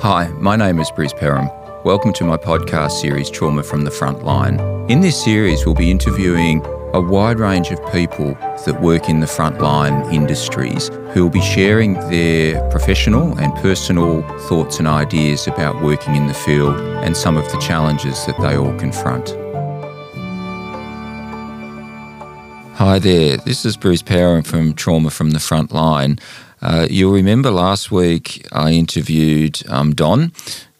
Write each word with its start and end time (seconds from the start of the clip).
Hi, 0.00 0.28
my 0.38 0.54
name 0.54 0.78
is 0.78 0.92
Bruce 0.92 1.12
Perham. 1.12 1.50
Welcome 1.84 2.12
to 2.12 2.24
my 2.24 2.36
podcast 2.36 3.00
series, 3.00 3.28
Trauma 3.28 3.64
from 3.64 3.82
the 3.82 3.90
Front 3.90 4.22
Line. 4.22 4.60
In 4.88 5.00
this 5.00 5.20
series, 5.20 5.66
we'll 5.66 5.74
be 5.74 5.90
interviewing 5.90 6.64
a 6.94 7.00
wide 7.00 7.40
range 7.40 7.72
of 7.72 7.84
people 7.90 8.34
that 8.64 8.80
work 8.80 9.08
in 9.08 9.18
the 9.18 9.26
frontline 9.26 10.14
industries 10.14 10.86
who 11.12 11.24
will 11.24 11.30
be 11.30 11.40
sharing 11.40 11.94
their 12.10 12.62
professional 12.70 13.36
and 13.40 13.52
personal 13.56 14.22
thoughts 14.42 14.78
and 14.78 14.86
ideas 14.86 15.48
about 15.48 15.82
working 15.82 16.14
in 16.14 16.28
the 16.28 16.34
field 16.34 16.76
and 16.76 17.16
some 17.16 17.36
of 17.36 17.50
the 17.50 17.58
challenges 17.58 18.24
that 18.26 18.40
they 18.40 18.56
all 18.56 18.78
confront. 18.78 19.30
Hi 22.76 23.00
there, 23.00 23.36
this 23.38 23.64
is 23.64 23.76
Bruce 23.76 24.04
Perham 24.04 24.46
from 24.46 24.74
Trauma 24.74 25.10
from 25.10 25.32
the 25.32 25.40
Front 25.40 25.72
Line. 25.72 26.20
Uh, 26.60 26.86
you'll 26.90 27.12
remember 27.12 27.50
last 27.50 27.90
week 27.90 28.46
I 28.52 28.72
interviewed 28.72 29.62
um, 29.68 29.94
Don, 29.94 30.32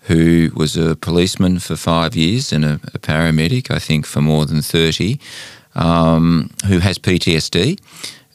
who 0.02 0.50
was 0.54 0.76
a 0.76 0.96
policeman 0.96 1.58
for 1.58 1.76
five 1.76 2.16
years 2.16 2.52
and 2.52 2.64
a, 2.64 2.74
a 2.94 2.98
paramedic, 2.98 3.70
I 3.70 3.78
think, 3.78 4.06
for 4.06 4.20
more 4.20 4.46
than 4.46 4.62
30 4.62 5.18
um, 5.74 6.50
who 6.66 6.80
has 6.80 6.98
PTSD, 6.98 7.78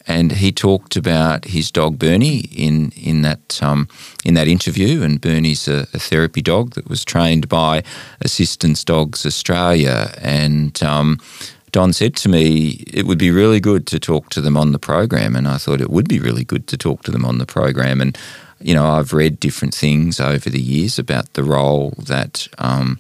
and 0.08 0.34
he 0.34 0.52
talked 0.52 0.96
about 0.96 1.46
his 1.46 1.72
dog 1.72 1.98
Bernie 1.98 2.40
in 2.52 2.92
in 2.92 3.22
that 3.22 3.62
um, 3.64 3.88
in 4.26 4.34
that 4.34 4.48
interview. 4.48 5.02
And 5.02 5.22
Bernie's 5.22 5.68
a, 5.68 5.88
a, 5.94 6.00
therapy 6.00 6.42
dog 6.42 6.74
that 6.74 6.90
was 6.90 7.06
trained 7.06 7.48
by 7.48 7.84
Assistance 8.22 8.84
Dogs 8.84 9.26
Australia. 9.26 10.14
And 10.22 10.82
um, 10.84 11.20
Don 11.74 11.92
said 11.92 12.16
to 12.18 12.30
me, 12.30 12.84
it 12.94 13.08
would 13.08 13.18
be 13.18 13.32
really 13.32 13.60
good 13.60 13.88
to 13.88 14.00
talk 14.00 14.30
to 14.30 14.42
them 14.42 14.56
on 14.56 14.74
the 14.74 14.80
program, 14.80 15.36
and 15.36 15.48
I 15.48 15.58
thought 15.58 15.82
it 15.82 15.90
would 15.90 16.08
be 16.08 16.20
really 16.20 16.44
good 16.44 16.68
to 16.68 16.78
talk 16.78 17.02
to 17.04 17.12
them 17.12 17.26
on 17.26 17.40
the 17.40 17.48
program. 17.48 18.00
And 18.00 18.18
you 18.62 18.76
know, 18.76 18.86
I've 18.86 19.12
read 19.12 19.40
different 19.40 19.74
things 19.74 20.20
over 20.20 20.52
the 20.52 20.62
years 20.62 21.00
about 21.00 21.34
the 21.34 21.44
role 21.44 21.96
that 21.98 22.48
um, 22.60 23.00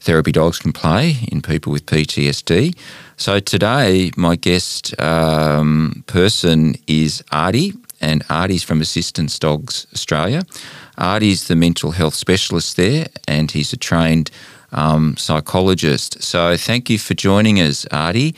therapy 0.00 0.32
dogs 0.32 0.58
can 0.58 0.72
play 0.72 1.16
in 1.32 1.40
people 1.40 1.72
with 1.72 1.86
PTSD. 1.86 2.76
So 3.16 3.40
today, 3.40 4.10
my 4.16 4.36
guest 4.36 4.98
um, 5.00 6.04
person 6.06 6.74
is 6.86 7.24
Adi, 7.32 7.72
and 8.02 8.22
Adi's 8.28 8.62
from 8.62 8.82
Assistance 8.82 9.38
Dogs 9.38 9.86
Australia. 9.94 10.42
Adi's 10.98 11.48
the 11.48 11.56
mental 11.56 11.92
health 11.92 12.14
specialist 12.14 12.76
there, 12.76 13.06
and 13.26 13.50
he's 13.50 13.72
a 13.72 13.78
trained 13.78 14.30
um, 14.72 15.16
psychologist. 15.16 16.22
So 16.22 16.56
thank 16.56 16.90
you 16.90 16.98
for 16.98 17.14
joining 17.14 17.60
us, 17.60 17.86
Adi. 17.90 18.34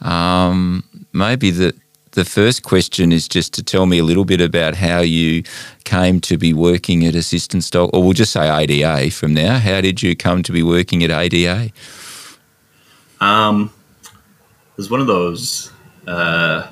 Um, 0.00 0.84
maybe 1.12 1.50
the 1.50 1.74
the 2.12 2.24
first 2.24 2.62
question 2.62 3.12
is 3.12 3.28
just 3.28 3.52
to 3.52 3.62
tell 3.62 3.84
me 3.84 3.98
a 3.98 4.04
little 4.04 4.24
bit 4.24 4.40
about 4.40 4.74
how 4.74 5.00
you 5.00 5.42
came 5.84 6.18
to 6.22 6.38
be 6.38 6.54
working 6.54 7.04
at 7.04 7.14
Assistance 7.14 7.68
Dog, 7.68 7.90
or 7.92 8.02
we'll 8.02 8.14
just 8.14 8.32
say 8.32 8.48
ADA 8.48 9.10
from 9.10 9.34
now. 9.34 9.58
How 9.58 9.82
did 9.82 10.02
you 10.02 10.16
come 10.16 10.42
to 10.44 10.50
be 10.50 10.62
working 10.62 11.04
at 11.04 11.10
ADA? 11.10 11.70
Um, 13.20 13.70
it 14.02 14.76
was 14.78 14.90
one 14.90 15.00
of 15.00 15.06
those 15.06 15.70
uh, 16.06 16.68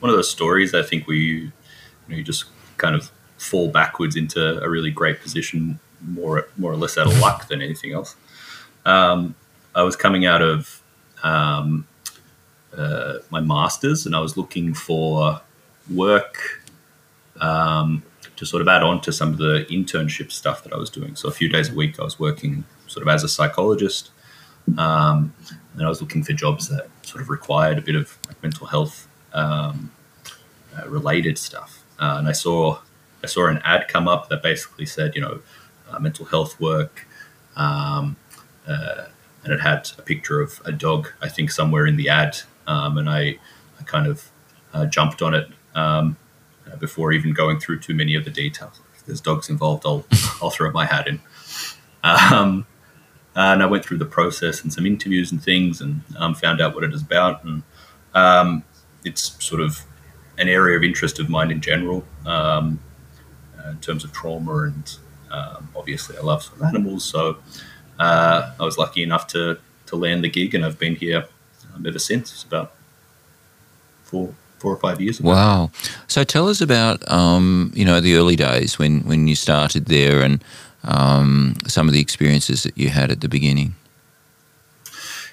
one 0.00 0.10
of 0.10 0.16
those 0.16 0.30
stories. 0.30 0.74
I 0.74 0.82
think 0.82 1.06
we 1.06 1.18
you, 1.18 1.52
know, 2.08 2.16
you 2.16 2.22
just 2.22 2.44
kind 2.76 2.94
of 2.94 3.10
fall 3.38 3.68
backwards 3.68 4.16
into 4.16 4.62
a 4.62 4.68
really 4.68 4.90
great 4.90 5.20
position, 5.20 5.80
more 6.00 6.48
more 6.56 6.72
or 6.72 6.76
less 6.76 6.98
out 6.98 7.06
of 7.06 7.18
luck 7.18 7.48
than 7.48 7.62
anything 7.62 7.92
else. 7.92 8.16
Um, 8.84 9.34
I 9.74 9.82
was 9.82 9.96
coming 9.96 10.26
out 10.26 10.42
of 10.42 10.82
um, 11.22 11.86
uh, 12.76 13.18
my 13.30 13.40
masters, 13.40 14.06
and 14.06 14.14
I 14.14 14.20
was 14.20 14.36
looking 14.36 14.74
for 14.74 15.40
work 15.92 16.62
um, 17.40 18.02
to 18.36 18.46
sort 18.46 18.62
of 18.62 18.68
add 18.68 18.82
on 18.82 19.00
to 19.02 19.12
some 19.12 19.32
of 19.32 19.38
the 19.38 19.66
internship 19.70 20.30
stuff 20.32 20.62
that 20.64 20.72
I 20.72 20.76
was 20.76 20.90
doing. 20.90 21.16
So 21.16 21.28
a 21.28 21.32
few 21.32 21.48
days 21.48 21.70
a 21.70 21.74
week, 21.74 21.98
I 21.98 22.04
was 22.04 22.18
working 22.18 22.64
sort 22.86 23.02
of 23.02 23.08
as 23.08 23.24
a 23.24 23.28
psychologist, 23.28 24.10
um, 24.78 25.34
and 25.74 25.84
I 25.84 25.88
was 25.88 26.00
looking 26.00 26.22
for 26.22 26.32
jobs 26.32 26.68
that 26.68 26.88
sort 27.02 27.22
of 27.22 27.28
required 27.28 27.78
a 27.78 27.82
bit 27.82 27.94
of 27.94 28.16
like 28.28 28.42
mental 28.42 28.66
health 28.66 29.08
um, 29.32 29.92
uh, 30.76 30.88
related 30.88 31.38
stuff. 31.38 31.82
Uh, 31.98 32.16
and 32.18 32.28
I 32.28 32.32
saw 32.32 32.78
I 33.22 33.26
saw 33.26 33.48
an 33.48 33.60
ad 33.64 33.88
come 33.88 34.06
up 34.06 34.28
that 34.28 34.42
basically 34.42 34.86
said, 34.86 35.14
you 35.14 35.20
know, 35.20 35.40
mental 36.00 36.26
health 36.26 36.58
work. 36.60 37.06
Um, 37.56 38.16
uh, 38.66 39.06
and 39.44 39.52
it 39.52 39.60
had 39.60 39.90
a 39.98 40.02
picture 40.02 40.40
of 40.40 40.60
a 40.64 40.72
dog, 40.72 41.08
I 41.22 41.28
think, 41.28 41.50
somewhere 41.50 41.86
in 41.86 41.96
the 41.96 42.08
ad 42.08 42.38
um, 42.66 42.98
and 42.98 43.08
I, 43.08 43.38
I, 43.78 43.84
kind 43.84 44.06
of 44.06 44.30
uh, 44.72 44.86
jumped 44.86 45.22
on 45.22 45.34
it 45.34 45.48
um, 45.74 46.16
uh, 46.70 46.76
before 46.76 47.12
even 47.12 47.32
going 47.32 47.60
through 47.60 47.80
too 47.80 47.94
many 47.94 48.14
of 48.14 48.24
the 48.24 48.30
details. 48.30 48.80
If 48.96 49.06
there's 49.06 49.20
dogs 49.20 49.48
involved, 49.48 49.84
I'll 49.86 50.04
I'll 50.42 50.50
throw 50.50 50.70
my 50.72 50.86
hat 50.86 51.06
in. 51.06 51.20
Um, 52.02 52.66
and 53.34 53.62
I 53.62 53.66
went 53.66 53.84
through 53.84 53.98
the 53.98 54.06
process 54.06 54.62
and 54.62 54.72
some 54.72 54.86
interviews 54.86 55.30
and 55.30 55.42
things, 55.42 55.80
and 55.80 56.02
um, 56.16 56.34
found 56.34 56.60
out 56.60 56.74
what 56.74 56.84
it 56.84 56.92
is 56.92 57.02
about. 57.02 57.44
And 57.44 57.62
um, 58.14 58.64
it's 59.04 59.42
sort 59.44 59.60
of 59.60 59.82
an 60.38 60.48
area 60.48 60.76
of 60.76 60.84
interest 60.84 61.18
of 61.18 61.28
mine 61.28 61.50
in 61.50 61.60
general, 61.60 62.04
um, 62.24 62.80
uh, 63.58 63.70
in 63.70 63.78
terms 63.78 64.04
of 64.04 64.12
trauma, 64.12 64.62
and 64.62 64.98
obviously 65.74 66.16
I 66.16 66.20
love 66.20 66.42
some 66.42 66.62
animals, 66.62 67.04
so. 67.04 67.38
Uh, 67.98 68.52
I 68.60 68.62
was 68.62 68.76
lucky 68.76 69.02
enough 69.02 69.26
to 69.28 69.58
to 69.86 69.96
land 69.96 70.24
the 70.24 70.28
gig, 70.28 70.54
and 70.54 70.64
I've 70.64 70.78
been 70.78 70.96
here 70.96 71.26
um, 71.74 71.86
ever 71.86 71.98
since. 71.98 72.32
It's 72.32 72.44
about 72.44 72.72
four 74.04 74.34
four 74.58 74.72
or 74.72 74.76
five 74.76 75.00
years 75.00 75.20
ago. 75.20 75.28
Wow! 75.30 75.70
So 76.06 76.24
tell 76.24 76.48
us 76.48 76.60
about 76.60 77.10
um, 77.10 77.72
you 77.74 77.84
know 77.84 78.00
the 78.00 78.16
early 78.16 78.36
days 78.36 78.78
when 78.78 79.00
when 79.00 79.28
you 79.28 79.34
started 79.34 79.86
there 79.86 80.22
and 80.22 80.42
um, 80.84 81.56
some 81.66 81.88
of 81.88 81.94
the 81.94 82.00
experiences 82.00 82.62
that 82.62 82.76
you 82.76 82.90
had 82.90 83.10
at 83.10 83.20
the 83.20 83.28
beginning. 83.28 83.74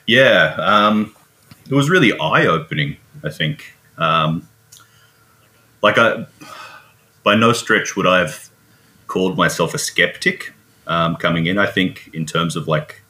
Yeah, 0.06 0.56
um, 0.60 1.16
it 1.70 1.74
was 1.74 1.90
really 1.90 2.18
eye 2.20 2.46
opening. 2.46 2.98
I 3.24 3.30
think, 3.30 3.74
um, 3.98 4.48
like 5.82 5.98
I, 5.98 6.26
by 7.24 7.36
no 7.36 7.54
stretch 7.54 7.96
would 7.96 8.08
I 8.08 8.20
have 8.20 8.50
called 9.14 9.38
myself 9.38 9.76
a 9.76 9.78
skeptic 9.78 10.54
um, 10.88 11.16
coming 11.16 11.46
in. 11.46 11.60
I 11.60 11.68
think 11.68 12.10
in 12.14 12.26
terms 12.26 12.56
of 12.56 12.68
like 12.68 13.04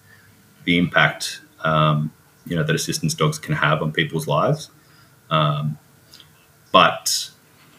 the 0.66 0.78
impact 0.78 1.41
um, 1.64 2.12
you 2.46 2.56
know 2.58 2.64
that 2.64 2.75
assistance 2.75 3.14
dogs 3.14 3.40
can 3.40 3.56
have 3.56 3.81
on 3.81 3.91
people's 3.94 4.28
lives. 4.28 4.69
Um, 5.30 5.78
but 6.74 7.30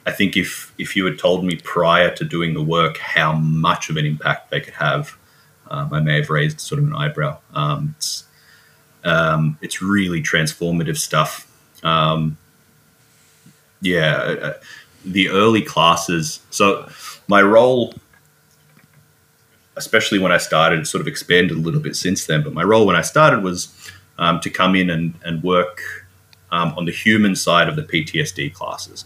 I 0.07 0.12
think 0.12 0.37
if 0.37 0.73
if 0.79 0.97
you 0.97 1.05
had 1.05 1.19
told 1.19 1.45
me 1.45 1.57
prior 1.57 2.11
to 2.17 2.25
doing 2.25 2.55
the 2.55 2.62
work 2.62 2.97
how 2.97 3.33
much 3.35 3.91
of 3.91 3.97
an 3.99 4.07
impact 4.07 4.51
they 4.51 4.61
could 4.61 4.75
have, 4.75 5.19
um, 5.71 5.93
I 5.93 6.01
may 6.01 6.17
have 6.17 6.31
raised 6.31 6.61
sort 6.61 6.79
of 6.79 6.87
an 6.87 6.95
eyebrow. 6.95 7.39
Um, 7.53 7.95
it's 7.99 8.25
um, 9.05 9.59
it's 9.61 9.83
really 9.83 10.23
transformative 10.23 10.97
stuff. 10.97 11.47
Um, 11.83 12.39
yeah, 13.83 14.15
uh, 14.17 14.47
uh, 14.49 14.53
the 15.05 15.29
early 15.29 15.61
classes. 15.61 16.41
So 16.49 16.89
my 17.29 17.43
role, 17.43 17.93
especially 19.77 20.19
when 20.19 20.33
I 20.33 20.39
started, 20.39 20.81
it 20.81 20.87
sort 20.87 21.01
of 21.01 21.09
expanded 21.09 21.57
a 21.57 21.61
little 21.61 21.81
bit 21.81 21.97
since 21.97 22.27
then. 22.27 22.43
But 22.43 22.53
my 22.53 22.62
role 22.62 22.87
when 22.87 22.97
I 22.97 23.03
started 23.03 23.43
was 23.43 23.75
um, 24.19 24.41
to 24.41 24.51
come 24.51 24.75
in 24.77 24.91
and, 24.91 25.15
and 25.25 25.43
work 25.43 25.81
um, 26.51 26.75
on 26.77 26.85
the 26.85 26.93
human 26.93 27.35
side 27.35 27.69
of 27.69 27.77
the 27.77 27.83
PTSD 27.83 28.53
classes. 28.53 29.05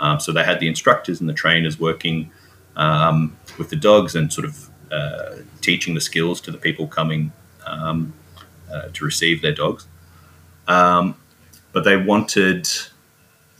Um, 0.00 0.20
so 0.20 0.32
they 0.32 0.44
had 0.44 0.60
the 0.60 0.68
instructors 0.68 1.20
and 1.20 1.28
the 1.28 1.34
trainers 1.34 1.78
working 1.78 2.30
um, 2.76 3.36
with 3.58 3.70
the 3.70 3.76
dogs 3.76 4.14
and 4.14 4.32
sort 4.32 4.46
of 4.46 4.70
uh, 4.92 5.36
teaching 5.60 5.94
the 5.94 6.00
skills 6.00 6.40
to 6.42 6.50
the 6.50 6.58
people 6.58 6.86
coming 6.86 7.32
um, 7.66 8.12
uh, 8.72 8.88
to 8.92 9.04
receive 9.04 9.42
their 9.42 9.54
dogs. 9.54 9.86
Um, 10.68 11.16
but 11.72 11.84
they 11.84 11.96
wanted 11.96 12.68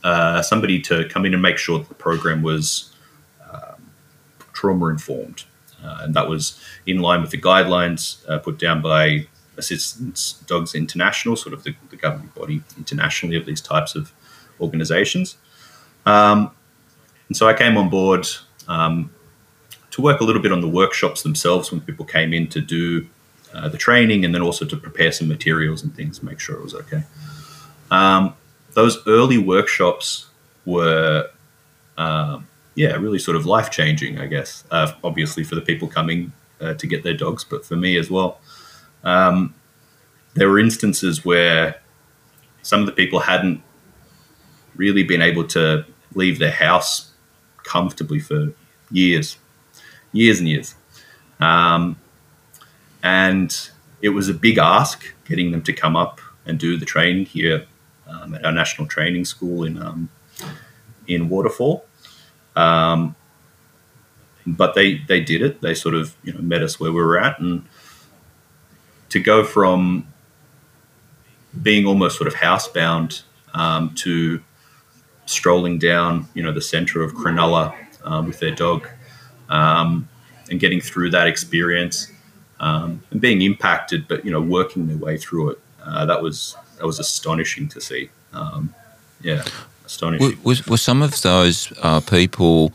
uh, 0.03 0.41
somebody 0.41 0.79
to 0.81 1.07
come 1.09 1.25
in 1.25 1.33
and 1.33 1.41
make 1.41 1.57
sure 1.57 1.79
that 1.79 1.89
the 1.89 1.95
program 1.95 2.41
was 2.41 2.91
trauma 4.55 4.87
informed. 4.87 5.43
Uh, 5.85 5.99
and 6.01 6.13
that 6.13 6.27
was 6.27 6.59
in 6.85 6.99
line 6.99 7.21
with 7.21 7.31
the 7.31 7.41
guidelines 7.41 8.27
uh, 8.29 8.39
put 8.39 8.57
down 8.57 8.81
by 8.81 9.27
Assistance 9.57 10.43
Dogs 10.47 10.75
International, 10.75 11.35
sort 11.35 11.53
of 11.53 11.63
the, 11.63 11.75
the 11.89 11.95
governing 11.95 12.31
body 12.35 12.63
internationally 12.77 13.37
of 13.37 13.45
these 13.45 13.61
types 13.61 13.95
of 13.95 14.11
organizations. 14.59 15.37
Um, 16.05 16.51
and 17.27 17.37
so 17.37 17.47
I 17.47 17.53
came 17.53 17.77
on 17.77 17.89
board 17.89 18.27
um, 18.67 19.11
to 19.91 20.01
work 20.01 20.19
a 20.21 20.23
little 20.23 20.41
bit 20.41 20.51
on 20.51 20.61
the 20.61 20.67
workshops 20.67 21.23
themselves 21.23 21.71
when 21.71 21.81
people 21.81 22.05
came 22.05 22.33
in 22.33 22.47
to 22.47 22.61
do 22.61 23.07
uh, 23.53 23.69
the 23.69 23.77
training 23.77 24.25
and 24.25 24.33
then 24.35 24.41
also 24.41 24.65
to 24.65 24.77
prepare 24.77 25.11
some 25.11 25.27
materials 25.27 25.83
and 25.83 25.95
things, 25.95 26.21
make 26.21 26.39
sure 26.39 26.55
it 26.55 26.63
was 26.63 26.75
okay. 26.75 27.03
Um, 27.91 28.35
those 28.73 29.07
early 29.07 29.37
workshops 29.37 30.27
were, 30.65 31.29
um, 31.97 32.47
yeah, 32.75 32.95
really 32.95 33.19
sort 33.19 33.37
of 33.37 33.45
life 33.45 33.71
changing, 33.71 34.19
I 34.19 34.27
guess. 34.27 34.63
Uh, 34.69 34.91
obviously 35.03 35.43
for 35.43 35.55
the 35.55 35.61
people 35.61 35.87
coming 35.87 36.31
uh, 36.61 36.73
to 36.75 36.87
get 36.87 37.03
their 37.03 37.13
dogs, 37.13 37.43
but 37.43 37.65
for 37.65 37.75
me 37.75 37.97
as 37.97 38.09
well. 38.11 38.39
Um, 39.03 39.55
there 40.33 40.49
were 40.49 40.59
instances 40.59 41.23
where 41.23 41.81
some 42.61 42.81
of 42.81 42.85
the 42.85 42.91
people 42.91 43.19
hadn't 43.19 43.61
really 44.75 45.03
been 45.03 45.21
able 45.21 45.45
to 45.47 45.85
leave 46.13 46.39
their 46.39 46.51
house 46.51 47.13
comfortably 47.63 48.19
for 48.19 48.53
years, 48.91 49.37
years 50.11 50.39
and 50.39 50.49
years. 50.49 50.75
Um, 51.39 51.97
and 53.03 53.69
it 54.01 54.09
was 54.09 54.29
a 54.29 54.33
big 54.33 54.57
ask 54.57 55.13
getting 55.25 55.51
them 55.51 55.61
to 55.63 55.73
come 55.73 55.95
up 55.95 56.19
and 56.45 56.59
do 56.59 56.77
the 56.77 56.85
training 56.85 57.25
here 57.25 57.65
um, 58.07 58.35
at 58.35 58.45
our 58.45 58.51
national 58.51 58.87
training 58.87 59.25
school 59.25 59.63
in 59.63 59.81
um, 59.81 60.09
in 61.07 61.29
Waterfall. 61.29 61.84
Um, 62.55 63.15
but 64.47 64.75
they 64.75 64.99
they 65.07 65.21
did 65.21 65.41
it. 65.41 65.61
They 65.61 65.73
sort 65.73 65.95
of 65.95 66.15
you 66.23 66.33
know 66.33 66.41
met 66.41 66.61
us 66.61 66.79
where 66.79 66.91
we 66.91 67.01
were 67.01 67.19
at, 67.19 67.39
and 67.39 67.65
to 69.09 69.19
go 69.19 69.43
from 69.43 70.07
being 71.61 71.85
almost 71.85 72.17
sort 72.17 72.27
of 72.27 72.35
housebound 72.35 73.23
um, 73.53 73.93
to 73.95 74.41
strolling 75.25 75.79
down 75.79 76.27
you 76.33 76.43
know 76.43 76.51
the 76.51 76.61
centre 76.61 77.01
of 77.01 77.13
Cronulla 77.13 77.73
um, 78.03 78.27
with 78.27 78.39
their 78.39 78.51
dog 78.51 78.87
um, 79.49 80.07
and 80.49 80.59
getting 80.59 80.81
through 80.81 81.09
that 81.11 81.27
experience 81.27 82.11
um, 82.59 83.03
and 83.11 83.19
being 83.19 83.41
impacted, 83.41 84.07
but 84.07 84.23
you 84.25 84.31
know 84.31 84.41
working 84.41 84.87
their 84.87 84.97
way 84.97 85.17
through 85.17 85.51
it. 85.51 85.59
Uh, 85.83 86.05
that 86.05 86.21
was 86.21 86.55
that 86.77 86.85
was 86.85 86.99
astonishing 86.99 87.67
to 87.69 87.81
see. 87.81 88.09
Um, 88.33 88.73
yeah, 89.21 89.43
astonishing. 89.85 90.37
Was, 90.43 90.67
were 90.67 90.77
some 90.77 91.01
of 91.01 91.21
those 91.21 91.71
uh, 91.81 92.01
people? 92.01 92.73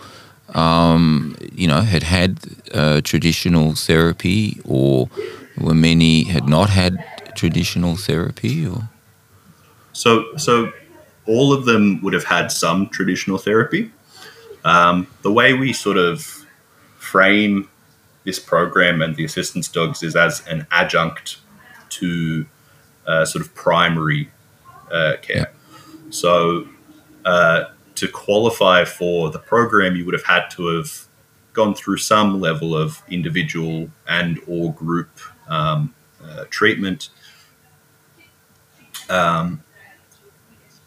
um, 0.54 1.36
you 1.52 1.66
know, 1.66 1.80
had 1.80 2.02
had 2.02 2.38
uh, 2.74 3.00
traditional 3.02 3.74
therapy, 3.74 4.60
or 4.64 5.08
were 5.56 5.74
many 5.74 6.24
had 6.24 6.48
not 6.48 6.70
had 6.70 7.04
traditional 7.34 7.96
therapy, 7.96 8.66
or 8.66 8.88
so 9.92 10.36
so 10.36 10.72
all 11.26 11.52
of 11.52 11.64
them 11.64 12.00
would 12.02 12.12
have 12.12 12.24
had 12.24 12.50
some 12.50 12.88
traditional 12.88 13.38
therapy. 13.38 13.90
Um, 14.64 15.06
the 15.22 15.32
way 15.32 15.54
we 15.54 15.72
sort 15.72 15.96
of 15.96 16.46
frame 16.98 17.68
this 18.24 18.38
program 18.38 19.00
and 19.00 19.16
the 19.16 19.24
assistance 19.24 19.68
dogs 19.68 20.02
is 20.02 20.14
as 20.14 20.46
an 20.46 20.66
adjunct 20.70 21.38
to 21.88 22.46
uh, 23.06 23.24
sort 23.24 23.44
of 23.44 23.54
primary 23.54 24.30
uh, 24.90 25.14
care. 25.22 25.36
Yeah. 25.36 26.10
So 26.10 26.68
uh, 27.24 27.64
to 27.96 28.08
qualify 28.08 28.84
for 28.84 29.30
the 29.30 29.38
program, 29.38 29.96
you 29.96 30.04
would 30.04 30.14
have 30.14 30.24
had 30.24 30.48
to 30.50 30.76
have 30.76 31.06
gone 31.52 31.74
through 31.74 31.96
some 31.96 32.40
level 32.40 32.76
of 32.76 33.02
individual 33.08 33.90
and 34.08 34.40
or 34.46 34.72
group 34.72 35.10
um, 35.48 35.94
uh, 36.24 36.44
treatment, 36.50 37.10
um, 39.08 39.62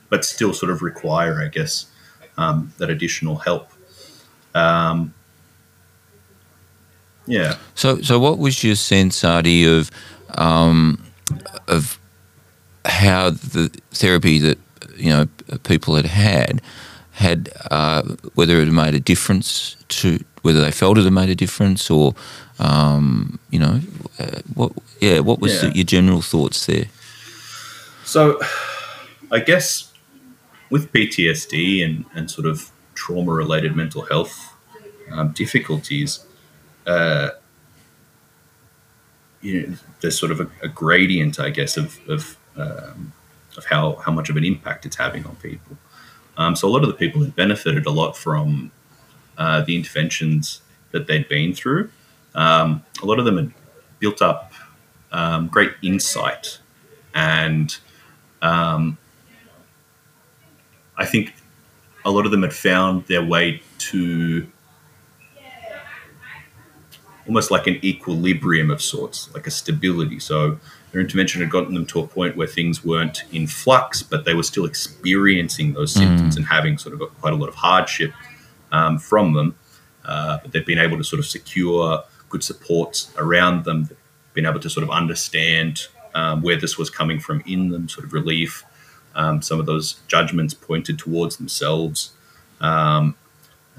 but 0.10 0.24
still 0.24 0.54
sort 0.54 0.72
of 0.72 0.82
require, 0.82 1.42
I 1.42 1.50
guess, 1.50 1.88
um, 2.38 2.74
that 2.78 2.90
additional 2.90 3.38
help. 3.38 3.70
Um, 4.56 5.14
yeah. 7.26 7.58
So, 7.76 8.02
so 8.02 8.20
what 8.20 8.38
was 8.38 8.64
your 8.64 8.76
sense, 8.76 9.24
Adi, 9.24 9.66
of 9.66 9.92
um, 10.36 11.04
of 11.68 12.00
how 12.86 13.30
the 13.30 13.70
therapy 13.92 14.40
that 14.40 14.58
you 14.96 15.10
know 15.10 15.28
people 15.64 15.96
had 15.96 16.06
had 16.06 16.62
had 17.14 17.50
uh, 17.70 18.04
whether 18.34 18.58
it 18.58 18.66
had 18.66 18.74
made 18.74 18.96
a 18.96 19.00
difference 19.00 19.76
to 19.88 20.24
whether 20.42 20.62
they 20.62 20.72
felt 20.72 20.98
it 20.98 21.04
had 21.04 21.14
made 21.14 21.30
a 21.30 21.36
difference 21.36 21.90
or 21.90 22.16
um, 22.60 23.40
you 23.50 23.60
know 23.60 23.80
uh, 24.20 24.42
what 24.54 24.72
yeah 25.00 25.20
what 25.20 25.40
was 25.40 25.64
yeah. 25.64 25.70
The, 25.70 25.76
your 25.76 25.86
general 25.86 26.22
thoughts 26.22 26.66
there 26.66 26.86
so 28.04 28.40
i 29.32 29.40
guess 29.40 29.92
with 30.70 30.92
ptsd 30.92 31.84
and, 31.84 32.06
and 32.14 32.30
sort 32.30 32.48
of 32.48 32.72
trauma 32.96 33.32
related 33.32 33.76
mental 33.76 34.04
health 34.04 34.54
um, 35.12 35.32
difficulties 35.32 36.26
uh, 36.86 37.30
you 39.42 39.68
know, 39.68 39.76
there's 40.02 40.20
sort 40.20 40.32
of 40.32 40.42
a, 40.42 40.50
a, 40.62 40.68
gradient 40.68 41.40
i 41.40 41.50
guess 41.50 41.78
of 41.78 42.00
of, 42.10 42.38
um, 42.56 43.14
of 43.58 43.66
how, 43.66 43.96
how 43.96 44.12
much 44.12 44.30
of 44.30 44.38
an 44.38 44.44
impact 44.44 44.86
it's 44.86 44.96
having 44.96 45.26
on 45.26 45.36
people 45.38 45.78
um, 46.38 46.56
so 46.56 46.68
a 46.68 46.72
lot 46.72 46.84
of 46.84 46.88
the 46.88 46.96
people 46.96 47.22
had 47.22 47.36
benefited 47.36 47.86
a 47.86 47.92
lot 47.92 48.18
from 48.18 48.72
uh, 49.38 49.62
the 49.62 49.76
interventions 49.76 50.62
that 50.92 51.08
they'd 51.08 51.28
been 51.28 51.54
through. 51.54 51.90
Um, 52.36 52.84
a 53.02 53.06
lot 53.06 53.20
of 53.20 53.26
them 53.26 53.38
had 53.38 53.54
built 54.00 54.22
up 54.22 54.54
um, 55.12 55.48
great 55.48 55.72
insight, 55.84 56.60
and 57.14 57.78
um, 58.42 58.98
I 60.98 61.06
think 61.06 61.34
a 62.04 62.12
lot 62.12 62.26
of 62.26 62.32
them 62.32 62.42
had 62.42 62.54
found 62.54 63.06
their 63.06 63.24
way 63.24 63.62
to 63.78 64.48
almost 67.28 67.52
like 67.52 67.68
an 67.68 67.80
equilibrium 67.86 68.70
of 68.70 68.82
sorts, 68.82 69.34
like 69.34 69.48
a 69.48 69.52
stability. 69.52 70.20
So 70.20 70.60
their 70.94 71.02
intervention 71.02 71.42
had 71.42 71.50
gotten 71.50 71.74
them 71.74 71.88
to 71.88 72.00
a 72.00 72.08
point 72.08 72.38
where 72.38 72.48
things 72.48 72.86
weren't 72.86 73.24
in 73.32 73.48
flux, 73.48 74.04
but 74.04 74.26
they 74.26 74.36
were 74.36 74.44
still 74.44 74.64
experiencing 74.64 75.74
those 75.74 75.92
symptoms 75.92 76.36
mm. 76.36 76.38
and 76.38 76.46
having 76.46 76.78
sort 76.78 76.94
of 76.94 77.02
a, 77.02 77.08
quite 77.08 77.34
a 77.34 77.36
lot 77.36 77.50
of 77.50 77.56
hardship 77.56 78.14
um, 78.72 79.00
from 79.00 79.34
them. 79.34 79.56
Uh, 80.06 80.38
but 80.44 80.52
they've 80.52 80.68
been 80.68 80.78
able 80.78 80.96
to 80.96 81.04
sort 81.04 81.20
of 81.20 81.26
secure 81.26 82.04
good 82.30 82.44
supports 82.44 83.12
around 83.18 83.66
them, 83.66 83.90
been 84.36 84.46
able 84.46 84.60
to 84.60 84.70
sort 84.70 84.84
of 84.84 84.92
understand 84.92 85.88
um, 86.14 86.44
where 86.44 86.58
this 86.58 86.78
was 86.78 86.92
coming 86.92 87.20
from 87.20 87.42
in 87.48 87.70
them, 87.70 87.90
sort 87.90 88.06
of 88.06 88.14
relief. 88.14 88.64
Um, 89.16 89.42
some 89.42 89.60
of 89.60 89.66
those 89.66 90.00
judgments 90.08 90.54
pointed 90.54 91.00
towards 91.00 91.38
themselves. 91.38 92.12
Um, 92.62 93.16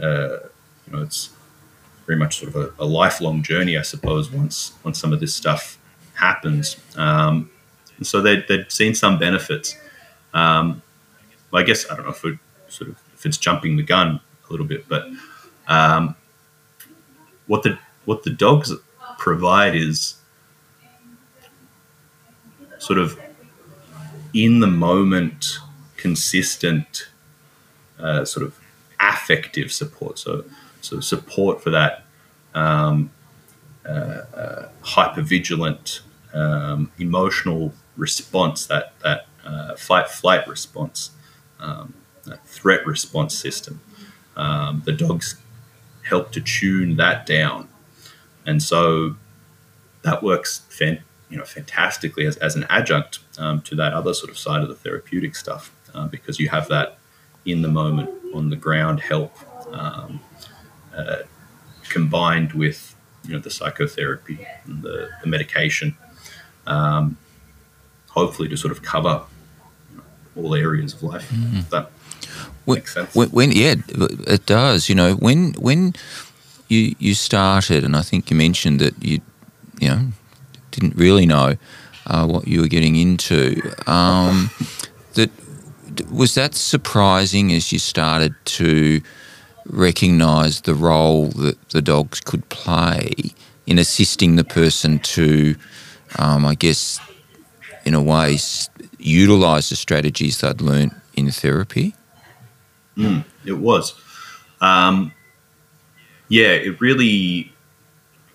uh, 0.03 0.39
you 0.85 0.93
know, 0.93 1.03
it's 1.03 1.31
very 2.07 2.19
much 2.19 2.41
sort 2.41 2.53
of 2.53 2.57
a, 2.57 2.83
a 2.83 2.85
lifelong 2.85 3.45
journey, 3.45 3.79
I 3.79 3.83
suppose. 3.83 4.33
Once 4.33 4.73
once 4.83 4.99
some 4.99 5.13
of 5.13 5.21
this 5.21 5.33
stuff 5.33 5.79
happens. 6.15 6.77
Um, 6.97 7.51
so 8.03 8.21
they'd, 8.21 8.47
they'd, 8.49 8.71
seen 8.71 8.95
some 8.95 9.19
benefits. 9.19 9.77
Um, 10.33 10.83
I 11.53 11.63
guess 11.63 11.89
I 11.91 11.95
don't 11.95 12.05
know 12.05 12.11
if 12.11 12.25
it 12.25 12.39
sort 12.69 12.91
of 12.91 12.99
if 13.15 13.25
it's 13.25 13.39
jumping 13.39 13.77
the 13.77 13.83
gun 13.85 14.21
a 14.49 14.53
little 14.53 14.67
bit, 14.67 14.89
but 14.89 15.09
um, 15.69 16.17
what 17.47 17.63
the 17.63 17.79
what 18.05 18.25
the 18.25 18.31
dogs 18.31 18.73
provide 19.19 19.77
is 19.77 20.17
sort 22.79 22.99
of 22.99 23.19
in 24.35 24.61
the 24.61 24.67
moment, 24.67 25.59
consistent, 25.97 27.09
uh, 27.99 28.25
sort 28.25 28.45
of 28.45 28.59
affective 29.01 29.73
support. 29.73 30.19
So, 30.19 30.45
so 30.81 31.01
support 31.01 31.63
for 31.63 31.71
that 31.71 32.05
um, 32.55 33.11
uh, 33.87 33.89
uh, 33.89 34.69
hyper 34.83 35.23
vigilant 35.23 36.01
um, 36.35 36.91
emotional 36.99 37.73
response, 37.97 38.67
that 38.67 38.99
that 39.01 39.27
uh, 39.45 39.77
fight 39.77 40.09
flight 40.09 40.47
response, 40.47 41.11
um, 41.61 41.95
that 42.25 42.47
threat 42.47 42.87
response 42.87 43.37
system. 43.37 43.81
Um, 44.37 44.83
the 44.85 44.93
dogs 44.93 45.37
help 46.03 46.33
to 46.33 46.41
tune 46.41 46.97
that 46.97 47.25
down, 47.27 47.69
and 48.45 48.63
so 48.63 49.17
that 50.03 50.23
works 50.23 50.61
fan, 50.69 51.03
you 51.31 51.37
know 51.37 51.45
fantastically 51.45 52.27
as, 52.27 52.37
as 52.37 52.55
an 52.57 52.65
adjunct 52.71 53.19
um, 53.39 53.61
to 53.63 53.75
that 53.75 53.93
other 53.93 54.15
sort 54.15 54.31
of 54.31 54.39
side 54.39 54.63
of 54.63 54.69
the 54.69 54.75
therapeutic 54.75 55.35
stuff 55.35 55.73
uh, 55.95 56.07
because 56.07 56.39
you 56.39 56.49
have 56.49 56.69
that 56.69 56.99
in 57.45 57.63
the 57.63 57.69
moment 57.69 58.11
on 58.35 58.51
the 58.51 58.57
ground 58.57 59.01
help 59.01 59.37
um, 59.73 60.21
uh, 60.97 61.19
combined 61.89 62.53
with 62.53 62.95
you 63.25 63.33
know 63.33 63.39
the 63.39 63.51
psychotherapy 63.51 64.47
and 64.65 64.83
the, 64.83 65.09
the 65.23 65.27
medication 65.27 65.97
um, 66.67 67.17
hopefully 68.11 68.49
to 68.49 68.57
sort 68.57 68.73
of 68.73 68.83
cover 68.83 69.23
all 70.37 70.55
areas 70.55 70.95
of 70.95 71.03
life. 71.03 71.31
Mm. 71.31 71.69
That 71.71 71.91
when, 72.65 72.79
makes 72.79 72.95
sense. 72.95 73.15
When, 73.15 73.29
when, 73.31 73.53
yeah, 73.53 73.75
it 73.89 74.47
does. 74.47 74.89
You 74.89 74.95
know, 74.95 75.15
when 75.15 75.53
when 75.55 75.95
you 76.69 76.95
you 76.99 77.15
started, 77.15 77.85
and 77.85 77.97
I 77.97 78.03
think 78.03 78.31
you 78.31 78.37
mentioned 78.37 78.81
that 78.81 79.03
you 79.03 79.21
you 79.81 79.89
know 79.89 80.09
didn't 80.71 80.97
really 80.97 81.27
know 81.27 81.57
uh, 82.07 82.27
what 82.27 82.49
you 82.49 82.61
were 82.61 82.69
getting 82.69 82.97
into. 82.97 83.61
Um, 83.87 84.51
that 85.15 85.31
was 86.11 86.35
that 86.35 86.55
surprising 86.55 87.53
as 87.53 87.73
you 87.73 87.79
started 87.79 88.35
to 88.45 89.01
recognise 89.67 90.63
the 90.63 90.75
role 90.75 91.29
that 91.29 91.71
the 91.71 91.81
dogs 91.81 92.21
could 92.21 92.49
play 92.49 93.15
in 93.67 93.79
assisting 93.79 94.37
the 94.37 94.45
person 94.45 94.99
to 94.99 95.57
um, 96.19 96.45
I 96.45 96.55
guess, 96.55 97.01
in 97.85 97.95
a 97.95 98.03
way, 98.03 98.39
utilize 98.99 99.69
the 99.69 99.77
strategies 99.77 100.43
I'd 100.43 100.61
learned 100.61 100.95
in 101.15 101.31
therapy? 101.31 101.95
Mm, 102.97 103.25
it 103.45 103.59
was. 103.59 103.95
Um, 104.61 105.13
yeah, 106.29 106.49
it 106.49 106.81
really 106.81 107.53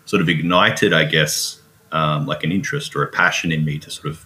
sort 0.06 0.22
of 0.22 0.30
ignited, 0.30 0.94
I 0.94 1.06
guess, 1.06 1.62
um, 1.92 2.26
like 2.26 2.44
an 2.44 2.52
interest 2.52 2.96
or 2.96 3.04
a 3.04 3.08
passion 3.08 3.52
in 3.52 3.66
me 3.66 3.80
to 3.80 3.90
sort 3.90 4.14
of 4.14 4.26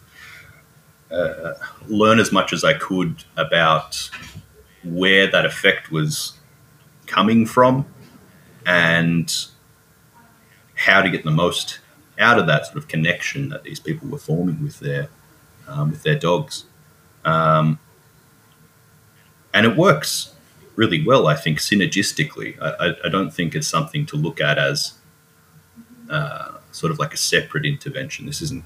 uh, 1.11 1.53
learn 1.87 2.19
as 2.19 2.31
much 2.31 2.53
as 2.53 2.63
I 2.63 2.73
could 2.73 3.23
about 3.37 4.09
where 4.83 5.27
that 5.27 5.45
effect 5.45 5.91
was 5.91 6.33
coming 7.05 7.45
from 7.45 7.85
and 8.65 9.33
how 10.75 11.01
to 11.01 11.09
get 11.09 11.23
the 11.23 11.31
most 11.31 11.79
out 12.23 12.39
of 12.39 12.47
that 12.47 12.65
sort 12.65 12.77
of 12.77 12.87
connection 12.87 13.49
that 13.49 13.63
these 13.63 13.79
people 13.79 14.07
were 14.07 14.17
forming 14.17 14.63
with 14.63 14.79
their 14.79 15.09
um, 15.67 15.91
with 15.91 16.03
their 16.03 16.17
dogs, 16.17 16.65
um, 17.23 17.79
and 19.53 19.65
it 19.65 19.77
works 19.77 20.33
really 20.75 21.05
well. 21.05 21.27
I 21.27 21.35
think 21.35 21.59
synergistically. 21.59 22.59
I, 22.61 22.87
I, 22.87 22.95
I, 23.05 23.09
don't 23.09 23.31
think 23.31 23.53
it's 23.53 23.67
something 23.67 24.05
to 24.07 24.15
look 24.15 24.41
at 24.41 24.57
as 24.57 24.93
uh, 26.09 26.53
sort 26.71 26.91
of 26.91 26.99
like 26.99 27.13
a 27.13 27.17
separate 27.17 27.65
intervention. 27.65 28.25
This 28.25 28.41
isn't. 28.41 28.65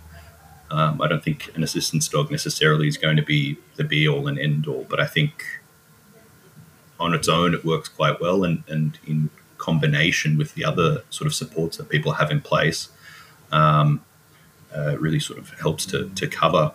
Um, 0.69 1.01
I 1.01 1.07
don't 1.07 1.23
think 1.23 1.49
an 1.55 1.63
assistance 1.63 2.09
dog 2.09 2.29
necessarily 2.29 2.87
is 2.87 2.97
going 2.97 3.15
to 3.15 3.23
be 3.23 3.57
the 3.77 3.85
be 3.85 4.07
all 4.07 4.27
and 4.27 4.37
end 4.37 4.67
all, 4.67 4.85
but 4.89 4.99
I 4.99 5.05
think 5.05 5.45
on 6.99 7.13
its 7.13 7.29
own 7.29 7.53
it 7.53 7.63
works 7.63 7.87
quite 7.89 8.19
well, 8.19 8.43
and, 8.43 8.63
and 8.67 8.99
in 9.05 9.29
combination 9.57 10.37
with 10.37 10.53
the 10.55 10.65
other 10.65 11.03
sort 11.09 11.25
of 11.25 11.33
supports 11.33 11.77
that 11.77 11.89
people 11.89 12.13
have 12.13 12.31
in 12.31 12.41
place, 12.41 12.89
um, 13.51 14.01
uh, 14.75 14.97
really 14.99 15.19
sort 15.19 15.39
of 15.39 15.49
helps 15.59 15.85
to, 15.87 16.09
to 16.09 16.27
cover 16.27 16.73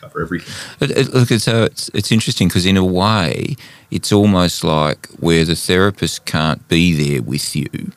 cover 0.00 0.22
everything. 0.22 0.54
It, 0.80 0.96
it, 0.96 1.14
look, 1.14 1.30
it's, 1.30 1.46
uh, 1.46 1.68
it's, 1.70 1.90
it's 1.92 2.10
interesting 2.10 2.48
because 2.48 2.64
in 2.64 2.76
a 2.76 2.84
way, 2.84 3.56
it's 3.90 4.12
almost 4.12 4.64
like 4.64 5.08
where 5.18 5.44
the 5.44 5.54
therapist 5.54 6.24
can't 6.24 6.66
be 6.68 6.94
there 6.94 7.22
with 7.22 7.54
you 7.54 7.92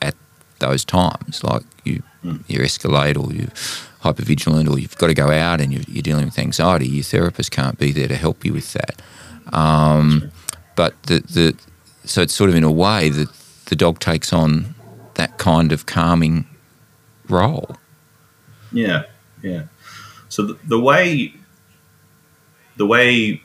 at 0.00 0.14
those 0.60 0.84
times, 0.84 1.44
like 1.44 1.62
you 1.84 2.02
mm. 2.24 2.42
you 2.48 2.60
escalate 2.60 3.22
or 3.22 3.32
you 3.32 3.48
hypervigilant 4.02 4.70
or 4.70 4.78
you've 4.78 4.96
got 4.98 5.08
to 5.08 5.14
go 5.14 5.30
out 5.30 5.60
and 5.60 5.72
you're, 5.72 5.84
you're, 5.86 6.02
dealing 6.02 6.24
with 6.24 6.38
anxiety. 6.38 6.88
Your 6.88 7.04
therapist 7.04 7.50
can't 7.50 7.78
be 7.78 7.92
there 7.92 8.08
to 8.08 8.16
help 8.16 8.44
you 8.44 8.52
with 8.52 8.72
that. 8.72 9.02
Um. 9.52 10.30
But 10.74 11.00
the 11.02 11.20
the 11.20 11.56
so 12.04 12.22
it's 12.22 12.34
sort 12.34 12.50
of 12.50 12.56
in 12.56 12.64
a 12.64 12.72
way 12.72 13.10
that 13.10 13.28
the 13.66 13.76
dog 13.76 14.00
takes 14.00 14.32
on 14.32 14.74
that 15.14 15.38
kind 15.38 15.72
of 15.72 15.86
calming 15.86 16.46
role. 17.32 17.76
Yeah, 18.70 19.04
yeah. 19.42 19.64
So 20.28 20.42
the, 20.42 20.58
the 20.64 20.80
way 20.80 21.34
the 22.76 22.86
way 22.86 23.42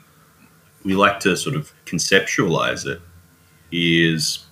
we 0.84 0.94
like 0.94 1.20
to 1.20 1.36
sort 1.36 1.56
of 1.56 1.72
conceptualize 1.84 2.86
it 2.86 3.00
is 3.70 4.46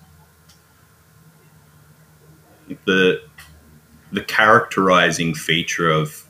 the 2.85 3.23
the 4.13 4.23
characterizing 4.23 5.35
feature 5.35 5.91
of 5.91 6.29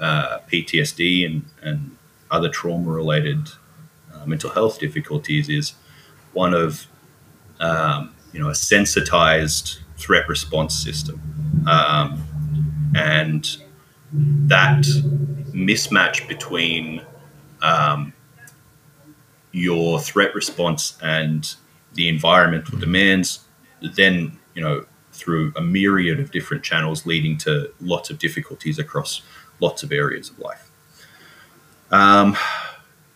uh, 0.00 0.38
PTSD 0.50 1.24
and, 1.24 1.44
and 1.62 1.96
other 2.30 2.48
trauma 2.48 2.90
related 2.90 3.48
uh, 4.12 4.26
mental 4.26 4.50
health 4.50 4.78
difficulties 4.78 5.48
is 5.48 5.74
one 6.32 6.52
of 6.52 6.86
um, 7.60 8.14
you 8.32 8.40
know 8.40 8.48
a 8.48 8.54
sensitized 8.54 9.78
threat 9.96 10.28
response 10.28 10.74
system, 10.74 11.20
um, 11.66 12.25
and 12.96 13.56
that 14.48 14.82
mismatch 15.52 16.26
between 16.28 17.02
um, 17.62 18.12
your 19.52 20.00
threat 20.00 20.34
response 20.34 20.96
and 21.02 21.54
the 21.94 22.08
environmental 22.08 22.78
demands, 22.78 23.40
then 23.80 24.38
you 24.54 24.62
know 24.62 24.84
through 25.12 25.52
a 25.56 25.60
myriad 25.60 26.20
of 26.20 26.30
different 26.30 26.62
channels, 26.62 27.06
leading 27.06 27.38
to 27.38 27.72
lots 27.80 28.10
of 28.10 28.18
difficulties 28.18 28.78
across 28.78 29.22
lots 29.60 29.82
of 29.82 29.92
areas 29.92 30.30
of 30.30 30.38
life. 30.38 30.70
Um, 31.90 32.36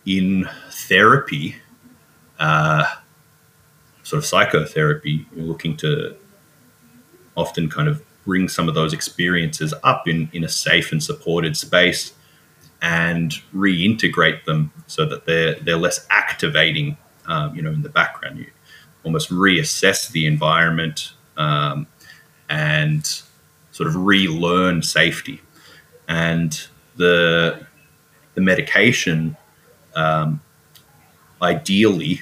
in 0.05 0.49
therapy, 0.71 1.57
uh, 2.39 2.85
sort 4.03 4.17
of 4.17 4.25
psychotherapy, 4.25 5.27
you're 5.35 5.45
looking 5.45 5.77
to 5.77 6.15
often 7.37 7.69
kind 7.69 7.87
of 7.87 8.03
bring 8.25 8.47
some 8.47 8.67
of 8.67 8.75
those 8.75 8.93
experiences 8.93 9.73
up 9.83 10.07
in, 10.07 10.29
in 10.33 10.43
a 10.43 10.49
safe 10.49 10.91
and 10.91 11.03
supported 11.03 11.57
space 11.57 12.13
and 12.81 13.33
reintegrate 13.53 14.45
them 14.45 14.71
so 14.87 15.05
that 15.05 15.25
they're 15.25 15.55
they're 15.55 15.77
less 15.77 16.05
activating, 16.09 16.97
um, 17.27 17.55
you 17.55 17.61
know, 17.61 17.71
in 17.71 17.81
the 17.83 17.89
background. 17.89 18.39
You 18.39 18.47
almost 19.03 19.29
reassess 19.29 20.11
the 20.11 20.25
environment 20.25 21.13
um, 21.37 21.87
and 22.49 23.05
sort 23.71 23.87
of 23.87 23.95
relearn 23.95 24.81
safety. 24.81 25.41
And 26.07 26.59
the 26.95 27.65
the 28.33 28.41
medication 28.41 29.37
um, 29.95 30.41
ideally 31.41 32.21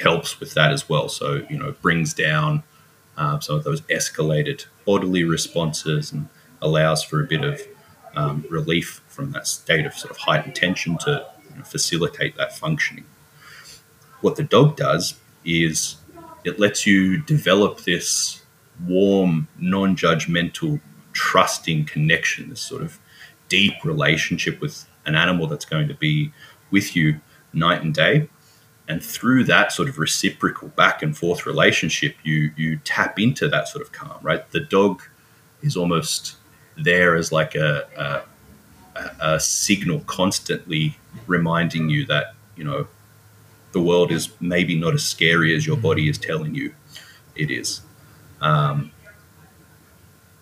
helps 0.00 0.40
with 0.40 0.54
that 0.54 0.72
as 0.72 0.88
well. 0.88 1.08
So 1.08 1.44
you 1.50 1.58
know, 1.58 1.72
brings 1.82 2.14
down 2.14 2.62
uh, 3.16 3.40
some 3.40 3.56
of 3.56 3.64
those 3.64 3.80
escalated 3.82 4.66
bodily 4.84 5.24
responses 5.24 6.12
and 6.12 6.28
allows 6.60 7.02
for 7.02 7.22
a 7.22 7.26
bit 7.26 7.44
of 7.44 7.60
um, 8.14 8.44
relief 8.50 9.02
from 9.08 9.32
that 9.32 9.46
state 9.46 9.86
of 9.86 9.94
sort 9.94 10.10
of 10.10 10.18
heightened 10.18 10.54
tension 10.54 10.98
to 10.98 11.26
you 11.50 11.56
know, 11.56 11.64
facilitate 11.64 12.36
that 12.36 12.56
functioning. 12.56 13.04
What 14.20 14.36
the 14.36 14.42
dog 14.42 14.76
does 14.76 15.14
is 15.44 15.96
it 16.44 16.60
lets 16.60 16.86
you 16.86 17.18
develop 17.18 17.80
this 17.80 18.42
warm, 18.86 19.48
non 19.58 19.96
judgmental, 19.96 20.80
trusting 21.12 21.86
connection, 21.86 22.50
this 22.50 22.60
sort 22.60 22.82
of 22.82 22.98
deep 23.48 23.74
relationship 23.84 24.60
with 24.60 24.86
an 25.04 25.14
animal 25.14 25.46
that's 25.46 25.64
going 25.64 25.88
to 25.88 25.94
be 25.94 26.32
with 26.70 26.96
you 26.96 27.20
night 27.52 27.82
and 27.82 27.94
day. 27.94 28.28
And 28.88 29.02
through 29.02 29.44
that 29.44 29.72
sort 29.72 29.88
of 29.88 29.98
reciprocal 29.98 30.68
back 30.68 31.02
and 31.02 31.16
forth 31.16 31.46
relationship, 31.46 32.16
you 32.24 32.50
you 32.56 32.78
tap 32.84 33.18
into 33.18 33.48
that 33.48 33.68
sort 33.68 33.84
of 33.84 33.92
calm, 33.92 34.18
right? 34.22 34.50
The 34.50 34.60
dog 34.60 35.02
is 35.62 35.76
almost 35.76 36.36
there 36.76 37.14
as 37.14 37.30
like 37.32 37.54
a, 37.54 38.24
a, 38.96 39.10
a 39.20 39.40
signal 39.40 40.00
constantly 40.00 40.96
reminding 41.26 41.88
you 41.88 42.06
that, 42.06 42.34
you 42.56 42.64
know, 42.64 42.86
the 43.72 43.80
world 43.80 44.10
is 44.10 44.30
maybe 44.40 44.78
not 44.78 44.94
as 44.94 45.04
scary 45.04 45.54
as 45.56 45.66
your 45.66 45.76
body 45.76 46.08
is 46.08 46.18
telling 46.18 46.54
you 46.54 46.74
it 47.34 47.50
is. 47.50 47.82
Um, 48.40 48.90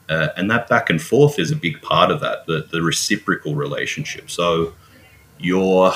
uh, 0.08 0.28
and 0.36 0.50
that 0.50 0.68
back 0.68 0.90
and 0.90 1.00
forth 1.00 1.38
is 1.38 1.52
a 1.52 1.56
big 1.56 1.80
part 1.82 2.10
of 2.10 2.20
that, 2.20 2.46
the, 2.46 2.66
the 2.72 2.82
reciprocal 2.82 3.54
relationship. 3.54 4.30
So 4.30 4.74
you're, 5.38 5.92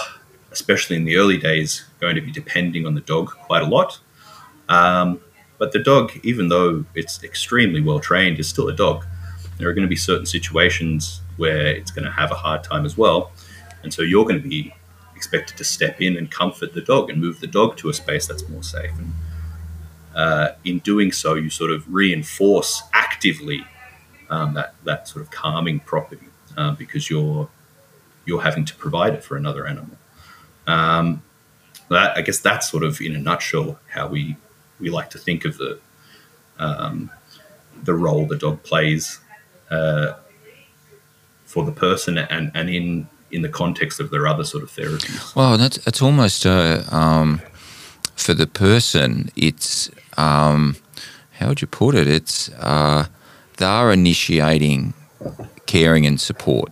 especially 0.53 0.97
in 0.97 1.05
the 1.05 1.17
early 1.17 1.39
days, 1.39 1.85
going 2.05 2.17
to 2.17 2.27
be 2.31 2.35
depending 2.43 2.87
on 2.87 2.95
the 2.95 3.01
dog 3.13 3.27
quite 3.49 3.63
a 3.63 3.71
lot. 3.77 3.91
Um, 4.69 5.09
but 5.59 5.73
the 5.73 5.83
dog, 5.93 6.13
even 6.23 6.49
though 6.49 6.85
it's 6.95 7.23
extremely 7.23 7.81
well 7.89 8.01
trained, 8.01 8.39
is 8.39 8.49
still 8.49 8.69
a 8.69 8.77
dog. 8.87 9.05
There 9.59 9.69
are 9.69 9.75
going 9.77 9.89
to 9.91 9.95
be 9.99 10.03
certain 10.11 10.27
situations 10.27 11.21
where 11.37 11.67
it's 11.79 11.91
going 11.91 12.05
to 12.05 12.11
have 12.11 12.31
a 12.31 12.35
hard 12.45 12.65
time 12.65 12.85
as 12.85 12.97
well. 12.99 13.33
And 13.83 13.93
so 13.95 14.03
you're 14.03 14.25
going 14.25 14.43
to 14.43 14.49
be 14.49 14.75
expected 15.15 15.57
to 15.57 15.65
step 15.65 16.01
in 16.01 16.17
and 16.17 16.31
comfort 16.31 16.75
the 16.75 16.81
dog 16.81 17.11
and 17.11 17.21
move 17.21 17.41
the 17.41 17.47
dog 17.47 17.77
to 17.79 17.89
a 17.89 17.95
space 17.95 18.27
that's 18.27 18.47
more 18.49 18.63
safe. 18.63 18.93
And 18.99 19.13
uh, 20.15 20.49
in 20.65 20.81
doing 20.81 21.13
so, 21.13 21.35
you 21.35 21.51
sort 21.51 21.71
of 21.71 21.93
reinforce 21.93 22.83
actively 22.93 23.65
um, 24.31 24.55
that 24.55 24.75
that 24.85 25.09
sort 25.09 25.23
of 25.25 25.31
calming 25.31 25.81
property 25.81 26.29
um, 26.57 26.75
because 26.77 27.11
you're 27.11 27.49
you're 28.27 28.43
having 28.43 28.65
to 28.65 28.75
provide 28.77 29.15
it 29.15 29.23
for 29.23 29.37
another 29.37 29.67
animal. 29.67 29.97
Um, 30.67 31.23
that 31.91 32.17
I 32.17 32.23
guess 32.23 32.39
that's 32.39 32.71
sort 32.71 32.85
of 32.85 33.01
in 33.01 33.15
a 33.15 33.19
nutshell 33.19 33.79
how 33.89 34.09
we 34.09 34.37
we 34.81 34.91
like 34.91 35.11
to 35.11 35.19
think 35.19 35.45
of 35.45 35.59
the 35.59 35.79
um, 36.59 37.11
the 37.83 37.95
role 37.95 38.27
the 38.27 38.37
dog 38.37 38.63
plays 38.63 39.21
uh, 39.71 40.15
for 41.45 41.65
the 41.65 41.73
person 41.73 42.19
and 42.19 42.51
and 42.55 42.71
in 42.71 43.09
in 43.31 43.43
the 43.43 43.49
context 43.49 44.01
of 44.01 44.11
their 44.11 44.27
other 44.27 44.45
sort 44.45 44.63
of 44.63 44.71
therapies. 44.71 45.35
Well, 45.35 45.59
that's 45.59 45.79
it's 45.87 46.01
almost 46.01 46.47
uh, 46.47 46.83
um, 46.91 47.41
for 48.15 48.35
the 48.35 48.47
person. 48.47 49.31
It's 49.37 49.91
um, 50.17 50.77
how 51.33 51.49
would 51.49 51.61
you 51.61 51.67
put 51.67 51.95
it? 51.95 52.07
It's 52.07 52.49
uh, 52.51 53.07
they're 53.57 53.91
initiating 53.93 54.95
caring 55.67 56.07
and 56.07 56.21
support 56.21 56.71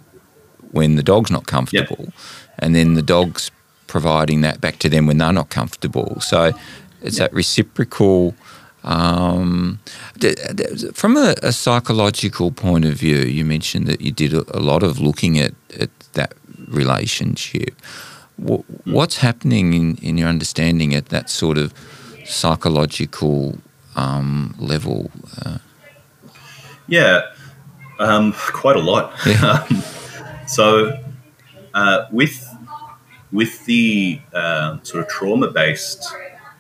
when 0.70 0.94
the 0.94 1.02
dog's 1.02 1.30
not 1.30 1.46
comfortable, 1.46 2.04
yep. 2.04 2.14
and 2.58 2.74
then 2.74 2.94
the 2.94 3.02
dog's 3.02 3.50
providing 3.92 4.40
that 4.40 4.58
back 4.58 4.78
to 4.78 4.88
them 4.88 5.06
when 5.06 5.18
they're 5.18 5.34
not 5.34 5.50
comfortable. 5.50 6.18
So 6.20 6.52
it's 7.02 7.18
that 7.18 7.30
reciprocal. 7.34 8.34
Um, 8.84 9.80
from 10.94 11.18
a, 11.18 11.34
a, 11.42 11.52
psychological 11.52 12.50
point 12.50 12.86
of 12.86 12.94
view, 12.94 13.18
you 13.18 13.44
mentioned 13.44 13.86
that 13.86 14.00
you 14.00 14.10
did 14.10 14.32
a, 14.32 14.44
a 14.58 14.60
lot 14.60 14.82
of 14.82 14.98
looking 14.98 15.38
at, 15.38 15.52
at 15.78 15.90
that 16.14 16.32
relationship. 16.68 17.74
What, 18.38 18.62
hmm. 18.62 18.92
what's 18.94 19.18
happening 19.18 19.74
in, 19.74 19.96
in 19.96 20.16
your 20.16 20.28
understanding 20.28 20.94
at 20.94 21.10
that 21.10 21.28
sort 21.28 21.58
of 21.58 21.74
psychological 22.24 23.58
um, 23.94 24.54
level? 24.58 25.10
Uh, 25.44 25.58
yeah, 26.88 27.20
um, 27.98 28.32
quite 28.62 28.76
a 28.76 28.80
lot. 28.80 29.12
Yeah. 29.26 29.68
So, 30.44 30.98
uh, 31.72 32.08
with 32.10 32.51
with 33.32 33.64
the 33.64 34.20
uh, 34.34 34.78
sort 34.82 35.02
of 35.02 35.08
trauma 35.08 35.50
based 35.50 36.04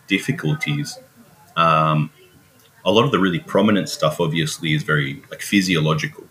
difficulties, 0.06 0.98
um, 1.56 2.10
a 2.84 2.90
lot 2.90 3.04
of 3.04 3.12
the 3.12 3.18
really 3.18 3.38
prominent 3.38 3.88
stuff, 3.88 4.20
obviously, 4.20 4.72
is 4.72 4.82
very 4.82 5.22
like 5.30 5.42
physiological. 5.42 6.24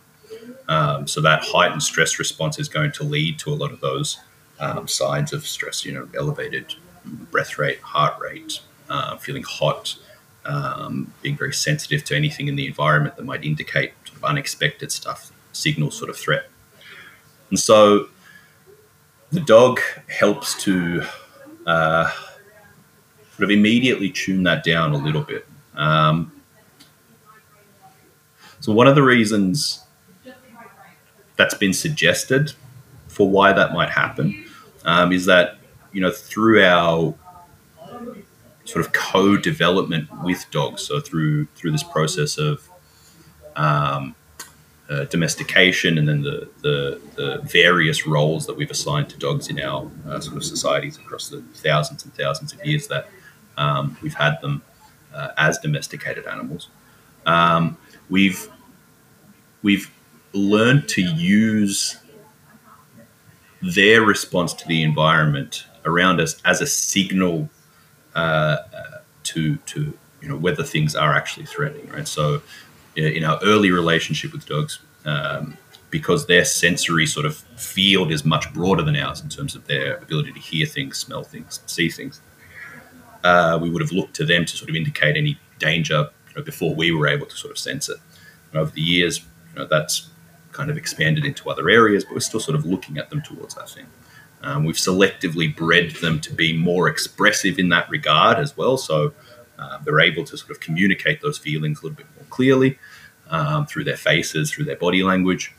Um, 0.67 1.07
so 1.07 1.21
that 1.21 1.43
heightened 1.43 1.83
stress 1.83 2.17
response 2.17 2.59
is 2.59 2.69
going 2.69 2.91
to 2.93 3.03
lead 3.03 3.39
to 3.39 3.51
a 3.51 3.55
lot 3.55 3.71
of 3.71 3.81
those 3.81 4.19
um, 4.59 4.87
signs 4.87 5.33
of 5.33 5.45
stress. 5.47 5.85
You 5.85 5.93
know, 5.93 6.09
elevated 6.15 6.75
breath 7.05 7.57
rate, 7.57 7.79
heart 7.81 8.19
rate, 8.19 8.59
uh, 8.89 9.17
feeling 9.17 9.43
hot, 9.43 9.95
um, 10.45 11.13
being 11.21 11.37
very 11.37 11.53
sensitive 11.53 12.03
to 12.05 12.15
anything 12.15 12.47
in 12.47 12.55
the 12.55 12.67
environment 12.67 13.15
that 13.17 13.23
might 13.23 13.43
indicate 13.43 13.93
sort 14.05 14.17
of 14.17 14.23
unexpected 14.23 14.91
stuff, 14.91 15.31
signal 15.51 15.91
sort 15.91 16.09
of 16.09 16.17
threat. 16.17 16.49
And 17.49 17.59
so 17.59 18.07
the 19.31 19.39
dog 19.39 19.79
helps 20.07 20.61
to 20.63 21.03
uh, 21.65 22.09
sort 23.31 23.43
of 23.43 23.49
immediately 23.51 24.09
tune 24.09 24.43
that 24.43 24.63
down 24.63 24.93
a 24.93 24.97
little 24.97 25.21
bit. 25.21 25.47
Um, 25.75 26.31
so 28.59 28.71
one 28.71 28.87
of 28.87 28.95
the 28.95 29.03
reasons 29.03 29.83
that's 31.37 31.55
been 31.55 31.73
suggested 31.73 32.53
for 33.07 33.27
why 33.29 33.53
that 33.53 33.73
might 33.73 33.89
happen 33.89 34.45
um, 34.85 35.11
is 35.11 35.25
that 35.25 35.57
you 35.91 36.01
know 36.01 36.11
through 36.11 36.63
our 36.63 37.15
sort 38.65 38.85
of 38.85 38.93
co-development 38.93 40.07
with 40.23 40.45
dogs, 40.51 40.83
so 40.83 40.99
through 40.99 41.45
through 41.55 41.71
this 41.71 41.83
process 41.83 42.37
of 42.37 42.69
um, 43.55 44.15
uh, 44.91 45.05
domestication 45.05 45.97
and 45.97 46.07
then 46.07 46.21
the, 46.21 46.49
the, 46.61 47.01
the 47.15 47.41
various 47.45 48.05
roles 48.05 48.45
that 48.45 48.57
we've 48.57 48.71
assigned 48.71 49.09
to 49.09 49.17
dogs 49.17 49.47
in 49.47 49.57
our 49.61 49.89
uh, 50.05 50.19
sort 50.19 50.35
of 50.35 50.43
societies 50.43 50.97
across 50.97 51.29
the 51.29 51.41
thousands 51.53 52.03
and 52.03 52.13
thousands 52.13 52.51
of 52.51 52.63
years 52.65 52.87
that 52.87 53.07
um, 53.55 53.97
we've 54.01 54.13
had 54.15 54.39
them 54.41 54.61
uh, 55.13 55.29
as 55.37 55.57
domesticated 55.59 56.27
animals. 56.27 56.67
Um, 57.25 57.77
we've 58.09 58.49
we've 59.63 59.89
learned 60.33 60.89
to 60.89 61.01
use 61.01 61.97
their 63.61 64.01
response 64.01 64.53
to 64.55 64.67
the 64.67 64.83
environment 64.83 65.65
around 65.85 66.19
us 66.19 66.41
as 66.43 66.59
a 66.59 66.67
signal 66.67 67.49
uh, 68.15 68.19
uh, 68.19 68.57
to 69.23 69.55
to 69.57 69.97
you 70.21 70.27
know 70.27 70.35
whether 70.35 70.63
things 70.63 70.95
are 70.95 71.13
actually 71.13 71.45
threatening, 71.45 71.87
right? 71.89 72.07
So 72.07 72.41
in 72.95 73.23
our 73.23 73.39
early 73.43 73.71
relationship 73.71 74.33
with 74.33 74.45
dogs, 74.45 74.79
um, 75.05 75.57
because 75.89 76.25
their 76.27 76.45
sensory 76.45 77.05
sort 77.05 77.25
of 77.25 77.37
field 77.57 78.11
is 78.11 78.23
much 78.23 78.51
broader 78.53 78.83
than 78.83 78.95
ours 78.95 79.21
in 79.21 79.29
terms 79.29 79.55
of 79.55 79.67
their 79.67 79.97
ability 79.97 80.31
to 80.31 80.39
hear 80.39 80.65
things, 80.65 80.97
smell 80.97 81.23
things, 81.23 81.61
see 81.65 81.89
things. 81.89 82.21
Uh, 83.23 83.59
we 83.61 83.69
would 83.69 83.81
have 83.81 83.91
looked 83.91 84.15
to 84.15 84.25
them 84.25 84.45
to 84.45 84.57
sort 84.57 84.69
of 84.69 84.75
indicate 84.75 85.15
any 85.15 85.37
danger 85.59 86.09
you 86.29 86.35
know, 86.35 86.43
before 86.43 86.73
we 86.73 86.91
were 86.91 87.07
able 87.07 87.25
to 87.25 87.35
sort 87.35 87.51
of 87.51 87.57
sense 87.57 87.89
it. 87.89 87.97
And 88.51 88.61
over 88.61 88.71
the 88.71 88.81
years, 88.81 89.19
you 89.53 89.59
know, 89.59 89.67
that's 89.67 90.09
kind 90.51 90.69
of 90.69 90.77
expanded 90.77 91.25
into 91.25 91.49
other 91.49 91.69
areas, 91.69 92.03
but 92.03 92.13
we're 92.13 92.19
still 92.19 92.39
sort 92.39 92.55
of 92.55 92.65
looking 92.65 92.97
at 92.97 93.09
them 93.09 93.21
towards 93.21 93.55
that 93.55 93.69
thing. 93.69 93.85
Um, 94.43 94.65
we've 94.65 94.75
selectively 94.75 95.55
bred 95.55 95.91
them 95.91 96.19
to 96.21 96.33
be 96.33 96.57
more 96.57 96.87
expressive 96.87 97.59
in 97.59 97.69
that 97.69 97.89
regard 97.89 98.39
as 98.39 98.57
well. 98.57 98.77
So 98.77 99.13
uh, 99.59 99.77
they're 99.83 99.99
able 99.99 100.23
to 100.25 100.37
sort 100.37 100.51
of 100.51 100.59
communicate 100.59 101.21
those 101.21 101.37
feelings 101.37 101.79
a 101.79 101.83
little 101.83 101.97
bit 101.97 102.07
clearly 102.31 102.79
um, 103.29 103.65
through 103.67 103.83
their 103.83 103.97
faces, 103.97 104.51
through 104.51 104.65
their 104.65 104.75
body 104.77 105.03
language. 105.03 105.53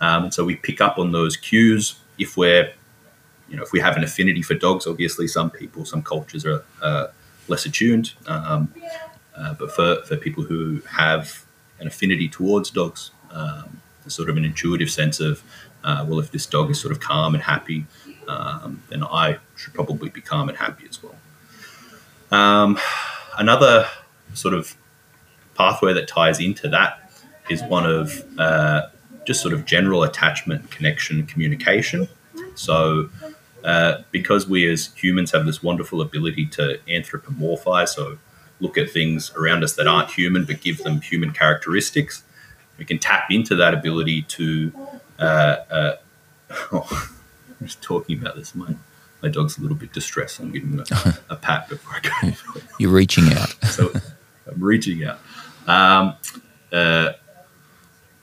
Um, 0.00 0.24
and 0.24 0.34
so 0.34 0.44
we 0.44 0.56
pick 0.56 0.80
up 0.80 0.98
on 0.98 1.12
those 1.12 1.36
cues 1.36 1.96
if 2.18 2.36
we're, 2.36 2.72
you 3.48 3.56
know, 3.56 3.62
if 3.62 3.72
we 3.72 3.80
have 3.80 3.96
an 3.96 4.04
affinity 4.04 4.42
for 4.42 4.54
dogs. 4.54 4.86
Obviously, 4.86 5.26
some 5.26 5.50
people, 5.50 5.84
some 5.84 6.02
cultures 6.02 6.46
are 6.46 6.64
uh, 6.80 7.08
less 7.48 7.66
attuned. 7.66 8.12
Um, 8.26 8.72
uh, 9.36 9.54
but 9.54 9.72
for, 9.72 10.02
for 10.04 10.16
people 10.16 10.44
who 10.44 10.80
have 10.88 11.44
an 11.80 11.86
affinity 11.86 12.28
towards 12.28 12.70
dogs, 12.70 13.10
um, 13.32 13.80
sort 14.06 14.28
of 14.28 14.36
an 14.36 14.44
intuitive 14.44 14.90
sense 14.90 15.20
of, 15.20 15.42
uh, 15.84 16.04
well, 16.06 16.18
if 16.18 16.30
this 16.30 16.46
dog 16.46 16.70
is 16.70 16.80
sort 16.80 16.92
of 16.92 17.00
calm 17.00 17.34
and 17.34 17.42
happy, 17.42 17.86
um, 18.28 18.82
then 18.88 19.02
I 19.04 19.38
should 19.56 19.74
probably 19.74 20.08
be 20.08 20.20
calm 20.20 20.48
and 20.48 20.58
happy 20.58 20.86
as 20.88 20.98
well. 21.02 21.14
Um, 22.30 22.78
another 23.38 23.88
sort 24.34 24.54
of 24.54 24.76
pathway 25.54 25.92
that 25.94 26.08
ties 26.08 26.40
into 26.40 26.68
that 26.68 27.10
is 27.48 27.62
one 27.64 27.84
of 27.86 28.24
uh, 28.38 28.82
just 29.26 29.42
sort 29.42 29.52
of 29.52 29.64
general 29.64 30.02
attachment, 30.02 30.70
connection, 30.70 31.26
communication. 31.26 32.08
So, 32.54 33.10
uh, 33.64 34.02
because 34.10 34.48
we 34.48 34.70
as 34.70 34.92
humans 34.94 35.32
have 35.32 35.44
this 35.44 35.62
wonderful 35.62 36.00
ability 36.00 36.46
to 36.46 36.78
anthropomorphize, 36.88 37.90
so 37.90 38.18
look 38.60 38.78
at 38.78 38.90
things 38.90 39.32
around 39.36 39.64
us 39.64 39.74
that 39.74 39.86
aren't 39.86 40.10
human 40.10 40.44
but 40.44 40.60
give 40.60 40.78
them 40.78 41.00
human 41.00 41.32
characteristics, 41.32 42.22
we 42.78 42.84
can 42.84 42.98
tap 42.98 43.30
into 43.30 43.54
that 43.56 43.74
ability 43.74 44.22
to. 44.22 44.72
Uh, 45.18 45.56
uh 45.70 45.96
oh, 46.72 47.10
I'm 47.60 47.66
just 47.66 47.82
talking 47.82 48.18
about 48.18 48.36
this. 48.36 48.54
My 48.54 48.74
my 49.22 49.28
dog's 49.28 49.58
a 49.58 49.60
little 49.60 49.76
bit 49.76 49.92
distressed. 49.92 50.40
I'm 50.40 50.50
giving 50.50 50.72
him 50.72 50.84
a, 50.90 51.18
a 51.30 51.36
pat 51.36 51.68
before 51.68 51.92
I 51.94 52.30
go. 52.30 52.60
You're 52.78 52.90
reaching 52.90 53.32
out. 53.34 53.50
so 53.66 53.92
I'm 54.46 54.62
reaching 54.62 55.04
out. 55.04 55.18
Um, 55.66 56.14
uh, 56.72 57.12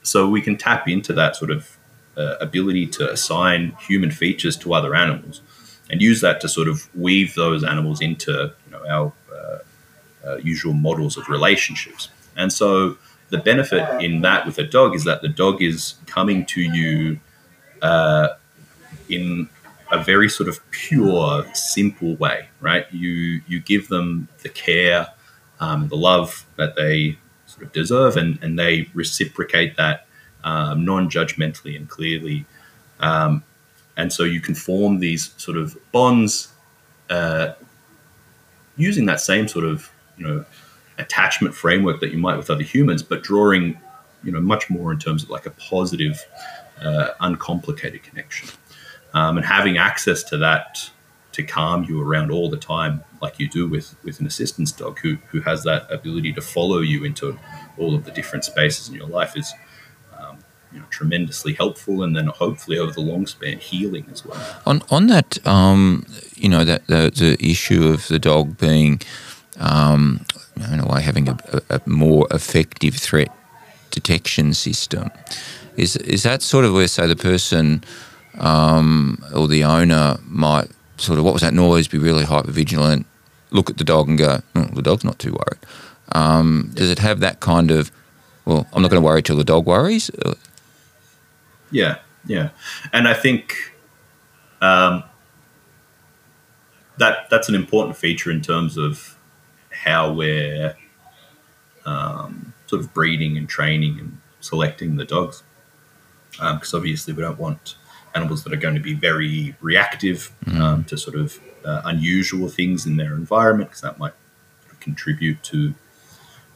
so 0.02 0.28
we 0.28 0.40
can 0.40 0.56
tap 0.56 0.88
into 0.88 1.12
that 1.14 1.36
sort 1.36 1.50
of 1.50 1.76
uh, 2.16 2.36
ability 2.40 2.86
to 2.86 3.10
assign 3.10 3.76
human 3.80 4.10
features 4.10 4.56
to 4.58 4.74
other 4.74 4.94
animals, 4.94 5.42
and 5.90 6.02
use 6.02 6.20
that 6.20 6.40
to 6.40 6.48
sort 6.48 6.68
of 6.68 6.88
weave 6.94 7.34
those 7.34 7.62
animals 7.64 8.00
into 8.00 8.52
you 8.66 8.72
know 8.72 8.86
our 8.88 9.12
uh, 9.32 9.58
uh 10.26 10.36
usual 10.36 10.72
models 10.72 11.16
of 11.16 11.28
relationships. 11.28 12.08
And 12.36 12.52
so 12.52 12.96
the 13.30 13.38
benefit 13.38 14.02
in 14.02 14.22
that 14.22 14.46
with 14.46 14.58
a 14.58 14.64
dog 14.64 14.94
is 14.94 15.04
that 15.04 15.22
the 15.22 15.28
dog 15.28 15.62
is 15.62 15.94
coming 16.06 16.46
to 16.46 16.60
you 16.60 17.20
uh, 17.82 18.28
in 19.08 19.48
a 19.90 20.02
very 20.02 20.28
sort 20.28 20.48
of 20.48 20.58
pure, 20.70 21.44
simple 21.54 22.16
way, 22.16 22.48
right? 22.60 22.86
You 22.92 23.42
you 23.46 23.60
give 23.60 23.88
them 23.88 24.28
the 24.42 24.48
care, 24.48 25.08
um, 25.60 25.88
the 25.88 25.96
love 25.96 26.44
that 26.56 26.76
they 26.76 27.18
sort 27.46 27.64
of 27.64 27.72
deserve, 27.72 28.16
and 28.16 28.38
and 28.42 28.58
they 28.58 28.88
reciprocate 28.94 29.76
that 29.76 30.06
um, 30.44 30.84
non-judgmentally 30.84 31.76
and 31.76 31.88
clearly, 31.88 32.44
um, 33.00 33.42
and 33.96 34.12
so 34.12 34.24
you 34.24 34.40
can 34.40 34.54
form 34.54 35.00
these 35.00 35.34
sort 35.36 35.56
of 35.56 35.76
bonds 35.92 36.52
uh, 37.10 37.52
using 38.76 39.06
that 39.06 39.20
same 39.20 39.48
sort 39.48 39.64
of 39.64 39.90
you 40.16 40.26
know 40.26 40.44
attachment 40.98 41.54
framework 41.54 42.00
that 42.00 42.10
you 42.10 42.18
might 42.18 42.36
with 42.36 42.50
other 42.50 42.62
humans, 42.62 43.02
but 43.02 43.22
drawing 43.22 43.78
you 44.22 44.32
know 44.32 44.40
much 44.40 44.68
more 44.68 44.92
in 44.92 44.98
terms 44.98 45.22
of 45.22 45.30
like 45.30 45.46
a 45.46 45.50
positive, 45.50 46.24
uh, 46.82 47.08
uncomplicated 47.20 48.02
connection. 48.02 48.48
Um, 49.14 49.38
and 49.38 49.46
having 49.46 49.78
access 49.78 50.22
to 50.24 50.36
that 50.38 50.90
to 51.32 51.42
calm 51.42 51.84
you 51.84 52.02
around 52.02 52.30
all 52.30 52.48
the 52.48 52.56
time, 52.56 53.04
like 53.20 53.38
you 53.38 53.48
do 53.48 53.68
with 53.68 53.94
with 54.04 54.20
an 54.20 54.26
assistance 54.26 54.72
dog 54.72 54.98
who 55.00 55.18
who 55.30 55.40
has 55.40 55.62
that 55.64 55.90
ability 55.90 56.32
to 56.32 56.40
follow 56.40 56.78
you 56.78 57.04
into 57.04 57.38
all 57.76 57.94
of 57.94 58.04
the 58.04 58.10
different 58.10 58.44
spaces 58.44 58.88
in 58.88 58.94
your 58.94 59.06
life 59.06 59.36
is. 59.36 59.52
Um, 60.18 60.38
you 60.70 60.80
know, 60.80 60.86
tremendously 60.90 61.54
helpful, 61.54 62.02
and 62.02 62.14
then 62.14 62.26
hopefully 62.26 62.76
over 62.78 62.92
the 62.92 63.00
long 63.00 63.26
span, 63.26 63.56
healing 63.58 64.06
as 64.12 64.22
well. 64.26 64.38
On 64.66 64.82
on 64.90 65.06
that, 65.06 65.46
um, 65.46 66.04
you 66.34 66.48
know, 66.48 66.62
that 66.62 66.86
the, 66.88 67.10
the 67.14 67.38
issue 67.40 67.88
of 67.88 68.06
the 68.08 68.18
dog 68.18 68.58
being, 68.58 69.00
um, 69.58 70.26
in 70.70 70.80
a 70.80 70.86
way, 70.86 71.00
having 71.00 71.26
a, 71.26 71.38
a, 71.70 71.80
more 71.86 72.26
effective 72.30 72.96
threat 72.96 73.34
detection 73.90 74.52
system, 74.52 75.10
is 75.78 75.96
is 75.96 76.22
that 76.24 76.42
sort 76.42 76.66
of 76.66 76.74
where, 76.74 76.86
say, 76.86 77.06
the 77.06 77.16
person 77.16 77.82
um, 78.38 79.24
or 79.34 79.48
the 79.48 79.64
owner 79.64 80.18
might 80.26 80.68
sort 80.98 81.18
of, 81.18 81.24
what 81.24 81.32
was 81.32 81.42
that 81.42 81.54
noise, 81.54 81.88
be 81.88 81.98
really 81.98 82.24
hyper 82.24 82.50
vigilant, 82.50 83.06
look 83.50 83.70
at 83.70 83.78
the 83.78 83.84
dog 83.84 84.08
and 84.08 84.18
go, 84.18 84.40
oh, 84.54 84.64
the 84.74 84.82
dog's 84.82 85.04
not 85.04 85.18
too 85.18 85.32
worried. 85.32 85.60
Um, 86.12 86.70
does 86.74 86.90
it 86.90 86.98
have 86.98 87.20
that 87.20 87.40
kind 87.40 87.70
of, 87.70 87.90
well, 88.44 88.66
I'm 88.72 88.82
not 88.82 88.90
going 88.90 89.02
to 89.02 89.06
worry 89.06 89.22
till 89.22 89.36
the 89.36 89.44
dog 89.44 89.66
worries? 89.66 90.10
Yeah, 91.70 91.98
yeah. 92.26 92.50
And 92.92 93.06
I 93.06 93.14
think 93.14 93.74
um, 94.60 95.04
that 96.96 97.28
that's 97.30 97.48
an 97.48 97.54
important 97.54 97.96
feature 97.96 98.30
in 98.30 98.40
terms 98.40 98.76
of 98.76 99.16
how 99.70 100.12
we're 100.12 100.76
um, 101.84 102.54
sort 102.66 102.80
of 102.80 102.92
breeding 102.92 103.36
and 103.36 103.48
training 103.48 103.98
and 103.98 104.18
selecting 104.40 104.96
the 104.96 105.04
dogs. 105.04 105.42
Because 106.32 106.74
um, 106.74 106.78
obviously 106.78 107.12
we 107.12 107.22
don't 107.22 107.38
want 107.38 107.76
animals 108.14 108.44
that 108.44 108.52
are 108.52 108.56
going 108.56 108.74
to 108.74 108.80
be 108.80 108.94
very 108.94 109.54
reactive 109.60 110.32
mm. 110.44 110.58
um, 110.58 110.84
to 110.84 110.96
sort 110.96 111.16
of 111.16 111.40
uh, 111.64 111.82
unusual 111.84 112.48
things 112.48 112.86
in 112.86 112.96
their 112.96 113.14
environment 113.14 113.70
because 113.70 113.82
that 113.82 113.98
might 113.98 114.14
contribute 114.80 115.42
to 115.42 115.74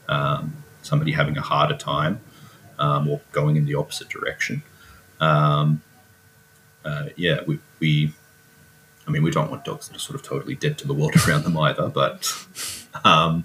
um, 0.08 0.64
somebody 0.82 1.12
having 1.12 1.36
a 1.36 1.40
harder 1.40 1.76
time 1.76 2.20
um, 2.78 3.08
or 3.08 3.20
going 3.32 3.56
in 3.56 3.64
the 3.64 3.74
opposite 3.74 4.08
direction. 4.08 4.62
Um, 5.20 5.82
uh, 6.84 7.06
yeah, 7.16 7.40
we, 7.46 7.60
we, 7.78 8.12
I 9.06 9.10
mean, 9.10 9.22
we 9.22 9.30
don't 9.30 9.50
want 9.50 9.64
dogs 9.64 9.88
that 9.88 9.96
are 9.96 10.00
sort 10.00 10.18
of 10.18 10.26
totally 10.26 10.54
dead 10.54 10.78
to 10.78 10.86
the 10.86 10.94
world 10.94 11.14
around 11.28 11.44
them 11.44 11.56
either, 11.56 11.88
but 11.88 12.32
um, 13.04 13.44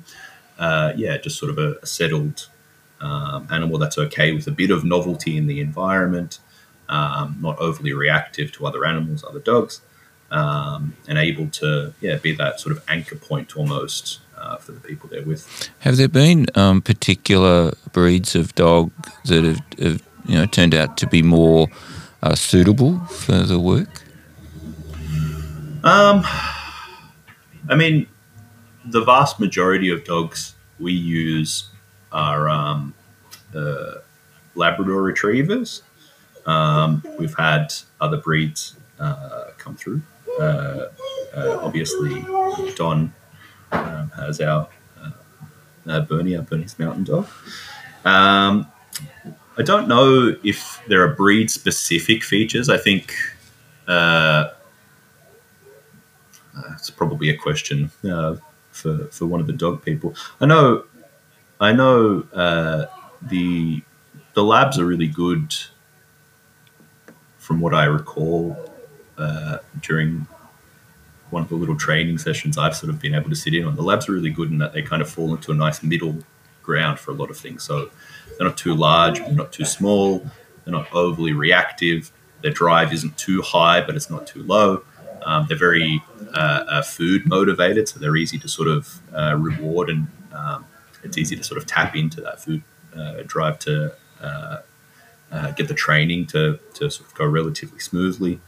uh, 0.58 0.94
yeah, 0.96 1.18
just 1.18 1.38
sort 1.38 1.52
of 1.52 1.58
a, 1.58 1.78
a 1.82 1.86
settled 1.86 2.48
um, 3.00 3.48
animal 3.52 3.78
that's 3.78 3.98
okay 3.98 4.32
with 4.32 4.48
a 4.48 4.52
bit 4.52 4.72
of 4.72 4.84
novelty 4.84 5.38
in 5.38 5.48
the 5.48 5.60
environment, 5.60 6.40
um, 6.90 7.38
not 7.42 7.58
overly 7.60 7.94
reactive 7.94 8.52
to 8.54 8.66
other 8.66 8.86
animals, 8.86 9.24
other 9.24 9.40
dogs, 9.40 9.82
um, 10.32 10.96
and 11.08 11.18
able 11.18 11.48
to 11.50 11.94
yeah 12.02 12.18
be 12.18 12.32
that 12.34 12.60
sort 12.60 12.76
of 12.76 12.84
anchor 12.88 13.16
point 13.16 13.56
almost 13.56 14.20
uh, 14.38 14.58
for 14.58 14.72
the 14.72 14.80
people 14.80 15.10
they're 15.10 15.24
with. 15.24 15.70
Have 15.80 15.98
there 15.98 16.08
been 16.08 16.48
um, 16.56 16.82
particular 16.82 17.74
breeds 17.92 18.36
of 18.36 18.54
dog 18.56 18.92
that 19.26 19.44
have, 19.44 19.62
have, 19.80 20.04
you 20.26 20.36
know 20.36 20.46
turned 20.46 20.76
out 20.76 20.98
to 20.98 21.08
be 21.08 21.22
more 21.22 21.68
uh, 22.24 22.36
suitable 22.36 23.00
for 23.06 23.44
the 23.44 23.60
work? 23.60 24.04
Um, 25.84 26.24
I 27.70 27.76
mean, 27.76 28.08
the 28.86 29.04
vast 29.04 29.40
majority 29.40 29.90
of 29.90 30.04
dogs 30.04 30.56
we 30.80 30.92
use 30.92 31.70
are 32.12 32.50
um, 32.50 32.94
uh, 33.56 33.96
Labrador 34.56 35.02
Retrievers. 35.02 35.84
Um, 36.48 37.04
we've 37.20 37.36
had 37.38 37.74
other 38.00 38.18
breeds 38.18 38.76
uh, 39.00 39.52
come 39.58 39.76
through. 39.76 40.02
Uh, 40.40 40.88
uh 41.36 41.60
obviously, 41.62 42.26
Don 42.76 43.14
um, 43.72 44.12
has 44.16 44.40
our 44.42 44.68
uh, 45.02 45.12
uh, 45.88 46.02
Bernie, 46.02 46.36
our 46.36 46.44
Bernese 46.44 46.76
Mountain 46.80 47.04
Dog. 47.04 47.28
Um, 48.06 48.72
I 49.58 49.64
don't 49.64 49.88
know 49.88 50.36
if 50.44 50.82
there 50.88 51.04
are 51.04 51.14
breed 51.14 51.52
specific 51.52 52.24
features. 52.24 52.70
I 52.70 52.78
think 52.78 53.14
it's 56.74 56.90
probably 56.90 57.30
a 57.30 57.38
question 57.38 57.92
for 58.72 59.08
for 59.08 59.26
one 59.26 59.42
of 59.42 59.48
the 59.48 59.54
dog 59.54 59.84
people. 59.84 60.16
I 60.40 60.46
know, 60.46 60.86
I 61.60 61.74
know 61.74 62.26
uh, 62.34 62.86
the 63.22 63.82
the 64.34 64.44
labs 64.44 64.80
are 64.80 64.86
really 64.86 65.08
good. 65.08 65.54
From 67.48 67.62
what 67.62 67.74
I 67.74 67.86
recall, 67.86 68.58
uh, 69.18 69.60
during 69.82 70.28
one 71.30 71.44
of 71.44 71.48
the 71.48 71.56
little 71.56 71.78
training 71.78 72.18
sessions 72.18 72.58
I've 72.58 72.76
sort 72.76 72.90
of 72.90 73.00
been 73.00 73.16
able 73.16 73.30
to 73.30 73.38
sit 73.38 73.54
in 73.54 73.64
on, 73.64 73.78
the 73.78 73.82
labs 73.82 74.10
are 74.10 74.12
really 74.12 74.32
good 74.32 74.52
in 74.52 74.58
that 74.58 74.74
they 74.74 74.82
kind 74.82 75.02
of 75.02 75.10
fall 75.10 75.34
into 75.34 75.54
a 75.54 75.56
nice 75.56 75.82
middle 75.82 76.18
ground 76.62 77.00
for 77.00 77.12
a 77.12 77.14
lot 77.14 77.30
of 77.30 77.38
things. 77.38 77.64
So 77.64 77.90
they're 78.38 78.46
not 78.46 78.58
too 78.58 78.76
large, 78.76 79.20
but 79.20 79.34
not 79.34 79.54
too 79.54 79.64
small. 79.64 80.30
They're 80.66 80.74
not 80.74 80.94
overly 80.94 81.32
reactive. 81.32 82.12
Their 82.42 82.52
drive 82.52 82.92
isn't 82.92 83.18
too 83.18 83.42
high, 83.42 83.80
but 83.80 83.96
it's 83.96 84.10
not 84.10 84.28
too 84.28 84.44
low. 84.44 84.84
Um, 85.26 85.46
they're 85.48 85.58
very 85.58 86.04
uh, 86.34 86.66
uh, 86.68 86.82
food 86.82 87.26
motivated, 87.26 87.88
so 87.88 87.98
they're 87.98 88.18
easy 88.18 88.40
to 88.40 88.50
sort 88.50 88.68
of 88.68 89.00
uh, 89.16 89.38
reward, 89.38 89.90
and 89.90 90.08
um, 90.34 90.66
it's 91.02 91.18
easy 91.18 91.38
to 91.38 91.46
sort 91.46 91.60
of 91.60 91.66
tap 91.66 91.96
into 91.96 92.20
that 92.20 92.42
food 92.42 92.62
uh, 92.94 93.24
drive 93.26 93.58
to 93.60 93.94
uh, 95.32 95.36
uh, 95.36 95.52
get 95.52 95.68
the 95.68 95.74
training 95.74 96.26
to 96.28 96.60
to 96.74 96.90
sort 96.90 97.10
of 97.10 97.16
go 97.16 97.26
relatively 97.26 97.80
smoothly. 97.80 98.40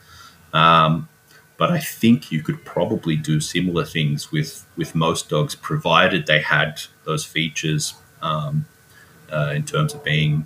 Um, 0.53 1.09
but 1.57 1.71
I 1.71 1.79
think 1.79 2.31
you 2.31 2.41
could 2.41 2.63
probably 2.63 3.17
do 3.17 3.41
similar 3.41 3.85
things 3.85 4.31
with 4.31 4.65
with 4.77 4.95
most 4.95 5.29
dogs, 5.29 5.55
provided 5.55 6.25
they 6.25 6.41
had 6.41 6.81
those 7.03 7.25
features 7.25 7.95
um, 8.21 8.65
in 9.53 9.63
terms 9.63 9.93
of 9.93 10.03
being, 10.03 10.45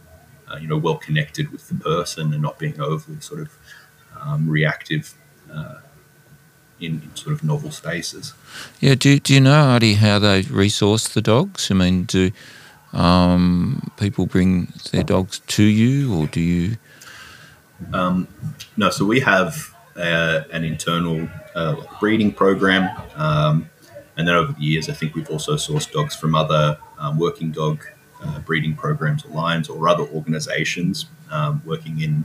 you 0.60 0.68
know, 0.68 0.78
well 0.78 0.98
connected 0.98 1.52
with 1.52 1.68
the 1.68 1.76
person 1.76 2.34
and 2.34 2.42
not 2.42 2.58
being 2.58 2.80
overly 2.82 3.20
sort 3.22 3.42
of 3.42 3.58
um, 4.20 4.50
reactive 4.50 5.14
in, 6.80 7.02
in, 7.02 7.16
sort 7.16 7.34
of 7.34 7.44
novel 7.44 7.72
spaces. 7.72 8.34
Yeah, 8.80 8.96
do, 8.96 9.20
do 9.20 9.34
you 9.34 9.42
know, 9.42 9.70
Adi, 9.70 9.96
how 9.96 10.20
they 10.20 10.42
resource 10.42 11.08
the 11.08 11.22
dogs? 11.22 11.72
I 11.72 11.76
mean, 11.76 12.04
do 12.04 12.32
um, 12.94 13.92
people 13.98 14.26
bring 14.26 14.72
their 14.92 15.04
dogs 15.04 15.40
to 15.40 15.64
you 15.64 16.14
or 16.14 16.28
do 16.28 16.40
you? 16.40 16.78
Um, 17.92 18.28
no, 18.78 18.90
so 18.90 19.06
we 19.06 19.20
have 19.22 19.76
uh, 19.96 20.42
an 20.52 20.64
internal 20.64 21.28
uh, 21.56 21.76
breeding 22.00 22.32
program. 22.32 22.90
Um, 23.16 23.70
and 24.16 24.28
then 24.28 24.36
over 24.36 24.54
the 24.54 24.62
years, 24.62 24.90
I 24.90 24.94
think 24.94 25.16
we've 25.16 25.30
also 25.30 25.56
sourced 25.56 25.92
dogs 25.92 26.16
from 26.16 26.36
other 26.36 26.78
um, 27.00 27.18
working 27.18 27.52
dog 27.52 27.84
uh, 28.24 28.40
breeding 28.40 28.76
programs 28.76 29.26
or 29.26 29.30
lines 29.30 29.68
or 29.68 29.88
other 29.88 30.04
organizations 30.04 31.08
um, 31.32 31.62
working 31.66 32.00
in 32.00 32.24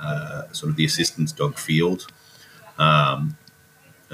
uh, 0.00 0.44
sort 0.52 0.70
of 0.70 0.76
the 0.76 0.84
assistance 0.84 1.32
dog 1.32 1.58
field. 1.58 2.06
Um, 2.78 3.36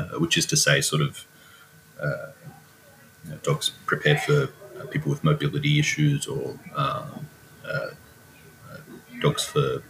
uh, 0.00 0.18
which 0.18 0.38
is 0.38 0.46
to 0.46 0.56
say, 0.56 0.80
sort 0.80 1.02
of 1.02 1.26
uh, 2.00 2.30
you 3.24 3.30
know, 3.30 3.36
dogs 3.42 3.70
prepared 3.86 4.20
for 4.20 4.48
uh, 4.80 4.86
people 4.86 5.10
with 5.10 5.22
mobility 5.22 5.78
issues 5.78 6.26
or 6.26 6.58
um, 6.74 7.26
uh, 7.64 7.90
uh, 8.70 8.78
dogs 9.20 9.44
for 9.44 9.82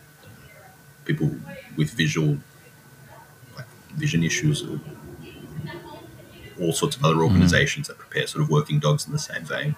people 1.04 1.30
with 1.76 1.90
visual 1.90 2.38
like 3.56 3.66
vision 3.94 4.22
issues 4.22 4.62
or 4.62 4.80
all 6.60 6.72
sorts 6.72 6.96
of 6.96 7.04
other 7.04 7.14
mm-hmm. 7.14 7.24
organizations 7.24 7.86
mm. 7.86 7.88
that 7.88 7.98
prepare 7.98 8.26
sort 8.26 8.42
of 8.42 8.50
working 8.50 8.78
dogs 8.78 9.06
in 9.06 9.12
the 9.12 9.18
same 9.18 9.44
vein. 9.44 9.76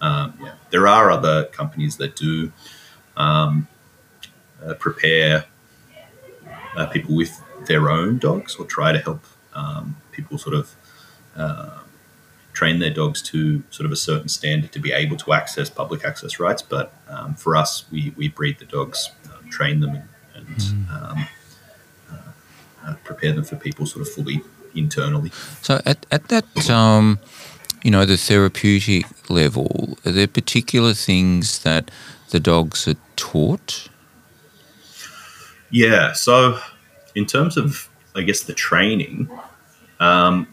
Um, 0.00 0.34
yeah. 0.40 0.54
There 0.70 0.86
are 0.86 1.10
other 1.10 1.44
companies 1.46 1.96
that 1.96 2.16
do 2.16 2.52
um, 3.16 3.68
uh, 4.64 4.74
prepare 4.74 5.44
uh, 6.76 6.86
people 6.86 7.14
with 7.14 7.42
their 7.66 7.90
own 7.90 8.18
dogs 8.18 8.56
or 8.56 8.64
try 8.64 8.92
to 8.92 8.98
help 8.98 9.24
um, 9.54 9.96
people 10.12 10.38
sort 10.38 10.54
of 10.54 10.74
uh, 11.36 11.80
train 12.60 12.78
their 12.78 12.90
dogs 13.02 13.22
to 13.22 13.62
sort 13.70 13.86
of 13.86 13.92
a 13.92 13.96
certain 13.96 14.28
standard 14.28 14.70
to 14.70 14.78
be 14.78 14.92
able 14.92 15.16
to 15.16 15.32
access 15.32 15.70
public 15.70 16.04
access 16.04 16.38
rights. 16.38 16.60
But 16.60 16.92
um, 17.08 17.34
for 17.34 17.56
us, 17.56 17.86
we, 17.90 18.12
we 18.18 18.28
breed 18.28 18.58
the 18.58 18.66
dogs, 18.66 19.10
uh, 19.30 19.38
train 19.48 19.80
them, 19.80 19.94
and, 19.94 20.08
and 20.34 20.56
mm. 20.58 20.92
um, 20.92 21.28
uh, 22.12 22.30
uh, 22.84 22.94
prepare 23.02 23.32
them 23.32 23.44
for 23.44 23.56
people 23.56 23.86
sort 23.86 24.06
of 24.06 24.12
fully 24.12 24.42
internally. 24.74 25.30
So 25.62 25.80
at, 25.86 26.04
at 26.10 26.28
that, 26.28 26.68
um, 26.68 27.18
you 27.82 27.90
know, 27.90 28.04
the 28.04 28.18
therapeutic 28.18 29.06
level, 29.30 29.96
are 30.04 30.12
there 30.12 30.28
particular 30.28 30.92
things 30.92 31.60
that 31.60 31.90
the 32.28 32.40
dogs 32.40 32.86
are 32.86 33.00
taught? 33.16 33.88
Yeah. 35.70 36.12
So 36.12 36.58
in 37.14 37.24
terms 37.24 37.56
of 37.56 37.88
I 38.14 38.20
guess 38.20 38.42
the 38.42 38.52
training, 38.52 39.30
um, 39.98 40.46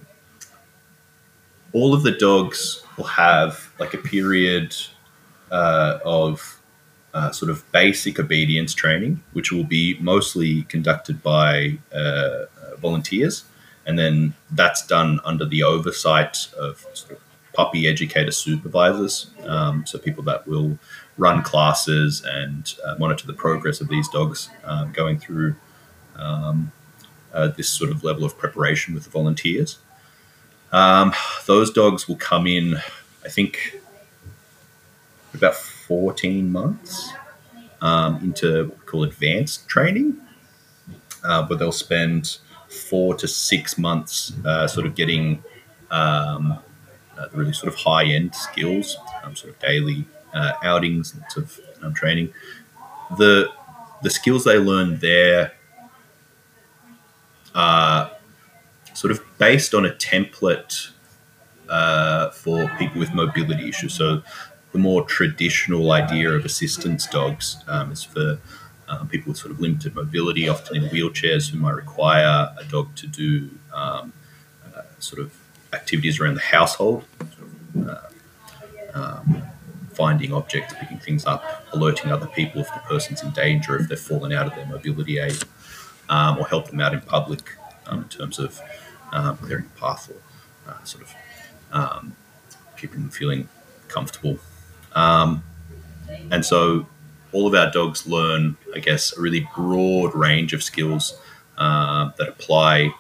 all 1.77 1.93
of 1.93 2.01
the 2.01 2.11
dogs 2.11 2.83
will 2.97 3.05
have 3.05 3.71
like 3.79 3.93
a 3.93 3.99
period 3.99 4.75
uh, 5.51 5.99
of 6.03 6.59
uh, 7.13 7.31
sort 7.31 7.51
of 7.51 7.71
basic 7.71 8.19
obedience 8.19 8.73
training, 8.73 9.23
which 9.33 9.51
will 9.51 9.63
be 9.63 9.95
mostly 9.99 10.63
conducted 10.63 11.21
by 11.21 11.77
uh, 11.93 11.97
uh 11.97 12.75
volunteers, 12.79 13.43
and 13.85 13.97
then 13.97 14.33
that's 14.51 14.85
done 14.87 15.19
under 15.23 15.45
the 15.45 15.61
oversight 15.61 16.35
of 16.59 16.85
sort 16.93 17.11
of 17.11 17.19
puppy 17.53 17.87
educator 17.87 18.31
supervisors, 18.31 19.31
um, 19.45 19.85
so 19.85 19.99
people 19.99 20.23
that 20.23 20.47
will 20.47 20.77
run 21.17 21.43
classes 21.43 22.23
and 22.25 22.75
uh, 22.85 22.95
monitor 22.97 23.25
the 23.27 23.39
progress 23.45 23.81
of 23.81 23.87
these 23.87 24.07
dogs 24.09 24.49
um, 24.63 24.91
going 24.93 25.17
through 25.19 25.55
um, 26.15 26.71
uh, 27.33 27.47
this 27.49 27.69
sort 27.69 27.91
of 27.91 28.03
level 28.03 28.23
of 28.23 28.35
preparation 28.37 28.93
with 28.95 29.03
the 29.03 29.09
volunteers. 29.09 29.77
Um, 30.71 31.13
those 31.45 31.71
dogs 31.71 32.07
will 32.07 32.17
come 32.17 32.47
in, 32.47 32.75
I 33.25 33.29
think, 33.29 33.79
about 35.33 35.55
14 35.55 36.51
months 36.51 37.13
um, 37.81 38.17
into 38.17 38.65
what 38.65 38.79
we 38.79 38.85
call 38.85 39.03
advanced 39.03 39.67
training, 39.67 40.17
uh, 41.23 41.45
where 41.45 41.57
they'll 41.57 41.71
spend 41.71 42.37
four 42.67 43.15
to 43.15 43.27
six 43.27 43.77
months 43.77 44.33
uh, 44.45 44.67
sort 44.67 44.85
of 44.85 44.95
getting 44.95 45.43
um, 45.91 46.57
uh, 47.17 47.27
really 47.33 47.53
sort 47.53 47.71
of 47.71 47.79
high 47.79 48.05
end 48.05 48.35
skills, 48.35 48.97
um, 49.23 49.35
sort 49.35 49.53
of 49.53 49.59
daily 49.59 50.05
uh, 50.33 50.53
outings, 50.63 51.15
of 51.35 51.59
um, 51.81 51.93
training. 51.93 52.33
The 53.17 53.49
the 54.03 54.09
skills 54.09 54.43
they 54.43 54.57
learn 54.57 54.99
there 54.99 55.53
are 57.55 58.11
sort 58.97 59.11
of 59.11 59.21
based 59.37 59.75
on 59.75 59.85
a 59.85 59.91
template 59.91 60.89
uh, 61.69 62.31
for 62.31 62.67
people 62.79 62.97
with 62.97 63.13
mobility 63.13 63.69
issues. 63.69 63.93
So 63.93 64.23
the 64.71 64.79
more 64.79 65.03
traditional 65.03 65.91
idea 65.91 66.31
of 66.31 66.43
assistance 66.45 67.05
dogs 67.05 67.57
um, 67.67 67.91
is 67.91 68.03
for 68.03 68.39
um, 68.87 69.07
people 69.07 69.29
with 69.29 69.37
sort 69.37 69.51
of 69.51 69.59
limited 69.59 69.93
mobility, 69.93 70.49
often 70.49 70.77
in 70.77 70.89
wheelchairs, 70.89 71.51
who 71.51 71.59
might 71.59 71.75
require 71.75 72.51
a 72.57 72.63
dog 72.71 72.95
to 72.95 73.05
do 73.05 73.51
um, 73.71 74.13
uh, 74.75 74.81
sort 74.97 75.21
of 75.21 75.31
activities 75.73 76.19
around 76.19 76.33
the 76.33 76.41
household, 76.57 77.05
um, 78.95 79.43
finding 79.93 80.33
objects, 80.33 80.73
picking 80.79 80.97
things 80.97 81.23
up, 81.27 81.43
alerting 81.71 82.11
other 82.11 82.25
people 82.25 82.61
if 82.61 82.67
the 82.73 82.81
person's 82.87 83.21
in 83.21 83.29
danger, 83.29 83.75
if 83.75 83.89
they've 83.89 83.99
fallen 83.99 84.33
out 84.33 84.47
of 84.47 84.55
their 84.55 84.65
mobility 84.65 85.19
aid 85.19 85.43
um, 86.09 86.39
or 86.39 86.47
help 86.47 86.71
them 86.71 86.79
out 86.79 86.95
in 86.95 87.01
public 87.01 87.43
um, 87.85 87.99
in 87.99 88.09
terms 88.09 88.39
of 88.39 88.59
um, 89.11 89.37
clearing 89.37 89.65
a 89.75 89.79
path 89.79 90.09
or 90.09 90.71
uh, 90.71 90.83
sort 90.83 91.03
of 91.03 91.15
um, 91.71 92.15
keeping 92.77 93.01
them 93.01 93.09
feeling 93.09 93.47
comfortable. 93.87 94.39
Um, 94.93 95.43
and 96.31 96.45
so 96.45 96.87
all 97.31 97.47
of 97.47 97.53
our 97.53 97.71
dogs 97.71 98.07
learn, 98.07 98.57
I 98.73 98.79
guess, 98.79 99.15
a 99.17 99.21
really 99.21 99.47
broad 99.55 100.15
range 100.15 100.53
of 100.53 100.63
skills 100.63 101.19
uh, 101.57 102.11
that 102.17 102.27
apply 102.27 102.91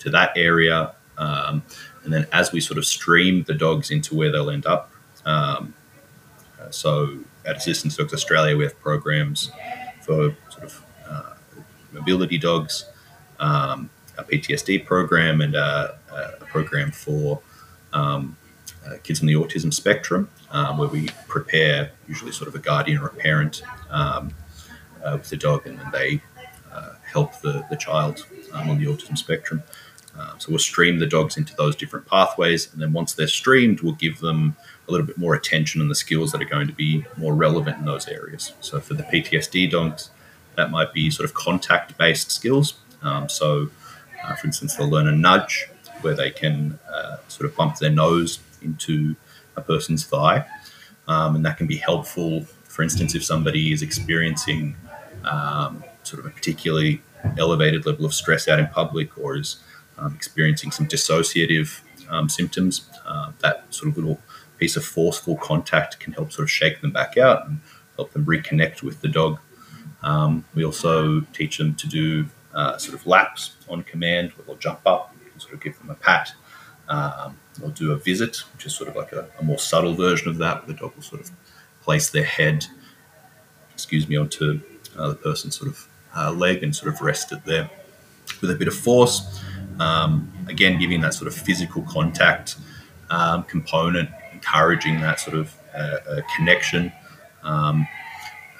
to 0.00 0.10
that 0.10 0.32
area. 0.36 0.94
Um, 1.18 1.62
and 2.04 2.12
then 2.12 2.26
as 2.32 2.52
we 2.52 2.60
sort 2.60 2.78
of 2.78 2.84
stream 2.84 3.44
the 3.44 3.54
dogs 3.54 3.90
into 3.90 4.14
where 4.14 4.30
they'll 4.32 4.50
end 4.50 4.66
up, 4.66 4.90
um, 5.24 5.74
uh, 6.60 6.70
so 6.70 7.18
at 7.44 7.56
Assistance 7.56 7.96
Dogs 7.96 8.12
Australia, 8.12 8.56
we 8.56 8.64
have 8.64 8.78
programs 8.80 9.50
for 10.02 10.36
sort 10.48 10.64
of 10.64 10.84
uh, 11.08 11.34
mobility 11.92 12.38
dogs, 12.38 12.86
um, 13.38 13.90
a 14.22 14.24
PTSD 14.24 14.84
program, 14.84 15.40
and 15.40 15.54
a, 15.54 15.98
a 16.10 16.44
program 16.44 16.90
for 16.90 17.40
um, 17.92 18.36
uh, 18.86 18.96
kids 19.02 19.20
on 19.20 19.26
the 19.26 19.34
autism 19.34 19.72
spectrum, 19.72 20.28
um, 20.50 20.78
where 20.78 20.88
we 20.88 21.08
prepare 21.28 21.92
usually 22.08 22.32
sort 22.32 22.48
of 22.48 22.54
a 22.54 22.58
guardian 22.58 22.98
or 22.98 23.06
a 23.06 23.14
parent 23.14 23.62
um, 23.90 24.32
uh, 25.04 25.16
with 25.18 25.28
the 25.28 25.36
dog, 25.36 25.66
and 25.66 25.78
then 25.78 25.90
they 25.92 26.20
uh, 26.72 26.94
help 27.04 27.40
the, 27.40 27.64
the 27.70 27.76
child 27.76 28.26
um, 28.52 28.70
on 28.70 28.78
the 28.78 28.86
autism 28.86 29.16
spectrum. 29.16 29.62
Uh, 30.18 30.36
so 30.38 30.50
we'll 30.50 30.58
stream 30.58 30.98
the 30.98 31.06
dogs 31.06 31.36
into 31.36 31.54
those 31.56 31.74
different 31.74 32.06
pathways, 32.06 32.72
and 32.72 32.82
then 32.82 32.92
once 32.92 33.14
they're 33.14 33.26
streamed, 33.26 33.80
we'll 33.80 33.94
give 33.94 34.20
them 34.20 34.56
a 34.88 34.90
little 34.92 35.06
bit 35.06 35.16
more 35.16 35.34
attention 35.34 35.80
and 35.80 35.90
the 35.90 35.94
skills 35.94 36.32
that 36.32 36.42
are 36.42 36.46
going 36.46 36.66
to 36.66 36.72
be 36.72 37.04
more 37.16 37.34
relevant 37.34 37.78
in 37.78 37.84
those 37.84 38.08
areas. 38.08 38.52
So 38.60 38.80
for 38.80 38.94
the 38.94 39.04
PTSD 39.04 39.70
dogs, 39.70 40.10
that 40.56 40.70
might 40.70 40.92
be 40.92 41.10
sort 41.10 41.28
of 41.28 41.34
contact-based 41.34 42.30
skills. 42.30 42.74
Um, 43.02 43.28
so, 43.28 43.70
uh, 44.24 44.34
for 44.34 44.46
instance, 44.46 44.76
they'll 44.76 44.88
learn 44.88 45.08
a 45.08 45.12
nudge 45.12 45.68
where 46.00 46.14
they 46.14 46.30
can 46.30 46.78
uh, 46.92 47.16
sort 47.28 47.48
of 47.48 47.56
bump 47.56 47.76
their 47.78 47.90
nose 47.90 48.40
into 48.62 49.14
a 49.56 49.60
person's 49.60 50.04
thigh, 50.04 50.44
um, 51.08 51.36
and 51.36 51.44
that 51.44 51.56
can 51.56 51.66
be 51.66 51.76
helpful. 51.76 52.44
For 52.64 52.82
instance, 52.82 53.14
if 53.14 53.24
somebody 53.24 53.72
is 53.72 53.82
experiencing 53.82 54.76
um, 55.24 55.84
sort 56.02 56.20
of 56.20 56.26
a 56.26 56.30
particularly 56.30 57.02
elevated 57.38 57.86
level 57.86 58.04
of 58.04 58.14
stress 58.14 58.48
out 58.48 58.58
in 58.58 58.66
public 58.68 59.16
or 59.18 59.36
is 59.36 59.62
um, 59.98 60.14
experiencing 60.14 60.70
some 60.70 60.86
dissociative 60.86 61.80
um, 62.08 62.28
symptoms, 62.28 62.88
uh, 63.06 63.32
that 63.40 63.64
sort 63.70 63.90
of 63.90 63.96
little 63.96 64.20
piece 64.58 64.76
of 64.76 64.84
forceful 64.84 65.36
contact 65.36 65.98
can 66.00 66.12
help 66.12 66.32
sort 66.32 66.44
of 66.44 66.50
shake 66.50 66.80
them 66.80 66.92
back 66.92 67.16
out 67.16 67.46
and 67.46 67.60
help 67.96 68.12
them 68.12 68.24
reconnect 68.24 68.82
with 68.82 69.00
the 69.00 69.08
dog. 69.08 69.38
Um, 70.02 70.44
we 70.54 70.64
also 70.64 71.20
teach 71.32 71.58
them 71.58 71.74
to 71.76 71.86
do 71.86 72.26
uh, 72.54 72.76
sort 72.78 72.94
of 72.94 73.06
laps 73.06 73.56
on 73.68 73.82
command 73.82 74.32
where 74.32 74.46
they'll 74.46 74.56
jump 74.56 74.80
up 74.86 75.14
and 75.32 75.42
sort 75.42 75.54
of 75.54 75.60
give 75.60 75.78
them 75.78 75.90
a 75.90 75.94
pat. 75.94 76.32
Um, 76.88 77.38
they'll 77.58 77.70
do 77.70 77.92
a 77.92 77.96
visit, 77.96 78.38
which 78.52 78.66
is 78.66 78.74
sort 78.74 78.88
of 78.88 78.96
like 78.96 79.12
a, 79.12 79.28
a, 79.38 79.44
more 79.44 79.58
subtle 79.58 79.94
version 79.94 80.28
of 80.28 80.38
that, 80.38 80.58
where 80.66 80.74
the 80.74 80.80
dog 80.80 80.94
will 80.94 81.02
sort 81.02 81.20
of 81.20 81.30
place 81.82 82.10
their 82.10 82.24
head, 82.24 82.66
excuse 83.72 84.08
me, 84.08 84.16
onto 84.16 84.60
uh, 84.98 85.08
the 85.08 85.14
person's 85.14 85.56
sort 85.56 85.70
of 85.70 85.88
uh, 86.16 86.30
leg 86.32 86.62
and 86.62 86.74
sort 86.74 86.92
of 86.92 87.00
rest 87.00 87.32
it 87.32 87.44
there 87.44 87.70
with 88.40 88.50
a 88.50 88.54
bit 88.54 88.68
of 88.68 88.74
force. 88.74 89.42
Um, 89.80 90.30
again, 90.48 90.78
giving 90.78 91.00
that 91.00 91.14
sort 91.14 91.28
of 91.28 91.34
physical 91.34 91.82
contact 91.82 92.56
um, 93.10 93.44
component, 93.44 94.10
encouraging 94.32 95.00
that 95.00 95.20
sort 95.20 95.36
of 95.36 95.54
uh, 95.74 96.20
connection, 96.36 96.92
um, 97.42 97.86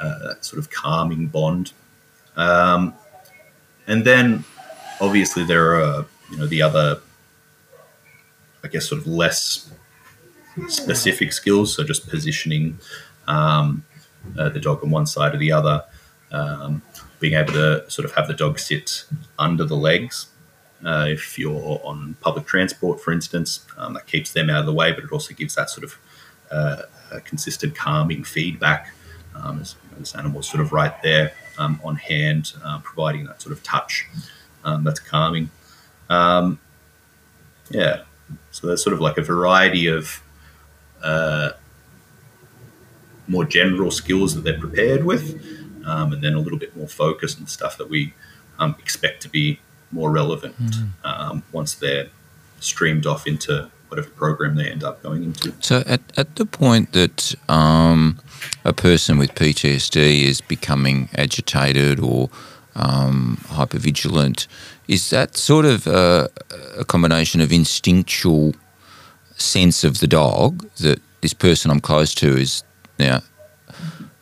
uh, 0.00 0.34
sort 0.40 0.58
of 0.58 0.70
calming 0.70 1.26
bond. 1.26 1.72
And 3.86 4.04
then, 4.04 4.44
obviously, 5.00 5.44
there 5.44 5.74
are 5.74 6.06
you 6.30 6.38
know 6.38 6.46
the 6.46 6.62
other, 6.62 7.00
I 8.64 8.68
guess, 8.68 8.88
sort 8.88 9.00
of 9.00 9.06
less 9.06 9.70
specific 10.68 11.32
skills. 11.32 11.74
So 11.74 11.84
just 11.84 12.08
positioning 12.08 12.78
um, 13.26 13.84
uh, 14.38 14.48
the 14.50 14.60
dog 14.60 14.82
on 14.84 14.90
one 14.90 15.06
side 15.06 15.34
or 15.34 15.38
the 15.38 15.52
other, 15.52 15.84
um, 16.30 16.82
being 17.20 17.34
able 17.34 17.52
to 17.54 17.90
sort 17.90 18.04
of 18.04 18.12
have 18.14 18.26
the 18.28 18.34
dog 18.34 18.58
sit 18.58 19.04
under 19.38 19.64
the 19.64 19.76
legs 19.76 20.26
uh, 20.84 21.06
if 21.08 21.38
you're 21.38 21.80
on 21.84 22.16
public 22.20 22.46
transport, 22.46 23.00
for 23.00 23.12
instance, 23.12 23.64
um, 23.76 23.94
that 23.94 24.06
keeps 24.06 24.32
them 24.32 24.50
out 24.50 24.60
of 24.60 24.66
the 24.66 24.72
way, 24.72 24.92
but 24.92 25.04
it 25.04 25.12
also 25.12 25.34
gives 25.34 25.54
that 25.54 25.70
sort 25.70 25.84
of 25.84 25.98
uh, 26.50 26.82
consistent 27.24 27.74
calming 27.74 28.24
feedback 28.24 28.92
um, 29.34 29.60
as, 29.60 29.76
you 29.96 30.04
animal's 30.18 30.48
sort 30.48 30.60
of 30.60 30.72
right 30.72 31.00
there 31.02 31.32
um, 31.58 31.80
on 31.84 31.96
hand, 31.96 32.52
uh, 32.64 32.78
providing 32.80 33.24
that 33.26 33.40
sort 33.42 33.52
of 33.52 33.62
touch 33.62 34.06
um, 34.64 34.84
that's 34.84 35.00
calming. 35.00 35.50
Um, 36.08 36.58
yeah, 37.70 38.02
so 38.50 38.66
there's 38.66 38.82
sort 38.82 38.94
of 38.94 39.00
like 39.00 39.18
a 39.18 39.22
variety 39.22 39.86
of 39.86 40.22
uh, 41.02 41.50
more 43.28 43.44
general 43.44 43.90
skills 43.90 44.34
that 44.34 44.42
they're 44.42 44.58
prepared 44.58 45.04
with, 45.04 45.42
um, 45.84 46.12
and 46.12 46.22
then 46.22 46.34
a 46.34 46.38
little 46.38 46.58
bit 46.58 46.76
more 46.76 46.88
focus 46.88 47.36
and 47.36 47.48
stuff 47.48 47.78
that 47.78 47.88
we 47.88 48.14
expect 48.78 49.20
to 49.22 49.28
be 49.28 49.58
more 49.90 50.10
relevant 50.10 50.56
mm. 50.56 50.88
um, 51.02 51.42
once 51.50 51.74
they're 51.74 52.08
streamed 52.60 53.06
off 53.06 53.26
into 53.26 53.68
whatever 53.92 54.08
program 54.08 54.56
they 54.56 54.70
end 54.70 54.82
up 54.82 55.02
going 55.02 55.22
into. 55.22 55.52
So, 55.60 55.82
at, 55.84 56.00
at 56.16 56.36
the 56.36 56.46
point 56.46 56.92
that 56.92 57.34
um, 57.46 58.18
a 58.64 58.72
person 58.72 59.18
with 59.18 59.34
PTSD 59.34 60.22
is 60.22 60.40
becoming 60.40 61.10
agitated 61.14 62.00
or 62.00 62.30
um, 62.74 63.36
hypervigilant, 63.48 64.46
is 64.88 65.10
that 65.10 65.36
sort 65.36 65.66
of 65.66 65.86
a, 65.86 66.30
a, 66.78 66.86
combination 66.86 67.42
of 67.42 67.52
instinctual 67.52 68.54
sense 69.36 69.84
of 69.84 70.00
the 70.00 70.06
dog 70.06 70.66
that 70.76 70.98
this 71.20 71.34
person 71.34 71.70
I'm 71.70 71.80
close 71.80 72.14
to 72.14 72.34
is 72.34 72.64
now 72.98 73.20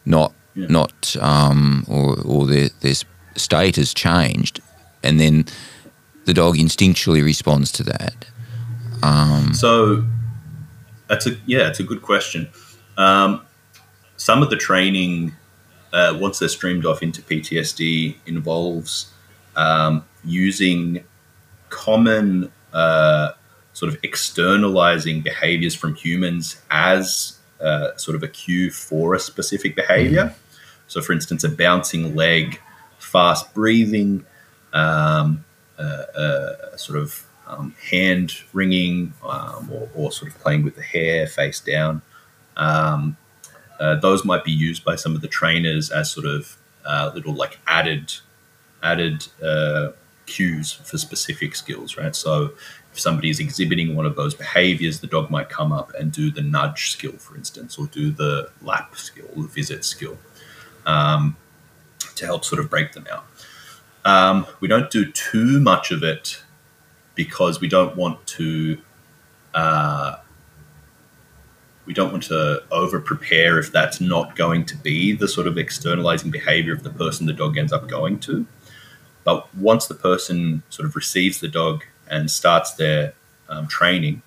not 0.04 0.32
yeah. 0.56 0.66
not 0.68 1.16
um, 1.20 1.84
or 1.86 2.20
or 2.22 2.44
their 2.46 2.70
their 2.80 2.94
state 3.36 3.76
has 3.76 3.94
changed, 3.94 4.60
and 5.04 5.20
then 5.20 5.44
the 6.24 6.34
dog 6.34 6.56
instinctually 6.56 7.24
responds 7.24 7.70
to 7.72 7.84
that. 7.84 8.26
Um, 9.02 9.54
so 9.54 10.04
that's 11.08 11.26
a 11.26 11.36
yeah, 11.46 11.68
it's 11.68 11.80
a 11.80 11.84
good 11.84 12.02
question. 12.02 12.48
Um, 12.96 13.42
some 14.16 14.42
of 14.42 14.50
the 14.50 14.56
training, 14.56 15.34
uh, 15.92 16.16
once 16.20 16.38
they're 16.38 16.48
streamed 16.48 16.84
off 16.84 17.02
into 17.02 17.22
PTSD, 17.22 18.16
involves 18.26 19.12
um, 19.56 20.04
using 20.24 21.04
common 21.70 22.52
uh, 22.72 23.32
sort 23.72 23.92
of 23.92 23.98
externalizing 24.02 25.22
behaviors 25.22 25.74
from 25.74 25.94
humans 25.94 26.60
as 26.70 27.38
uh, 27.60 27.96
sort 27.96 28.14
of 28.14 28.22
a 28.22 28.28
cue 28.28 28.70
for 28.70 29.14
a 29.14 29.18
specific 29.18 29.74
behavior. 29.74 30.24
Mm-hmm. 30.24 30.38
So, 30.88 31.00
for 31.00 31.12
instance, 31.12 31.44
a 31.44 31.48
bouncing 31.48 32.14
leg, 32.16 32.60
fast 32.98 33.54
breathing, 33.54 34.24
um, 34.72 35.44
uh, 35.78 36.76
sort 36.76 36.98
of 36.98 37.24
um, 37.50 37.74
hand 37.90 38.32
wringing 38.52 39.12
um, 39.24 39.70
or, 39.72 39.88
or, 39.94 40.12
sort 40.12 40.30
of 40.30 40.38
playing 40.38 40.62
with 40.62 40.76
the 40.76 40.82
hair 40.82 41.26
face 41.26 41.60
down. 41.60 42.02
Um, 42.56 43.16
uh, 43.78 43.96
those 43.96 44.24
might 44.24 44.44
be 44.44 44.52
used 44.52 44.84
by 44.84 44.96
some 44.96 45.14
of 45.14 45.22
the 45.22 45.28
trainers 45.28 45.90
as 45.90 46.10
sort 46.12 46.26
of 46.26 46.56
uh, 46.84 47.10
little 47.14 47.34
like 47.34 47.58
added 47.66 48.12
added 48.82 49.26
uh, 49.42 49.90
cues 50.26 50.72
for 50.72 50.96
specific 50.98 51.54
skills, 51.54 51.96
right? 51.96 52.14
So 52.14 52.52
if 52.92 53.00
somebody 53.00 53.30
is 53.30 53.40
exhibiting 53.40 53.94
one 53.94 54.06
of 54.06 54.16
those 54.16 54.34
behaviors, 54.34 55.00
the 55.00 55.06
dog 55.06 55.30
might 55.30 55.48
come 55.48 55.72
up 55.72 55.92
and 55.98 56.12
do 56.12 56.30
the 56.30 56.42
nudge 56.42 56.90
skill, 56.90 57.12
for 57.12 57.36
instance, 57.36 57.78
or 57.78 57.86
do 57.86 58.10
the 58.10 58.50
lap 58.62 58.96
skill, 58.96 59.28
the 59.36 59.48
visit 59.48 59.84
skill, 59.84 60.18
um, 60.86 61.36
to 62.16 62.26
help 62.26 62.44
sort 62.44 62.60
of 62.60 62.70
break 62.70 62.92
them 62.92 63.06
out. 63.12 63.26
Um, 64.04 64.46
we 64.60 64.68
don't 64.68 64.90
do 64.90 65.10
too 65.10 65.60
much 65.60 65.90
of 65.90 66.02
it 66.02 66.42
because 67.14 67.60
we 67.60 67.68
don't 67.68 67.96
want 67.96 68.24
to. 68.26 68.78
Uh, 69.54 70.16
we 71.86 71.94
don't 71.94 72.12
want 72.12 72.22
to 72.24 72.62
over 72.70 73.00
prepare 73.00 73.58
if 73.58 73.72
that's 73.72 74.00
not 74.00 74.36
going 74.36 74.64
to 74.66 74.76
be 74.76 75.12
the 75.12 75.26
sort 75.26 75.48
of 75.48 75.58
externalizing 75.58 76.30
behavior 76.30 76.72
of 76.72 76.84
the 76.84 76.90
person 76.90 77.26
the 77.26 77.32
dog 77.32 77.58
ends 77.58 77.72
up 77.72 77.88
going 77.88 78.20
to. 78.20 78.46
But 79.24 79.52
once 79.56 79.86
the 79.86 79.94
person 79.94 80.62
sort 80.68 80.86
of 80.86 80.94
receives 80.94 81.40
the 81.40 81.48
dog 81.48 81.82
and 82.08 82.30
starts 82.30 82.74
their 82.74 83.14
um, 83.48 83.66
training, 83.66 84.22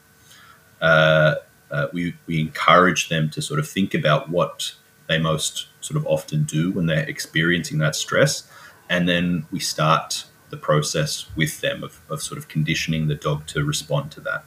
uh, 0.82 1.36
uh, 1.72 1.88
we, 1.94 2.16
we 2.28 2.42
encourage 2.42 3.08
them 3.08 3.30
to 3.30 3.42
sort 3.42 3.60
of 3.60 3.68
think 3.68 3.94
about 3.94 4.30
what 4.30 4.74
they 5.08 5.18
most 5.18 5.68
sort 5.80 5.96
of 5.96 6.06
often 6.06 6.44
do 6.44 6.72
when 6.72 6.88
they're 6.88 7.08
experiencing 7.08 7.78
that 7.78 7.96
stress 7.96 8.44
and 8.90 9.08
then 9.08 9.46
we 9.52 9.60
start 9.60 10.26
the 10.54 10.58
process 10.58 11.26
with 11.36 11.62
them 11.62 11.84
of, 11.84 12.00
of 12.10 12.22
sort 12.22 12.38
of 12.38 12.48
conditioning 12.48 13.08
the 13.08 13.16
dog 13.16 13.48
to 13.48 13.64
respond 13.64 14.12
to 14.12 14.22
that. 14.22 14.44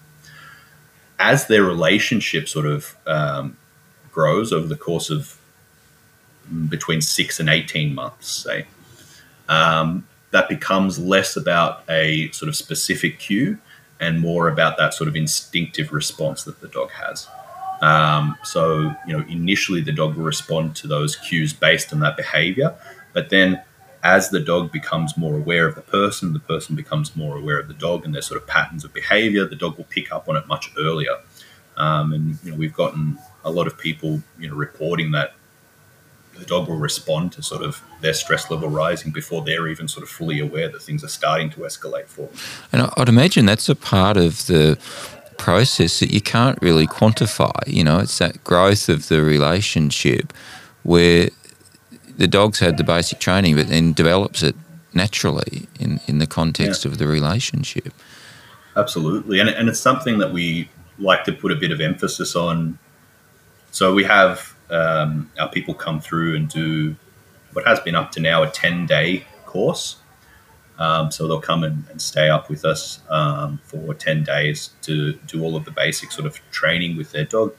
As 1.19 1.49
their 1.49 1.64
relationship 1.64 2.49
sort 2.49 2.66
of 2.66 2.97
um, 3.07 3.57
grows 4.12 4.53
over 4.53 4.69
the 4.69 4.77
course 4.77 5.11
of 5.11 5.38
between 6.69 7.01
six 7.01 7.40
and 7.40 7.49
18 7.49 7.92
months, 7.92 8.29
say, 8.29 8.66
um, 9.49 10.07
that 10.31 10.49
becomes 10.49 10.99
less 11.01 11.37
about 11.37 11.83
a 11.88 12.31
sort 12.31 12.49
of 12.49 12.55
specific 12.55 13.19
cue 13.19 13.59
and 13.99 14.21
more 14.21 14.47
about 14.47 14.79
that 14.79 14.95
sort 14.95 15.09
of 15.09 15.16
instinctive 15.16 15.92
response 15.92 16.45
that 16.45 16.61
the 16.61 16.69
dog 16.69 16.90
has. 16.92 17.27
Um, 17.81 18.37
so, 18.45 18.95
you 19.07 19.16
know, 19.16 19.25
initially 19.29 19.81
the 19.81 19.92
dog 19.92 20.14
will 20.14 20.25
respond 20.25 20.77
to 20.77 20.87
those 20.87 21.16
cues 21.16 21.53
based 21.53 21.92
on 21.92 21.99
that 22.01 22.16
behavior. 22.16 22.75
But 23.12 23.31
then 23.31 23.62
as 24.07 24.31
the 24.31 24.38
dog 24.38 24.71
becomes 24.71 25.16
more 25.16 25.35
aware 25.37 25.66
of 25.66 25.75
the 25.75 25.83
person, 25.83 26.33
the 26.33 26.38
person 26.38 26.77
becomes 26.77 27.16
more 27.16 27.37
aware 27.37 27.59
of 27.59 27.66
the 27.66 27.75
dog 27.75 28.05
and 28.05 28.14
their 28.14 28.23
sort 28.23 28.40
of 28.40 28.47
patterns 28.47 28.85
of 28.85 28.95
behavior, 28.95 29.45
the 29.45 29.57
dog 29.57 29.77
will 29.77 29.90
pick 29.99 30.12
up 30.12 30.29
on 30.29 30.37
it 30.37 30.47
much 30.47 30.71
earlier. 30.79 31.16
Um, 31.77 32.12
and, 32.12 32.38
you 32.45 32.53
know, 32.53 32.57
we've 32.57 32.73
gotten 32.73 33.19
a 33.45 33.51
lot 33.51 33.66
of 33.66 33.77
people, 33.77 34.23
you 34.38 34.49
know, 34.49 34.55
reporting 34.55 35.11
that 35.11 35.35
the 36.38 36.45
dog 36.45 36.69
will 36.69 36.77
respond 36.77 37.33
to 37.33 37.42
sort 37.42 37.62
of 37.62 37.83
their 38.01 38.14
stress 38.14 38.49
level 38.49 38.69
rising 38.69 39.11
before 39.11 39.42
they're 39.42 39.66
even 39.66 39.88
sort 39.88 40.05
of 40.05 40.09
fully 40.09 40.38
aware 40.38 40.69
that 40.69 40.83
things 40.83 41.03
are 41.03 41.09
starting 41.09 41.51
to 41.51 41.61
escalate 41.61 42.07
for 42.07 42.29
them. 42.29 42.37
And 42.73 42.90
I'd 42.97 43.09
imagine 43.09 43.45
that's 43.47 43.69
a 43.69 43.75
part 43.75 44.16
of 44.16 44.47
the 44.47 44.79
process 45.37 45.99
that 45.99 46.12
you 46.12 46.21
can't 46.21 46.59
really 46.62 46.87
quantify. 46.87 47.66
You 47.66 47.83
know, 47.83 47.99
it's 47.99 48.19
that 48.19 48.45
growth 48.45 48.88
of 48.88 49.09
the 49.09 49.21
relationship 49.23 50.33
where 50.85 51.31
the 52.16 52.26
dog's 52.26 52.59
had 52.59 52.76
the 52.76 52.85
basic 52.85 53.18
training, 53.18 53.57
but 53.57 53.68
then 53.68 53.92
develops 53.92 54.42
it 54.42 54.57
naturally 54.94 55.68
in, 55.79 56.00
in 56.07 56.18
the 56.18 56.26
context 56.26 56.85
yeah. 56.85 56.90
of 56.90 56.98
the 56.98 57.07
relationship. 57.07 57.92
Absolutely. 58.76 59.40
And, 59.40 59.48
and 59.48 59.68
it's 59.68 59.81
something 59.81 60.18
that 60.18 60.33
we 60.33 60.68
like 60.98 61.24
to 61.24 61.33
put 61.33 61.52
a 61.52 61.57
bit 61.57 61.70
of 61.70 61.81
emphasis 61.81 62.35
on. 62.35 62.79
So 63.70 63.94
we 63.94 64.05
have 64.05 64.55
um, 64.70 65.31
our 65.38 65.48
people 65.48 65.74
come 65.74 66.00
through 66.00 66.37
and 66.37 66.48
do 66.48 66.96
what 67.52 67.66
has 67.66 67.81
been 67.81 67.94
up 67.94 68.12
to 68.12 68.20
now 68.20 68.42
a 68.42 68.50
10 68.50 68.87
day 68.87 69.24
course. 69.44 69.96
Um, 70.79 71.11
so 71.11 71.26
they'll 71.26 71.40
come 71.40 71.64
and, 71.64 71.85
and, 71.90 72.02
stay 72.02 72.29
up 72.29 72.50
with 72.50 72.66
us 72.66 73.00
um, 73.09 73.59
for 73.64 73.94
10 73.94 74.24
days 74.24 74.72
to 74.83 75.14
do 75.26 75.42
all 75.42 75.57
of 75.57 75.64
the 75.64 75.70
basic 75.70 76.12
sort 76.12 76.26
of 76.26 76.38
training 76.50 76.98
with 76.98 77.12
their 77.12 77.24
dog. 77.24 77.55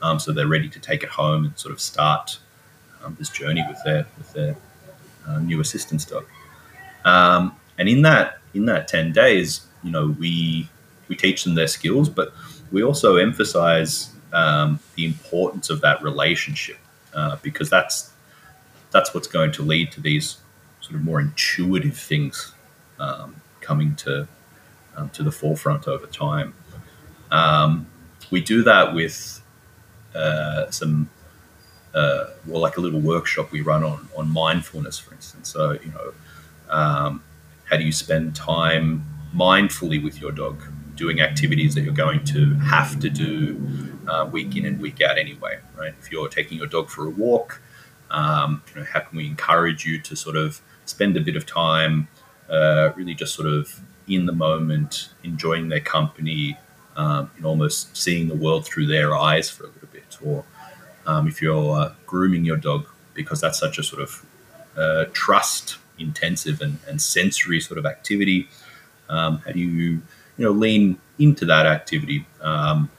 Um, 0.00 0.18
so 0.18 0.32
they're 0.32 0.46
ready 0.46 0.70
to 0.70 0.80
take 0.80 1.02
it 1.02 1.10
home 1.10 1.44
and 1.44 1.58
sort 1.58 1.74
of 1.74 1.82
start 1.82 2.38
um, 3.04 3.16
this 3.18 3.30
journey 3.30 3.64
with 3.68 3.78
their, 3.84 4.06
with 4.18 4.32
their 4.32 4.56
uh, 5.26 5.38
new 5.38 5.60
assistance 5.60 6.04
dog. 6.04 6.24
Um, 7.04 7.56
and 7.78 7.88
in 7.88 8.02
that, 8.02 8.38
in 8.54 8.66
that 8.66 8.88
10 8.88 9.12
days, 9.12 9.66
you 9.82 9.90
know, 9.90 10.14
we, 10.18 10.68
we 11.08 11.16
teach 11.16 11.44
them 11.44 11.54
their 11.54 11.68
skills, 11.68 12.08
but 12.08 12.32
we 12.72 12.82
also 12.82 13.16
emphasize 13.16 14.12
um, 14.32 14.80
the 14.94 15.04
importance 15.04 15.70
of 15.70 15.80
that 15.80 16.02
relationship 16.02 16.78
uh, 17.14 17.36
because 17.42 17.70
that's 17.70 18.12
that's 18.90 19.12
what's 19.14 19.26
going 19.26 19.52
to 19.52 19.62
lead 19.62 19.90
to 19.92 20.00
these 20.00 20.38
sort 20.80 20.94
of 20.94 21.02
more 21.02 21.20
intuitive 21.20 21.98
things 21.98 22.52
um, 22.98 23.36
coming 23.60 23.94
to 23.96 24.28
um, 24.96 25.10
to 25.10 25.22
the 25.22 25.32
forefront 25.32 25.88
over 25.88 26.06
time. 26.06 26.54
Um, 27.30 27.86
we 28.30 28.40
do 28.40 28.62
that 28.62 28.94
with 28.94 29.42
uh, 30.14 30.70
some 30.70 31.10
uh, 31.96 32.26
well, 32.46 32.60
like 32.60 32.76
a 32.76 32.80
little 32.80 33.00
workshop 33.00 33.50
we 33.50 33.60
run 33.60 33.82
on 33.82 34.08
on 34.16 34.28
mindfulness, 34.32 34.98
for 34.98 35.14
instance. 35.14 35.52
So 35.52 35.72
you 35.72 35.92
know, 35.92 36.12
um, 36.68 37.24
how 37.64 37.76
do 37.76 37.84
you 37.84 37.92
spend 37.92 38.36
time 38.36 39.04
mindfully 39.34 40.02
with 40.02 40.20
your 40.20 40.32
dog? 40.32 40.62
doing 40.96 41.20
activities 41.20 41.74
that 41.74 41.82
you're 41.82 41.94
going 41.94 42.24
to 42.24 42.54
have 42.54 42.98
to 43.00 43.10
do 43.10 43.60
uh, 44.08 44.28
week 44.30 44.56
in 44.56 44.64
and 44.64 44.80
week 44.80 45.00
out 45.00 45.18
anyway, 45.18 45.58
right? 45.76 45.94
If 46.00 46.10
you're 46.10 46.28
taking 46.28 46.58
your 46.58 46.66
dog 46.66 46.88
for 46.88 47.06
a 47.06 47.10
walk, 47.10 47.60
um, 48.10 48.62
you 48.68 48.80
know, 48.80 48.86
how 48.90 49.00
can 49.00 49.16
we 49.16 49.26
encourage 49.26 49.84
you 49.84 50.00
to 50.00 50.16
sort 50.16 50.36
of 50.36 50.60
spend 50.86 51.16
a 51.16 51.20
bit 51.20 51.36
of 51.36 51.44
time, 51.46 52.08
uh, 52.48 52.92
really 52.96 53.14
just 53.14 53.34
sort 53.34 53.48
of 53.48 53.80
in 54.08 54.26
the 54.26 54.32
moment, 54.32 55.10
enjoying 55.22 55.68
their 55.68 55.80
company, 55.80 56.56
um, 56.96 57.30
and 57.36 57.44
almost 57.44 57.94
seeing 57.96 58.28
the 58.28 58.34
world 58.34 58.64
through 58.64 58.86
their 58.86 59.14
eyes 59.14 59.50
for 59.50 59.64
a 59.64 59.66
little 59.66 59.88
bit, 59.92 60.16
or 60.24 60.44
um, 61.06 61.26
if 61.28 61.40
you're 61.40 61.76
uh, 61.76 61.92
grooming 62.06 62.44
your 62.44 62.56
dog, 62.56 62.86
because 63.14 63.40
that's 63.40 63.58
such 63.58 63.78
a 63.78 63.82
sort 63.82 64.02
of 64.02 64.26
uh, 64.76 65.04
trust 65.12 65.78
intensive 65.98 66.60
and, 66.60 66.78
and 66.86 67.00
sensory 67.00 67.60
sort 67.60 67.78
of 67.78 67.86
activity. 67.86 68.48
Um, 69.08 69.38
how 69.38 69.52
do 69.52 69.60
you 69.60 70.02
you 70.36 70.44
know 70.44 70.50
lean 70.50 70.98
into 71.18 71.44
that 71.46 71.66
activity. 71.66 72.26
Um, 72.40 72.90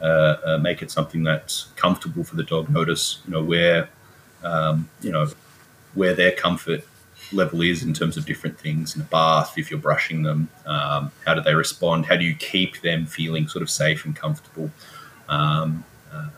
uh, 0.00 0.36
uh, 0.44 0.58
make 0.58 0.82
it 0.82 0.90
something 0.90 1.22
that's 1.22 1.68
comfortable 1.76 2.22
for 2.22 2.36
the 2.36 2.42
dog. 2.42 2.68
Notice 2.68 3.20
you 3.26 3.32
know 3.32 3.42
where 3.42 3.88
um, 4.42 4.88
you 5.00 5.10
know 5.10 5.28
where 5.94 6.14
their 6.14 6.32
comfort 6.32 6.84
level 7.32 7.62
is 7.62 7.82
in 7.82 7.92
terms 7.92 8.16
of 8.16 8.26
different 8.26 8.58
things 8.58 8.94
in 8.94 9.02
a 9.02 9.04
bath 9.04 9.54
if 9.56 9.68
you're 9.68 9.80
brushing 9.80 10.22
them 10.22 10.48
um, 10.64 11.10
how 11.24 11.34
do 11.34 11.40
they 11.40 11.54
respond 11.54 12.06
how 12.06 12.14
do 12.14 12.24
you 12.24 12.36
keep 12.36 12.80
them 12.82 13.04
feeling 13.04 13.48
sort 13.48 13.62
of 13.62 13.70
safe 13.70 14.04
and 14.04 14.14
comfortable 14.14 14.70
um, 15.28 15.84
uh, 16.12 16.28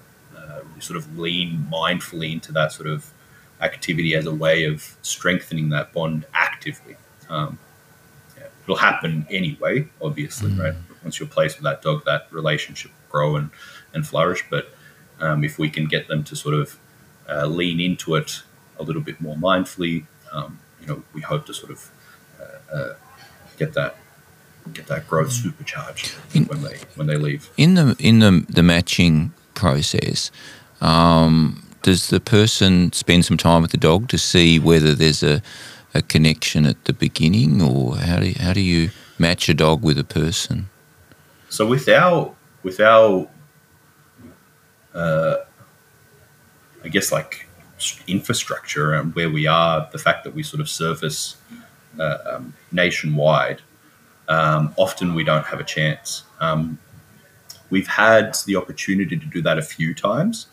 sort 0.81 0.97
of 0.97 1.19
lean 1.19 1.67
mindfully 1.73 2.33
into 2.33 2.53
that 2.53 2.73
sort 2.73 2.88
of 2.88 3.12
activity 3.61 4.14
as 4.14 4.27
a 4.27 4.35
way 4.35 4.64
of 4.64 4.97
strengthening 5.03 5.69
that 5.71 5.93
bond 5.93 6.25
actively 6.33 6.97
um, 7.29 7.59
it'll 8.69 8.77
happen 8.77 9.27
anyway, 9.31 9.88
obviously, 10.03 10.51
mm. 10.51 10.62
right? 10.62 10.75
Once 11.03 11.19
you're 11.19 11.29
placed 11.29 11.57
with 11.57 11.64
that 11.64 11.81
dog, 11.81 12.05
that 12.05 12.27
relationship 12.31 12.91
will 12.91 13.12
grow 13.12 13.37
and, 13.37 13.51
and 13.95 14.07
flourish. 14.07 14.45
But 14.51 14.69
um, 15.21 15.43
if 15.43 15.59
we 15.59 15.71
can 15.71 15.87
get 15.87 16.07
them 16.07 16.23
to 16.25 16.37
sort 16.37 16.55
of 16.55 16.79
uh, 17.29 17.47
lean 17.47 17.81
into 17.81 18.14
it 18.17 18.43
a 18.79 18.83
little 18.83 19.01
bit 19.01 19.23
more 19.23 19.37
mindfully, 19.37 20.05
um, 20.33 20.59
you 20.83 20.87
know, 20.87 21.03
we 21.14 21.23
hope 21.23 21.47
to 21.47 21.55
sort 21.55 21.73
of 21.73 21.91
uh, 22.38 22.77
uh, 22.77 22.95
get 23.57 23.73
that 23.73 23.97
get 24.75 24.87
that 24.88 25.09
growth 25.09 25.31
mm. 25.31 25.45
supercharged 25.45 26.14
in, 26.35 26.45
when 26.45 26.61
they 26.61 26.79
when 26.97 27.07
they 27.07 27.17
leave. 27.17 27.49
In 27.57 27.75
the 27.75 27.97
in 27.99 28.19
the 28.19 28.45
the 28.51 28.62
matching 28.62 29.33
process, 29.55 30.31
um, 30.81 31.62
does 31.83 32.09
the 32.09 32.21
person 32.21 32.93
spend 32.93 33.25
some 33.25 33.37
time 33.37 33.62
with 33.62 33.71
the 33.71 33.79
dog 33.79 34.09
to 34.09 34.19
see 34.19 34.59
whether 34.59 34.95
there's 34.95 35.23
a 35.23 35.43
a 35.95 36.03
connection 36.03 36.67
at 36.67 36.85
the 36.85 36.93
beginning, 36.93 37.62
or 37.62 37.97
how 37.97 38.21
do 38.21 38.29
you, 38.29 38.35
how 38.38 38.53
do 38.53 38.61
you 38.61 38.91
match 39.19 39.49
a 39.49 39.55
dog 39.55 39.83
with 39.83 39.99
a 39.99 40.05
person? 40.05 40.69
So 41.49 41.67
with 41.67 41.88
our 41.88 42.35
with 42.62 42.81
our, 42.81 43.29
uh, 44.95 45.37
I 46.85 46.88
guess 46.88 47.11
like 47.11 47.47
infrastructure 48.07 48.93
and 48.95 49.14
where 49.14 49.31
we 49.31 49.47
are, 49.47 49.88
the 49.93 49.99
fact 49.99 50.25
that 50.25 50.35
we 50.35 50.43
sort 50.43 50.61
of 50.61 50.69
service 50.69 51.37
uh, 51.99 52.19
um, 52.27 52.55
nationwide, 52.73 53.62
um, 54.29 54.75
often 54.77 55.14
we 55.14 55.25
don't 55.25 55.47
have 55.47 55.61
a 55.61 55.64
chance. 55.64 56.25
Um, 56.41 56.79
we've 57.71 57.87
had 57.87 58.37
the 58.47 58.57
opportunity 58.57 59.17
to 59.17 59.27
do 59.27 59.41
that 59.43 59.59
a 59.59 59.62
few 59.62 59.95
times, 59.95 60.49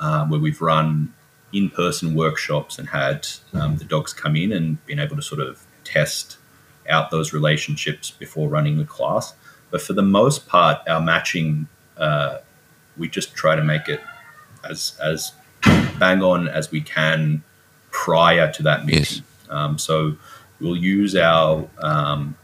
uh, 0.00 0.26
where 0.26 0.40
we've 0.40 0.60
run 0.60 1.12
in-person 1.52 2.14
workshops 2.14 2.78
and 2.78 2.88
had 2.88 3.26
um, 3.52 3.76
the 3.76 3.84
dogs 3.84 4.12
come 4.12 4.34
in 4.36 4.52
and 4.52 4.84
been 4.86 4.98
able 4.98 5.16
to 5.16 5.22
sort 5.22 5.40
of 5.40 5.64
test 5.84 6.36
out 6.88 7.10
those 7.10 7.32
relationships 7.32 8.10
before 8.10 8.48
running 8.48 8.78
the 8.78 8.84
class. 8.84 9.34
But 9.70 9.80
for 9.80 9.92
the 9.92 10.02
most 10.02 10.46
part, 10.48 10.86
our 10.88 11.00
matching, 11.00 11.68
uh, 11.96 12.38
we 12.96 13.08
just 13.08 13.34
try 13.34 13.56
to 13.56 13.62
make 13.62 13.88
it 13.88 14.00
as 14.68 14.98
as 15.02 15.32
bang 15.98 16.22
on 16.22 16.48
as 16.48 16.70
we 16.70 16.80
can 16.80 17.42
prior 17.90 18.52
to 18.52 18.62
that 18.62 18.84
meeting. 18.84 19.02
Yes. 19.02 19.22
Um, 19.48 19.78
so 19.78 20.16
we'll 20.60 20.76
use 20.76 21.16
our 21.16 21.68
um, 21.78 22.36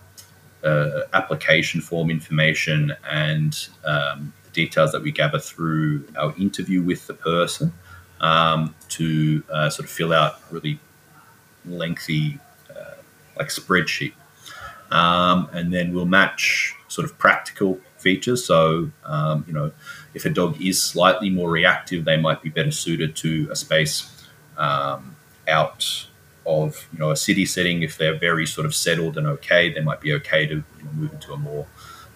uh, 0.65 1.03
application 1.13 1.81
form 1.81 2.11
information 2.11 2.97
and 3.11 3.69
um, 3.85 4.33
details 4.53 4.93
that 4.93 5.03
we 5.03 5.13
gather 5.13 5.39
through 5.39 6.07
our 6.17 6.35
interview 6.37 6.83
with 6.83 7.07
the 7.07 7.15
person 7.15 7.73
um, 8.21 8.75
to 8.89 9.43
uh, 9.51 9.71
sort 9.71 9.87
of 9.87 9.91
fill 9.91 10.13
out 10.13 10.41
really 10.51 10.79
lengthy 11.65 12.39
uh, 12.71 12.95
like 13.37 13.49
spreadsheet. 13.49 14.13
Um, 14.91 15.49
and 15.53 15.73
then 15.73 15.95
we'll 15.95 16.07
match 16.07 16.75
sort 16.89 17.05
of 17.05 17.17
practical 17.19 17.79
features. 17.97 18.45
So, 18.45 18.91
um, 19.05 19.45
you 19.47 19.53
know, 19.53 19.73
if 20.15 20.25
a 20.25 20.31
dog 20.31 20.61
is 20.61 20.83
slightly 20.83 21.31
more 21.31 21.51
reactive, 21.51 22.05
they 22.05 22.17
might 22.17 22.43
be 22.43 22.49
better 22.49 22.73
suited 22.73 23.15
to 23.17 23.49
a 23.51 23.57
space 23.57 24.27
um, 24.57 25.17
out 25.47 26.07
of, 26.45 26.89
you 26.93 26.99
know, 26.99 27.11
a 27.11 27.17
city 27.17 27.47
setting. 27.47 27.83
If 27.83 27.99
they're 27.99 28.19
very 28.19 28.47
sort 28.47 28.67
of 28.67 28.75
settled 28.75 29.17
and 29.17 29.27
okay, 29.27 29.73
they 29.73 29.81
might 29.81 30.01
be 30.01 30.13
okay 30.15 30.47
to 30.47 30.55
you 30.55 30.85
know, 30.85 30.93
move 30.93 31.13
into 31.13 31.33
a 31.33 31.37
more 31.37 31.67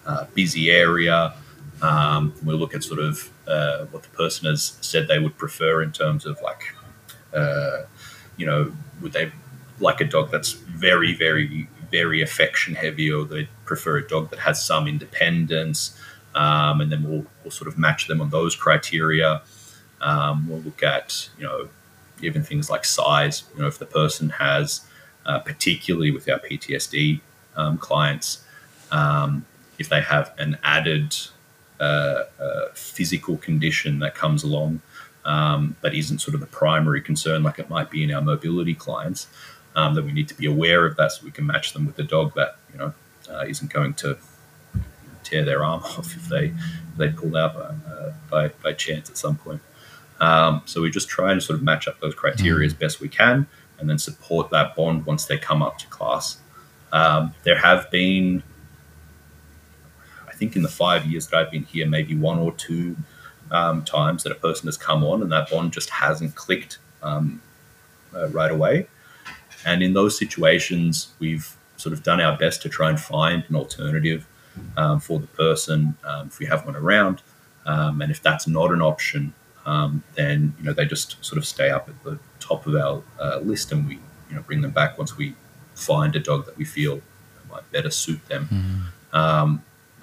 uh, 0.05 0.25
busy 0.33 0.69
area. 0.69 1.33
Um, 1.81 2.33
we'll 2.43 2.57
look 2.57 2.73
at 2.73 2.83
sort 2.83 2.99
of 2.99 3.29
uh, 3.47 3.85
what 3.85 4.03
the 4.03 4.09
person 4.09 4.47
has 4.47 4.77
said 4.81 5.07
they 5.07 5.19
would 5.19 5.37
prefer 5.37 5.81
in 5.83 5.91
terms 5.91 6.25
of 6.25 6.41
like, 6.41 6.73
uh, 7.33 7.83
you 8.37 8.45
know, 8.45 8.71
would 9.01 9.13
they 9.13 9.31
like 9.79 10.01
a 10.01 10.05
dog 10.05 10.31
that's 10.31 10.53
very, 10.53 11.13
very, 11.13 11.67
very 11.91 12.21
affection 12.21 12.75
heavy, 12.75 13.11
or 13.11 13.25
they 13.25 13.47
prefer 13.65 13.97
a 13.97 14.07
dog 14.07 14.29
that 14.31 14.39
has 14.39 14.63
some 14.63 14.87
independence, 14.87 15.99
um, 16.33 16.81
and 16.81 16.91
then 16.91 17.03
we'll, 17.03 17.25
we'll 17.43 17.51
sort 17.51 17.67
of 17.67 17.77
match 17.77 18.07
them 18.07 18.21
on 18.21 18.29
those 18.29 18.55
criteria. 18.55 19.41
Um, 20.01 20.47
we'll 20.47 20.59
look 20.59 20.83
at 20.83 21.29
you 21.37 21.43
know 21.43 21.69
even 22.21 22.43
things 22.43 22.69
like 22.69 22.85
size. 22.85 23.43
You 23.55 23.61
know, 23.61 23.67
if 23.67 23.79
the 23.79 23.85
person 23.85 24.29
has, 24.29 24.81
uh, 25.25 25.39
particularly 25.39 26.11
with 26.11 26.29
our 26.29 26.39
PTSD 26.39 27.21
um, 27.55 27.77
clients, 27.77 28.43
um, 28.91 29.45
if 29.77 29.89
they 29.89 30.01
have 30.01 30.33
an 30.37 30.57
added 30.63 31.15
physical 32.73 33.37
condition 33.37 33.99
that 33.99 34.15
comes 34.15 34.43
along 34.43 34.81
um, 35.25 35.75
that 35.81 35.93
isn't 35.93 36.19
sort 36.19 36.35
of 36.35 36.39
the 36.39 36.47
primary 36.47 37.01
concern 37.01 37.43
like 37.43 37.59
it 37.59 37.69
might 37.69 37.89
be 37.89 38.03
in 38.03 38.13
our 38.13 38.21
mobility 38.21 38.75
clients, 38.75 39.27
um, 39.75 39.95
that 39.95 40.05
we 40.05 40.11
need 40.11 40.27
to 40.29 40.35
be 40.35 40.45
aware 40.45 40.85
of 40.85 40.95
that 40.95 41.11
so 41.11 41.25
we 41.25 41.31
can 41.31 41.45
match 41.45 41.73
them 41.73 41.85
with 41.85 41.95
the 41.95 42.03
dog 42.03 42.33
that 42.35 42.57
you 42.71 42.77
know 42.77 42.93
uh, 43.29 43.43
isn't 43.45 43.73
going 43.73 43.93
to 43.95 44.17
tear 45.23 45.43
their 45.43 45.63
arm 45.63 45.81
off 45.83 46.15
if 46.15 46.29
they 46.29 46.45
if 46.45 46.97
they 46.97 47.09
pull 47.09 47.35
out 47.35 47.55
uh, 47.55 48.11
by, 48.29 48.47
by 48.63 48.71
chance 48.71 49.09
at 49.09 49.17
some 49.17 49.35
point. 49.35 49.61
Um, 50.21 50.61
so 50.65 50.81
we 50.81 50.89
just 50.89 51.09
try 51.09 51.31
and 51.31 51.43
sort 51.43 51.59
of 51.59 51.63
match 51.63 51.87
up 51.89 51.99
those 51.99 52.15
criteria 52.15 52.65
as 52.65 52.73
best 52.73 53.01
we 53.01 53.09
can, 53.09 53.47
and 53.79 53.89
then 53.89 53.97
support 53.97 54.49
that 54.51 54.75
bond 54.75 55.05
once 55.05 55.25
they 55.25 55.37
come 55.37 55.61
up 55.61 55.77
to 55.79 55.87
class. 55.87 56.37
Um, 56.93 57.33
there 57.43 57.59
have 57.59 57.91
been, 57.91 58.43
think, 60.35 60.55
in 60.55 60.63
the 60.63 60.69
five 60.69 61.05
years 61.05 61.27
that 61.27 61.37
I've 61.37 61.51
been 61.51 61.63
here, 61.63 61.87
maybe 61.87 62.15
one 62.15 62.39
or 62.39 62.51
two 62.53 62.95
um, 63.51 63.83
times 63.83 64.23
that 64.23 64.31
a 64.31 64.35
person 64.35 64.67
has 64.67 64.77
come 64.77 65.03
on 65.03 65.21
and 65.21 65.31
that 65.31 65.49
bond 65.49 65.73
just 65.73 65.89
hasn't 65.89 66.35
clicked 66.35 66.77
um, 67.03 67.41
uh, 68.15 68.27
right 68.29 68.51
away. 68.51 68.87
And 69.65 69.81
in 69.81 69.93
those 69.93 70.17
situations, 70.17 71.13
we've 71.19 71.55
sort 71.77 71.93
of 71.93 72.03
done 72.03 72.21
our 72.21 72.37
best 72.37 72.61
to 72.63 72.69
try 72.69 72.89
and 72.89 72.99
find 72.99 73.43
an 73.49 73.55
alternative 73.55 74.27
um, 74.77 74.99
for 74.99 75.19
the 75.19 75.27
person 75.27 75.95
um, 76.03 76.27
if 76.27 76.39
we 76.39 76.45
have 76.45 76.65
one 76.65 76.75
around. 76.75 77.21
Um, 77.65 78.01
and 78.01 78.11
if 78.11 78.21
that's 78.21 78.47
not 78.47 78.71
an 78.71 78.81
option, 78.81 79.33
um, 79.65 80.03
then 80.13 80.53
you 80.59 80.65
know 80.65 80.73
they 80.73 80.85
just 80.85 81.23
sort 81.25 81.37
of 81.37 81.45
stay 81.45 81.71
up 81.71 81.89
at 81.89 82.03
the 82.03 82.19
top 82.39 82.67
of 82.67 82.75
our 82.75 83.01
uh, 83.19 83.39
list, 83.39 83.71
and 83.71 83.87
we 83.87 83.95
you 84.29 84.35
know 84.35 84.41
bring 84.43 84.61
them 84.61 84.71
back 84.71 84.99
once 84.99 85.17
we 85.17 85.33
find 85.73 86.15
a 86.15 86.19
dog 86.19 86.45
that 86.45 86.57
we 86.57 86.65
feel 86.65 87.01
might 87.49 87.69
better 87.71 87.89
suit 87.89 88.23
them. 88.27 88.91
Mm. 89.13 89.17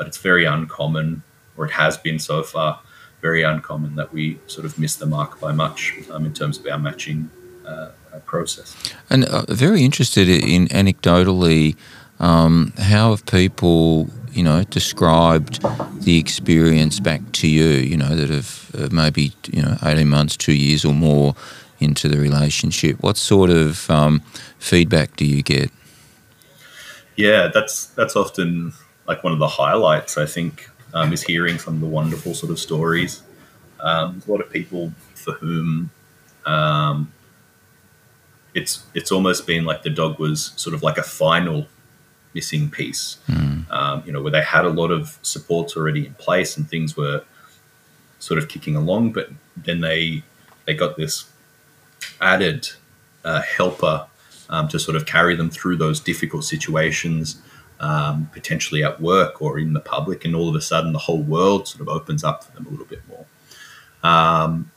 But 0.03 0.09
it's 0.09 0.19
very 0.19 0.45
uncommon, 0.45 1.23
or 1.57 1.65
it 1.65 1.71
has 1.71 1.97
been 1.97 2.19
so 2.19 2.43
far, 2.43 2.81
very 3.21 3.45
uncommon 3.45 3.95
that 3.95 4.13
we 4.13 4.37
sort 4.49 4.67
of 4.67 4.77
miss 4.77 4.97
the 4.97 5.07
mark 5.07 5.39
by 5.39 5.53
much 5.53 5.95
um, 6.11 6.27
in 6.27 6.35
terms 6.35 6.59
of 6.59 6.67
our 6.67 6.77
matching 6.77 7.31
uh, 7.65 7.91
process. 8.27 8.75
And 9.09 9.25
uh, 9.27 9.45
very 9.49 9.85
interested 9.85 10.29
in 10.29 10.67
anecdotally, 10.71 11.77
um, 12.19 12.73
how 12.79 13.11
have 13.11 13.25
people, 13.27 14.11
you 14.33 14.43
know, 14.43 14.65
described 14.65 15.63
the 16.03 16.19
experience 16.19 16.99
back 16.99 17.21
to 17.35 17.47
you, 17.47 17.67
you 17.67 17.97
know, 17.97 18.17
that 18.17 18.29
have 18.29 18.73
uh, 18.77 18.89
maybe, 18.91 19.33
you 19.53 19.63
know, 19.63 19.77
18 19.85 20.09
months, 20.09 20.37
two 20.37 20.53
years 20.53 20.85
or 20.85 20.93
more 20.93 21.37
into 21.79 22.09
the 22.09 22.19
relationship? 22.19 23.01
What 23.05 23.17
sort 23.17 23.51
of 23.51 23.89
um, 23.89 24.21
feedback 24.59 25.15
do 25.15 25.25
you 25.25 25.45
get? 25.45 25.71
Yeah, 27.15 27.53
that's 27.55 27.87
that's 27.87 28.17
often 28.17 28.73
like 29.13 29.23
one 29.23 29.33
of 29.33 29.39
the 29.39 29.49
highlights. 29.49 30.17
I 30.17 30.27
think 30.27 30.69
um, 30.95 31.13
is 31.13 31.23
hearing 31.23 31.59
some 31.59 31.75
of 31.75 31.81
the 31.81 31.87
wonderful 31.87 32.35
sort 32.35 32.51
of 32.51 32.59
stories. 32.59 33.23
Um, 33.81 34.23
a 34.27 34.31
lot 34.31 34.41
of 34.41 34.51
people 34.51 34.93
for 35.15 35.33
whom 35.35 35.91
um, 36.47 37.13
it's 38.55 38.85
it's 38.95 39.13
almost 39.13 39.47
been 39.47 39.65
like 39.65 39.83
the 39.83 39.91
dog 39.91 40.19
was 40.19 40.53
sort 40.57 40.75
of 40.75 40.83
like 40.83 40.99
a 40.99 41.03
final 41.03 41.67
missing 42.35 42.71
piece. 42.71 43.19
Mm. 43.29 43.71
Um, 43.71 44.03
you 44.07 44.13
know, 44.13 44.23
where 44.23 44.33
they 44.33 44.43
had 44.43 44.65
a 44.65 44.71
lot 44.71 44.91
of 44.91 45.19
supports 45.23 45.77
already 45.77 46.07
in 46.07 46.15
place 46.15 46.57
and 46.57 46.69
things 46.69 46.97
were 46.97 47.25
sort 48.19 48.39
of 48.39 48.49
kicking 48.49 48.77
along, 48.77 49.13
but 49.13 49.31
then 49.57 49.81
they 49.81 50.23
they 50.65 50.75
got 50.75 50.97
this 50.97 51.31
added 52.21 52.69
uh, 53.25 53.43
helper 53.43 54.07
um, 54.49 54.69
to 54.69 54.79
sort 54.79 54.97
of 54.97 55.07
carry 55.07 55.37
them 55.37 55.51
through 55.51 55.77
those 55.77 56.01
difficult 56.01 56.45
situations 56.45 57.41
um, 57.83 58.30
potentially 58.33 58.83
at 58.83 59.01
work 59.01 59.43
or 59.43 59.59
in 59.59 59.72
the 59.74 59.80
public, 59.80 60.24
and 60.24 60.35
all 60.35 60.49
of 60.49 60.55
a 60.55 60.61
sudden 60.61 60.93
the 60.93 61.01
whole 61.01 61.22
world 61.22 61.68
sort 61.68 61.83
of 61.83 61.89
opens 61.89 62.24
up 62.24 62.45
for 62.45 62.53
them 62.53 62.66
a 62.66 62.70
little 62.70 62.87
bit 62.87 63.03
more. 63.09 63.26
Um, 64.03 64.70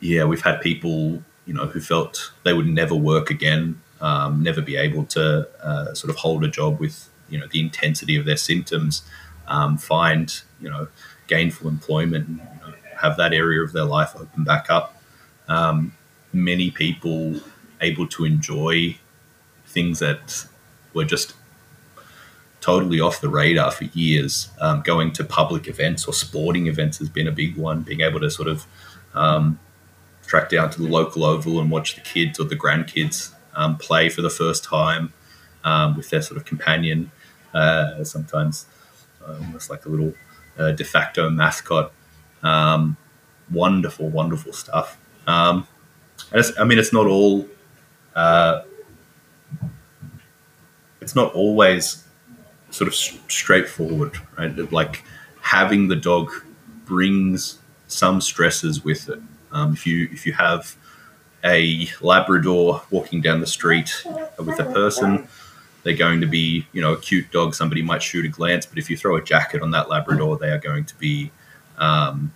yeah, 0.00 0.24
we've 0.24 0.42
had 0.42 0.60
people, 0.60 1.22
you 1.46 1.54
know, 1.54 1.66
who 1.66 1.80
felt 1.80 2.32
they 2.44 2.54
would 2.54 2.66
never 2.66 2.94
work 2.94 3.30
again, 3.30 3.80
um, 4.00 4.42
never 4.42 4.62
be 4.62 4.76
able 4.76 5.04
to 5.04 5.48
uh, 5.62 5.94
sort 5.94 6.10
of 6.10 6.16
hold 6.16 6.42
a 6.42 6.48
job 6.48 6.80
with, 6.80 7.10
you 7.28 7.38
know, 7.38 7.46
the 7.52 7.60
intensity 7.60 8.16
of 8.16 8.24
their 8.24 8.38
symptoms, 8.38 9.02
um, 9.46 9.76
find, 9.76 10.40
you 10.60 10.70
know, 10.70 10.88
gainful 11.26 11.68
employment, 11.68 12.26
and, 12.26 12.38
you 12.38 12.66
know, 12.66 12.74
have 12.98 13.16
that 13.18 13.32
area 13.34 13.62
of 13.62 13.72
their 13.72 13.84
life 13.84 14.14
open 14.16 14.44
back 14.44 14.70
up. 14.70 15.00
Um, 15.48 15.92
many 16.32 16.70
people 16.70 17.40
able 17.80 18.06
to 18.06 18.24
enjoy 18.24 18.96
things 19.66 19.98
that 19.98 20.46
were 20.94 21.04
just 21.04 21.34
totally 22.60 23.00
off 23.00 23.20
the 23.20 23.28
radar 23.28 23.70
for 23.70 23.84
years. 23.84 24.50
Um, 24.60 24.82
going 24.82 25.12
to 25.12 25.24
public 25.24 25.66
events 25.66 26.06
or 26.06 26.12
sporting 26.12 26.66
events 26.66 26.98
has 26.98 27.08
been 27.08 27.26
a 27.26 27.32
big 27.32 27.56
one. 27.56 27.82
Being 27.82 28.00
able 28.02 28.20
to 28.20 28.30
sort 28.30 28.48
of 28.48 28.66
um, 29.14 29.58
track 30.26 30.50
down 30.50 30.70
to 30.70 30.82
the 30.82 30.88
local 30.88 31.24
oval 31.24 31.60
and 31.60 31.70
watch 31.70 31.94
the 31.94 32.00
kids 32.00 32.38
or 32.38 32.44
the 32.44 32.56
grandkids 32.56 33.32
um, 33.54 33.76
play 33.76 34.08
for 34.08 34.22
the 34.22 34.30
first 34.30 34.62
time 34.64 35.12
um, 35.64 35.96
with 35.96 36.10
their 36.10 36.22
sort 36.22 36.36
of 36.36 36.44
companion, 36.44 37.10
uh, 37.54 38.04
sometimes 38.04 38.66
uh, 39.26 39.34
almost 39.34 39.70
like 39.70 39.84
a 39.86 39.88
little 39.88 40.14
uh, 40.58 40.72
de 40.72 40.84
facto 40.84 41.28
mascot. 41.30 41.92
Um, 42.42 42.96
wonderful, 43.50 44.08
wonderful 44.08 44.52
stuff. 44.52 44.98
Um, 45.26 45.66
I 46.32 46.64
mean, 46.64 46.78
it's 46.78 46.92
not 46.92 47.06
all. 47.06 47.48
Uh, 48.14 48.62
it's 51.00 51.14
not 51.14 51.32
always 51.32 52.04
sort 52.70 52.88
of 52.88 52.94
straightforward, 52.94 54.16
right? 54.38 54.72
Like 54.72 55.04
having 55.40 55.88
the 55.88 55.96
dog 55.96 56.30
brings 56.84 57.58
some 57.88 58.20
stresses 58.20 58.84
with 58.84 59.08
it. 59.08 59.20
Um, 59.52 59.72
if 59.72 59.86
you 59.86 60.08
if 60.12 60.26
you 60.26 60.32
have 60.34 60.76
a 61.44 61.88
Labrador 62.00 62.82
walking 62.90 63.20
down 63.20 63.40
the 63.40 63.46
street 63.46 64.04
with 64.38 64.58
a 64.60 64.64
person, 64.64 65.26
they're 65.82 65.96
going 65.96 66.20
to 66.20 66.26
be 66.26 66.66
you 66.72 66.80
know 66.80 66.92
a 66.92 66.98
cute 66.98 67.30
dog. 67.32 67.54
Somebody 67.54 67.82
might 67.82 68.02
shoot 68.02 68.24
a 68.24 68.28
glance, 68.28 68.66
but 68.66 68.78
if 68.78 68.90
you 68.90 68.96
throw 68.96 69.16
a 69.16 69.22
jacket 69.22 69.62
on 69.62 69.70
that 69.72 69.88
Labrador, 69.88 70.36
they 70.36 70.50
are 70.50 70.58
going 70.58 70.84
to 70.84 70.94
be 70.96 71.30
um, 71.78 72.32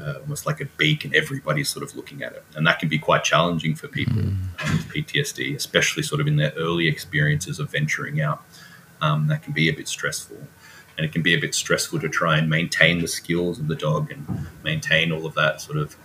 uh, 0.00 0.14
almost 0.20 0.46
like 0.46 0.60
a 0.60 0.66
beak, 0.76 1.04
and 1.04 1.14
everybody's 1.14 1.68
sort 1.68 1.82
of 1.82 1.96
looking 1.96 2.22
at 2.22 2.32
it, 2.32 2.44
and 2.54 2.66
that 2.66 2.78
can 2.78 2.88
be 2.88 2.98
quite 2.98 3.24
challenging 3.24 3.74
for 3.74 3.88
people 3.88 4.22
mm. 4.22 4.36
um, 4.64 4.76
with 4.76 4.88
PTSD, 4.88 5.56
especially 5.56 6.02
sort 6.02 6.20
of 6.20 6.26
in 6.26 6.36
their 6.36 6.52
early 6.56 6.86
experiences 6.86 7.58
of 7.58 7.70
venturing 7.70 8.20
out 8.20 8.44
um, 9.02 9.26
that 9.26 9.42
can 9.42 9.52
be 9.52 9.68
a 9.68 9.72
bit 9.72 9.88
stressful. 9.88 10.38
And 10.96 11.04
it 11.06 11.12
can 11.12 11.22
be 11.22 11.34
a 11.34 11.40
bit 11.40 11.54
stressful 11.54 12.00
to 12.00 12.08
try 12.08 12.38
and 12.38 12.48
maintain 12.48 13.00
the 13.00 13.08
skills 13.08 13.58
of 13.58 13.66
the 13.68 13.74
dog 13.74 14.10
and 14.10 14.46
maintain 14.62 15.10
all 15.10 15.26
of 15.26 15.34
that 15.34 15.60
sort 15.60 15.78
of 15.78 15.96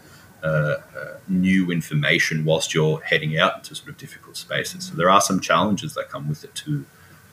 uh, 0.43 0.47
uh, 0.47 1.17
new 1.27 1.71
information 1.71 2.45
whilst 2.45 2.73
you're 2.73 2.99
heading 3.01 3.37
out 3.37 3.57
into 3.57 3.75
sort 3.75 3.89
of 3.89 3.97
difficult 3.97 4.37
spaces. 4.37 4.85
So 4.85 4.95
there 4.95 5.09
are 5.09 5.21
some 5.21 5.39
challenges 5.39 5.93
that 5.95 6.09
come 6.09 6.27
with 6.27 6.43
it 6.43 6.55
too. 6.55 6.85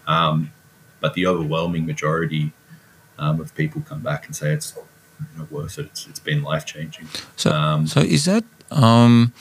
Um, 0.06 0.52
but 1.00 1.14
the 1.14 1.26
overwhelming 1.26 1.86
majority 1.86 2.52
um, 3.18 3.40
of 3.40 3.54
people 3.54 3.82
come 3.82 4.00
back 4.00 4.26
and 4.26 4.34
say 4.34 4.52
it's 4.52 4.76
you 4.76 5.38
know, 5.38 5.46
worth 5.50 5.78
it. 5.78 5.86
It's, 5.86 6.06
it's 6.06 6.18
been 6.18 6.42
life 6.42 6.66
changing. 6.66 7.08
So, 7.36 7.52
um, 7.52 7.86
so 7.86 8.00
is 8.00 8.24
that 8.24 8.44
um, 8.70 9.32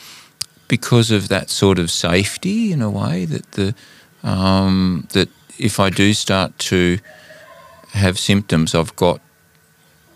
because 0.67 1.09
of 1.09 1.29
that 1.29 1.49
sort 1.49 1.79
of 1.79 1.89
safety 1.89 2.71
in 2.71 2.81
a 2.81 2.89
way 2.89 3.25
that 3.25 3.51
the 3.53 3.75
um, 4.23 5.07
that 5.13 5.29
if 5.57 5.79
I 5.79 5.89
do 5.89 6.13
start 6.13 6.57
to 6.59 6.99
have 7.91 8.17
symptoms, 8.17 8.73
I've 8.75 8.95
got 8.95 9.21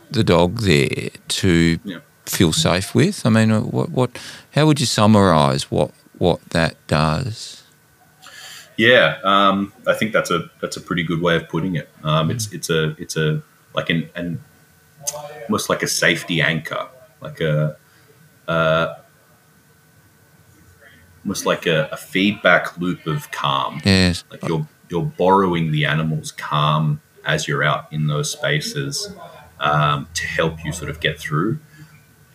the 0.09 0.23
dog 0.23 0.61
there 0.61 1.09
to 1.27 1.79
yeah. 1.83 1.99
feel 2.25 2.53
safe 2.53 2.95
with. 2.95 3.25
I 3.25 3.29
mean, 3.29 3.49
what, 3.71 3.89
what, 3.89 4.17
how 4.51 4.65
would 4.65 4.79
you 4.79 4.85
summarise 4.85 5.69
what 5.69 5.91
what 6.17 6.41
that 6.49 6.75
does? 6.87 7.63
Yeah, 8.75 9.17
um, 9.23 9.73
I 9.87 9.93
think 9.93 10.13
that's 10.13 10.29
a 10.29 10.49
that's 10.61 10.77
a 10.77 10.81
pretty 10.81 11.03
good 11.03 11.21
way 11.21 11.35
of 11.35 11.49
putting 11.49 11.75
it. 11.75 11.89
Um, 12.03 12.29
it's 12.29 12.51
it's 12.53 12.69
a 12.69 12.95
it's 13.01 13.17
a 13.17 13.41
like 13.73 13.89
an, 13.89 14.09
an 14.15 14.43
almost 15.43 15.69
like 15.69 15.81
a 15.81 15.87
safety 15.87 16.41
anchor, 16.41 16.87
like 17.21 17.41
a 17.41 17.75
uh, 18.47 18.95
almost 21.23 21.45
like 21.45 21.65
a, 21.65 21.89
a, 21.91 21.97
feedback 21.97 22.77
loop 22.77 23.05
of 23.07 23.29
calm. 23.31 23.81
Yes, 23.83 24.23
like 24.29 24.43
you're 24.47 24.67
you're 24.89 25.05
borrowing 25.05 25.71
the 25.71 25.85
animal's 25.85 26.31
calm 26.31 27.01
as 27.25 27.47
you're 27.47 27.63
out 27.63 27.91
in 27.91 28.07
those 28.07 28.31
spaces 28.31 29.13
um, 29.59 30.07
to 30.13 30.25
help 30.25 30.63
you 30.63 30.71
sort 30.71 30.89
of 30.89 30.99
get 30.99 31.19
through. 31.19 31.59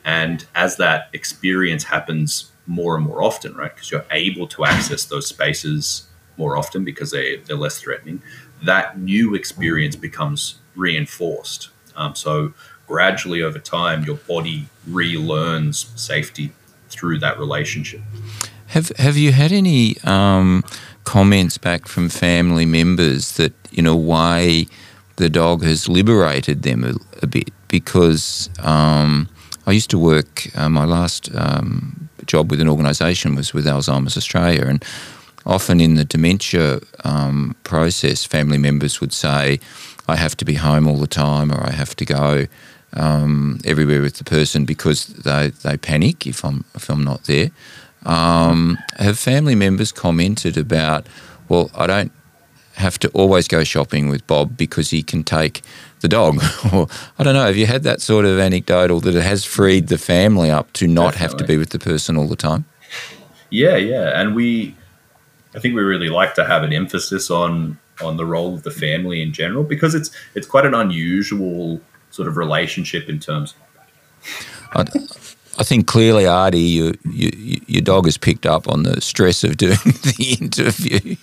And 0.05 0.45
as 0.55 0.77
that 0.77 1.09
experience 1.13 1.85
happens 1.85 2.51
more 2.67 2.97
and 2.97 3.07
more 3.07 3.23
often, 3.23 3.55
right, 3.55 3.75
because 3.75 3.91
you're 3.91 4.05
able 4.11 4.47
to 4.49 4.65
access 4.65 5.05
those 5.05 5.27
spaces 5.27 6.09
more 6.37 6.57
often 6.57 6.85
because 6.85 7.11
they, 7.11 7.37
they're 7.37 7.57
less 7.57 7.79
threatening, 7.79 8.23
that 8.63 8.99
new 8.99 9.35
experience 9.35 9.97
becomes 9.97 10.57
reinforced. 10.75 11.71
Um, 11.97 12.15
so 12.15 12.55
gradually 12.87 13.43
over 13.43 13.59
time, 13.59 14.05
your 14.05 14.17
body 14.17 14.67
relearns 14.89 15.97
safety 15.99 16.53
through 16.89 17.19
that 17.21 17.39
relationship. 17.39 18.01
Have 18.73 18.89
Have 18.97 19.19
you 19.19 19.33
had 19.33 19.53
any 19.53 19.97
um, 20.05 20.65
comments 21.05 21.59
back 21.59 21.87
from 21.87 22.09
family 22.09 22.65
members 22.65 23.33
that, 23.33 23.53
in 23.71 23.87
a 23.87 23.95
way, 23.95 24.67
the 25.17 25.29
dog 25.29 25.63
has 25.63 25.91
liberated 25.91 26.63
them 26.63 26.83
a, 26.83 26.95
a 27.23 27.27
bit 27.27 27.51
because 27.69 28.49
um, 28.61 29.29
I 29.67 29.73
used 29.73 29.91
to 29.91 29.99
work. 29.99 30.47
Uh, 30.57 30.71
my 30.71 30.87
last 30.87 31.29
um, 31.35 32.09
job 32.25 32.51
with 32.51 32.63
an 32.63 32.69
organisation 32.69 33.35
was 33.35 33.53
with 33.53 33.67
Alzheimer's 33.67 34.17
Australia, 34.17 34.65
and 34.67 34.83
often 35.45 35.79
in 35.79 35.97
the 35.97 36.07
dementia 36.07 36.81
um, 37.05 37.55
process, 37.65 38.25
family 38.25 38.59
members 38.59 39.03
would 39.03 39.13
say, 39.13 39.61
"I 40.09 40.17
have 40.17 40.35
to 40.39 40.47
be 40.47 40.55
home 40.55 40.89
all 40.89 40.97
the 40.97 41.07
time," 41.07 41.53
or 41.53 41.63
"I 41.63 41.73
have 41.73 41.95
to 41.97 42.07
go." 42.07 42.47
Um, 42.95 43.59
everywhere 43.65 44.03
with 44.03 44.17
the 44.17 44.25
person 44.25 44.67
because 44.67 45.07
they, 45.07 45.51
they 45.63 45.79
panic 45.79 46.27
if 46.27 46.45
I'm 46.45 46.67
if 46.75 46.91
I'm 46.91 47.03
not 47.03 47.25
there. 47.25 47.51
Um, 48.05 48.79
have 48.99 49.19
family 49.19 49.55
members 49.55 49.93
commented 49.93 50.57
about, 50.57 51.07
well, 51.49 51.71
I 51.75 51.87
don't 51.87 52.13
have 52.75 52.99
to 53.01 53.09
always 53.11 53.49
go 53.49 53.65
shopping 53.65 54.09
with 54.09 54.27
Bob 54.27 54.57
because 54.57 54.91
he 54.91 55.03
can 55.03 55.23
take 55.25 55.63
the 56.01 56.09
dog. 56.09 56.43
or 56.73 56.89
I 57.19 57.23
don't 57.23 57.35
know. 57.35 57.47
Have 57.47 57.57
you 57.57 57.67
had 57.67 57.83
that 57.85 58.01
sort 58.01 58.25
of 58.25 58.39
anecdotal 58.39 59.01
that 59.01 59.15
it 59.15 59.23
has 59.23 59.45
freed 59.45 59.89
the 59.89 59.99
family 59.99 60.51
up 60.51 60.73
to 60.75 60.87
not 60.87 61.13
Definitely. 61.13 61.21
have 61.21 61.37
to 61.39 61.45
be 61.45 61.57
with 61.57 61.71
the 61.71 61.79
person 61.79 62.17
all 62.17 62.27
the 62.27 62.37
time? 62.37 62.65
Yeah, 63.51 63.77
yeah, 63.77 64.19
and 64.19 64.35
we, 64.35 64.75
I 65.55 65.59
think 65.59 65.75
we 65.75 65.83
really 65.83 66.09
like 66.09 66.35
to 66.37 66.45
have 66.45 66.63
an 66.63 66.73
emphasis 66.73 67.31
on 67.31 67.79
on 68.03 68.17
the 68.17 68.25
role 68.25 68.55
of 68.55 68.63
the 68.63 68.71
family 68.71 69.21
in 69.23 69.33
general 69.33 69.63
because 69.63 69.95
it's 69.95 70.11
it's 70.35 70.47
quite 70.47 70.65
an 70.65 70.75
unusual 70.75 71.81
sort 72.11 72.29
of 72.29 72.39
relationship 72.39 73.09
in 73.09 73.19
terms. 73.19 73.55
I, 74.73 74.85
I 75.59 75.65
think 75.65 75.87
clearly, 75.87 76.27
Adi, 76.27 76.59
you, 76.59 76.95
you, 77.05 77.61
your 77.67 77.83
dog 77.83 78.07
has 78.07 78.17
picked 78.17 78.47
up 78.47 78.69
on 78.69 78.85
the 78.85 79.01
stress 79.01 79.45
of 79.45 79.59
doing 79.59 79.77
the 79.85 80.37
interview. 80.41 81.17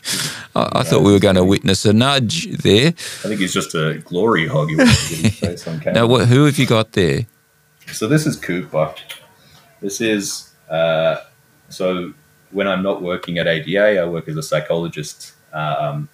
I, 0.56 0.80
I 0.80 0.84
thought 0.84 1.02
we 1.02 1.12
were 1.12 1.20
going 1.20 1.36
to 1.36 1.44
witness 1.44 1.86
a 1.86 1.94
nudge 1.94 2.48
there. 2.58 2.90
I 2.90 3.28
think 3.28 3.40
he's 3.40 3.54
just 3.54 3.74
a 3.74 4.02
glory 4.06 4.48
hog. 4.48 4.70
now, 5.94 6.06
what, 6.06 6.28
who 6.28 6.46
have 6.46 6.60
you 6.60 6.68
got 6.68 6.92
there? 6.92 7.26
So 7.92 8.08
this 8.08 8.28
is 8.28 8.36
Cooper. 8.36 8.94
This 9.82 10.00
is 10.00 10.50
uh, 10.70 11.18
so 11.70 12.14
when 12.52 12.68
I'm 12.68 12.84
not 12.84 13.02
working 13.02 13.38
at 13.38 13.48
ADA, 13.48 14.02
I 14.02 14.06
work 14.06 14.28
as 14.28 14.38
a 14.38 14.44
psychologist 14.44 15.34
um, 15.54 16.10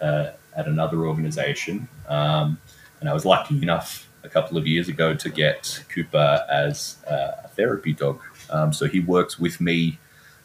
uh, 0.00 0.30
at 0.56 0.66
another 0.66 1.06
organisation, 1.06 1.88
um, 2.08 2.58
and 3.00 3.08
I 3.08 3.14
was 3.14 3.24
lucky 3.24 3.62
enough 3.62 4.07
a 4.24 4.28
couple 4.28 4.58
of 4.58 4.66
years 4.66 4.88
ago 4.88 5.14
to 5.14 5.30
get 5.30 5.84
Cooper 5.88 6.44
as 6.50 6.96
uh, 7.10 7.42
a 7.44 7.48
therapy 7.48 7.92
dog. 7.92 8.20
Um, 8.50 8.72
so 8.72 8.86
he 8.86 9.00
works 9.00 9.38
with 9.38 9.60
me 9.60 9.98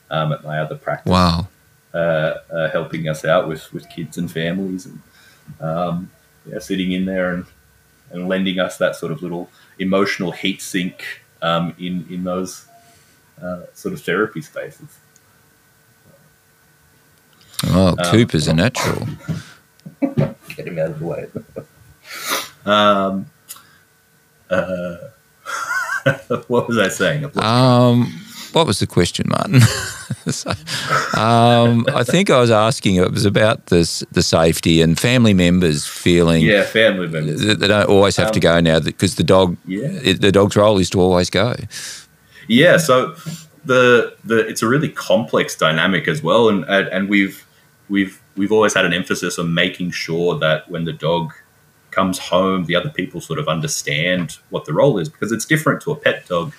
um, 0.09 0.31
at 0.31 0.43
my 0.43 0.59
other 0.59 0.75
practice. 0.75 1.11
Wow. 1.11 1.47
Uh, 1.93 2.37
uh, 2.51 2.69
helping 2.71 3.07
us 3.07 3.23
out 3.23 3.47
with, 3.47 3.71
with 3.71 3.87
kids 3.89 4.17
and 4.17 4.31
families 4.31 4.85
and 4.85 5.01
um, 5.59 6.09
yeah, 6.45 6.59
sitting 6.59 6.91
in 6.91 7.05
there 7.05 7.33
and, 7.33 7.45
and 8.11 8.27
lending 8.27 8.59
us 8.59 8.77
that 8.77 8.95
sort 8.95 9.11
of 9.11 9.21
little 9.21 9.49
emotional 9.79 10.31
heat 10.31 10.61
sink 10.61 11.21
um, 11.41 11.75
in, 11.77 12.05
in 12.09 12.23
those 12.23 12.65
uh, 13.41 13.61
sort 13.73 13.93
of 13.93 14.01
therapy 14.01 14.41
spaces. 14.41 14.97
Oh, 17.67 17.95
Cooper's 18.11 18.47
a 18.47 18.53
natural. 18.53 19.07
Get 20.01 20.67
him 20.67 20.79
out 20.79 20.91
of 20.91 20.99
the 20.99 21.05
way. 21.05 21.27
um, 22.65 23.25
uh, 24.53 24.97
what 26.47 26.67
was 26.67 26.77
I 26.77 26.89
saying? 26.89 27.25
Um, 27.37 28.11
what 28.53 28.67
was 28.67 28.79
the 28.79 28.87
question, 28.87 29.27
Martin? 29.29 29.61
so, 30.31 30.51
um, 31.19 31.85
I 31.93 32.03
think 32.03 32.29
I 32.29 32.39
was 32.39 32.51
asking. 32.51 32.95
It 32.95 33.11
was 33.11 33.25
about 33.25 33.67
this 33.67 34.03
the 34.11 34.21
safety 34.21 34.81
and 34.81 34.99
family 34.99 35.33
members 35.33 35.87
feeling. 35.87 36.43
Yeah, 36.43 36.63
family 36.63 37.07
members. 37.07 37.41
They 37.41 37.67
don't 37.67 37.89
always 37.89 38.15
have 38.17 38.27
um, 38.27 38.33
to 38.33 38.39
go 38.39 38.59
now 38.59 38.79
because 38.79 39.15
the 39.15 39.23
dog. 39.23 39.57
Yeah. 39.65 39.87
It, 40.03 40.21
the 40.21 40.31
dog's 40.31 40.55
role 40.55 40.77
is 40.77 40.89
to 40.91 41.01
always 41.01 41.29
go. 41.29 41.55
Yeah. 42.47 42.77
So 42.77 43.15
the 43.65 44.15
the 44.23 44.47
it's 44.47 44.61
a 44.61 44.67
really 44.67 44.89
complex 44.89 45.55
dynamic 45.55 46.07
as 46.07 46.21
well, 46.21 46.49
and 46.49 46.63
and 46.65 47.09
we've 47.09 47.45
we've 47.89 48.21
we've 48.35 48.51
always 48.51 48.73
had 48.73 48.85
an 48.85 48.93
emphasis 48.93 49.39
on 49.39 49.53
making 49.53 49.91
sure 49.91 50.37
that 50.39 50.69
when 50.69 50.85
the 50.85 50.93
dog 50.93 51.33
comes 51.93 52.19
home, 52.19 52.65
the 52.65 52.75
other 52.75 52.89
people 52.89 53.21
sort 53.21 53.39
of 53.39 53.47
understand 53.47 54.37
what 54.49 54.65
the 54.65 54.73
role 54.73 54.97
is 54.97 55.09
because 55.09 55.31
it's 55.31 55.45
different 55.45 55.81
to 55.81 55.91
a 55.91 55.95
pet 55.95 56.27
dog 56.27 56.53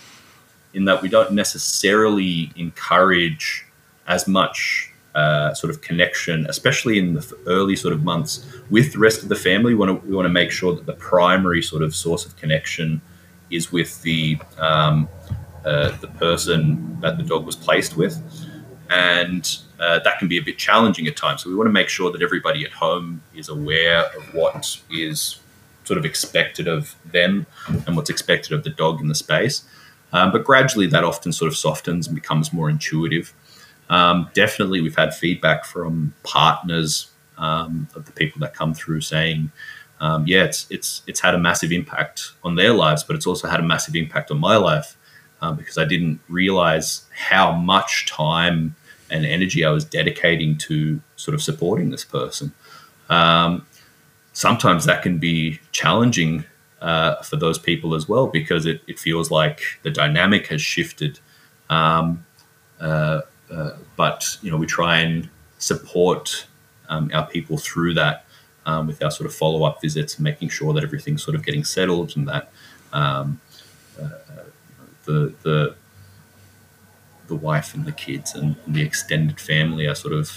in 0.72 0.84
that 0.86 1.02
we 1.02 1.08
don't 1.08 1.32
necessarily 1.32 2.50
encourage 2.56 3.66
as 4.06 4.26
much 4.26 4.90
uh, 5.14 5.54
sort 5.54 5.70
of 5.70 5.80
connection, 5.80 6.46
especially 6.48 6.98
in 6.98 7.14
the 7.14 7.38
early 7.46 7.76
sort 7.76 7.94
of 7.94 8.02
months 8.02 8.44
with 8.70 8.92
the 8.92 8.98
rest 8.98 9.22
of 9.22 9.28
the 9.28 9.36
family. 9.36 9.74
We 9.74 9.76
want 9.76 10.02
to, 10.02 10.16
we 10.16 10.28
make 10.28 10.50
sure 10.50 10.74
that 10.74 10.86
the 10.86 10.94
primary 10.94 11.62
sort 11.62 11.82
of 11.82 11.94
source 11.94 12.26
of 12.26 12.36
connection 12.36 13.00
is 13.50 13.70
with 13.70 14.02
the 14.02 14.38
um, 14.58 15.08
uh, 15.64 15.96
the 15.98 16.08
person 16.08 16.98
that 17.00 17.16
the 17.16 17.22
dog 17.22 17.46
was 17.46 17.56
placed 17.56 17.96
with, 17.96 18.20
and 18.90 19.58
uh, 19.80 19.98
that 20.00 20.18
can 20.18 20.28
be 20.28 20.38
a 20.38 20.42
bit 20.42 20.58
challenging 20.58 21.06
at 21.06 21.16
times. 21.16 21.42
So 21.42 21.50
we 21.50 21.56
want 21.56 21.68
to 21.68 21.72
make 21.72 21.88
sure 21.88 22.10
that 22.12 22.22
everybody 22.22 22.64
at 22.64 22.72
home 22.72 23.22
is 23.34 23.48
aware 23.48 24.04
of 24.16 24.34
what 24.34 24.80
is 24.90 25.40
sort 25.84 25.98
of 25.98 26.04
expected 26.04 26.66
of 26.66 26.94
them 27.04 27.46
and 27.86 27.96
what's 27.96 28.10
expected 28.10 28.52
of 28.52 28.64
the 28.64 28.70
dog 28.70 29.00
in 29.00 29.08
the 29.08 29.14
space. 29.14 29.64
Um, 30.12 30.30
but 30.32 30.44
gradually, 30.44 30.86
that 30.88 31.04
often 31.04 31.32
sort 31.32 31.50
of 31.50 31.56
softens 31.56 32.06
and 32.06 32.14
becomes 32.14 32.52
more 32.52 32.70
intuitive. 32.70 33.34
Um, 33.90 34.30
definitely, 34.32 34.80
we've 34.80 34.96
had 34.96 35.14
feedback 35.14 35.64
from 35.64 36.14
partners 36.22 37.10
um, 37.36 37.88
of 37.94 38.06
the 38.06 38.12
people 38.12 38.40
that 38.40 38.54
come 38.54 38.74
through 38.74 39.00
saying, 39.00 39.50
um, 40.00 40.24
"Yeah, 40.26 40.44
it's 40.44 40.66
it's 40.70 41.02
it's 41.06 41.20
had 41.20 41.34
a 41.34 41.38
massive 41.38 41.72
impact 41.72 42.32
on 42.44 42.54
their 42.54 42.72
lives, 42.72 43.02
but 43.02 43.16
it's 43.16 43.26
also 43.26 43.48
had 43.48 43.58
a 43.58 43.64
massive 43.64 43.96
impact 43.96 44.30
on 44.30 44.38
my 44.38 44.56
life 44.56 44.96
um, 45.44 45.56
because 45.56 45.78
I 45.78 45.84
didn't 45.84 46.20
realize 46.28 47.02
how 47.10 47.52
much 47.52 48.06
time." 48.06 48.76
and 49.10 49.24
energy 49.24 49.64
I 49.64 49.70
was 49.70 49.84
dedicating 49.84 50.56
to 50.58 51.00
sort 51.16 51.34
of 51.34 51.42
supporting 51.42 51.90
this 51.90 52.04
person. 52.04 52.52
Um, 53.08 53.66
sometimes 54.32 54.86
that 54.86 55.02
can 55.02 55.18
be 55.18 55.60
challenging 55.72 56.44
uh, 56.80 57.22
for 57.22 57.36
those 57.36 57.58
people 57.58 57.94
as 57.94 58.08
well 58.08 58.26
because 58.26 58.66
it, 58.66 58.82
it, 58.86 58.98
feels 58.98 59.30
like 59.30 59.62
the 59.82 59.90
dynamic 59.90 60.48
has 60.48 60.60
shifted. 60.60 61.20
Um, 61.70 62.26
uh, 62.80 63.22
uh, 63.50 63.70
but 63.96 64.36
you 64.42 64.50
know, 64.50 64.56
we 64.56 64.66
try 64.66 64.98
and 64.98 65.28
support 65.58 66.46
um, 66.88 67.10
our 67.14 67.26
people 67.26 67.56
through 67.56 67.94
that 67.94 68.26
um, 68.66 68.86
with 68.86 69.02
our 69.02 69.10
sort 69.10 69.26
of 69.26 69.34
follow 69.34 69.64
up 69.64 69.80
visits 69.80 70.18
making 70.18 70.48
sure 70.48 70.74
that 70.74 70.82
everything's 70.82 71.22
sort 71.22 71.34
of 71.34 71.44
getting 71.44 71.64
settled 71.64 72.16
and 72.16 72.28
that 72.28 72.50
um, 72.92 73.40
uh, 74.00 74.08
the 75.04 75.34
the 75.42 75.74
the 77.26 77.34
wife 77.34 77.74
and 77.74 77.86
the 77.86 77.92
kids 77.92 78.34
and, 78.34 78.56
and 78.66 78.74
the 78.74 78.82
extended 78.82 79.40
family 79.40 79.86
are 79.86 79.94
sort 79.94 80.12
of 80.12 80.30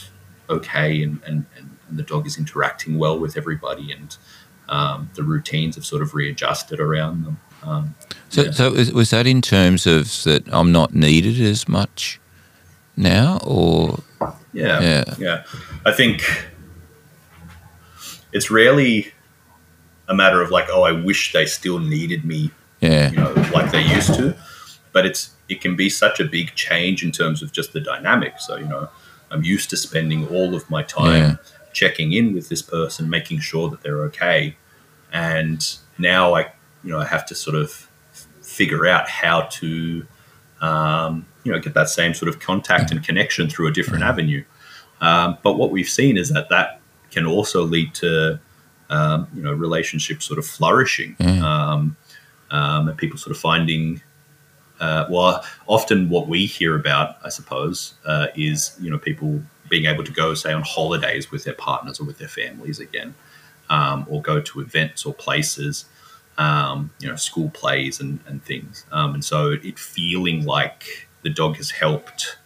okay 0.50 1.04
and, 1.04 1.22
and, 1.26 1.46
and, 1.58 1.72
the 1.90 2.04
dog 2.04 2.28
is 2.28 2.38
interacting 2.38 2.98
well 2.98 3.18
with 3.18 3.38
everybody 3.38 3.94
and 3.94 4.18
um, 4.70 5.10
the 5.16 5.24
routines 5.24 5.76
have 5.76 5.86
sort 5.86 6.02
of 6.02 6.14
readjusted 6.14 6.82
around 6.82 7.24
them. 7.24 7.40
Um, 7.64 7.96
so, 8.30 8.44
yeah. 8.44 8.52
so 8.52 8.72
was 8.94 9.10
that 9.12 9.26
in 9.26 9.42
terms 9.42 9.88
of 9.88 10.24
that 10.24 10.44
I'm 10.52 10.72
not 10.72 10.94
needed 10.94 11.40
as 11.40 11.68
much 11.68 12.20
now, 12.96 13.40
or 13.44 14.00
yeah, 14.54 14.82
yeah, 14.82 15.04
yeah? 15.18 15.44
I 15.86 15.92
think 15.92 16.24
it's 18.32 18.52
rarely 18.52 19.12
a 20.08 20.16
matter 20.16 20.42
of 20.42 20.52
like, 20.52 20.68
oh, 20.70 20.84
I 20.84 20.92
wish 20.92 21.34
they 21.34 21.46
still 21.46 21.80
needed 21.80 22.26
me, 22.26 22.52
yeah, 22.82 23.10
you 23.10 23.18
know, 23.18 23.32
like 23.54 23.72
they 23.72 23.82
used 23.82 24.14
to, 24.16 24.36
but 24.98 25.06
it's 25.06 25.30
it 25.48 25.62
can 25.62 25.76
be 25.76 25.92
such 25.92 26.20
a 26.20 26.26
big 26.26 26.56
change 26.56 27.04
in 27.04 27.12
terms 27.12 27.44
of 27.44 27.52
just 27.52 27.72
the 27.72 27.80
dynamic. 27.80 28.40
So, 28.40 28.56
you 28.56 28.66
know, 28.66 28.90
I'm 29.30 29.44
used 29.44 29.70
to 29.70 29.78
spending 29.78 30.28
all 30.30 30.56
of 30.56 30.68
my 30.72 30.82
time 30.82 31.14
yeah. 31.14 31.36
checking 31.72 32.14
in 32.14 32.34
with 32.34 32.50
this 32.50 32.64
person, 32.64 33.08
making 33.08 33.42
sure 33.42 33.70
that 33.70 33.84
they're 33.84 34.02
okay. 34.06 34.58
And 35.14 35.62
now 36.00 36.34
I, 36.34 36.52
you 36.84 36.90
know, 36.92 37.00
I 37.00 37.06
have 37.06 37.28
to 37.28 37.36
sort 37.36 37.56
of 37.56 37.70
figure 38.42 38.88
out 38.88 39.08
how 39.08 39.42
to, 39.60 40.08
um, 40.62 41.28
you 41.44 41.52
know, 41.52 41.60
get 41.60 41.76
that 41.76 41.90
same 41.90 42.16
sort 42.16 42.30
of 42.30 42.40
contact 42.40 42.90
and 42.90 43.06
connection 43.06 43.52
through 43.52 43.68
a 43.68 43.72
different 43.72 44.04
avenue. 44.04 44.44
Um, 45.00 45.38
but 45.44 45.60
what 45.60 45.70
we've 45.70 45.88
seen 46.00 46.18
is 46.18 46.30
that 46.30 46.50
that 46.50 46.82
can 47.12 47.28
also 47.28 47.62
lead 47.62 47.94
to, 48.02 48.40
um, 48.90 49.28
you 49.36 49.44
know, 49.44 49.54
relationships 49.54 50.26
sort 50.26 50.40
of 50.40 50.48
flourishing. 50.48 51.16
Um, 51.44 51.98
um, 52.50 52.90
and 52.90 52.98
people 52.98 53.20
sort 53.20 53.36
of 53.36 53.40
finding 53.40 54.02
uh, 54.80 55.06
well, 55.10 55.44
often 55.66 56.10
what 56.10 56.28
we 56.28 56.46
hear 56.46 56.76
about, 56.76 57.18
I 57.24 57.30
suppose, 57.30 57.94
uh, 58.06 58.28
is 58.36 58.76
you 58.80 58.90
know 58.90 58.98
people 58.98 59.42
being 59.70 59.86
able 59.86 60.04
to 60.04 60.12
go, 60.12 60.34
say, 60.34 60.54
on 60.54 60.62
holidays 60.62 61.32
with 61.32 61.44
their 61.44 61.54
partners 61.54 62.00
or 62.00 62.06
with 62.06 62.18
their 62.18 62.28
families 62.28 62.80
again, 62.80 63.16
um, 63.70 64.06
or 64.10 64.22
go 64.22 64.40
to 64.40 64.62
events 64.62 65.06
or 65.06 65.14
places, 65.14 65.86
um, 66.38 66.92
you 67.00 67.08
know, 67.08 67.16
school 67.16 67.50
plays 67.50 68.00
and, 68.00 68.20
and 68.28 68.44
things. 68.44 68.86
Um, 68.92 69.14
and 69.16 69.26
so 69.26 69.52
it 69.52 69.78
feeling 69.78 70.46
like 70.46 71.08
the 71.24 71.30
dog 71.30 71.58
has 71.58 71.72
helped 71.72 72.38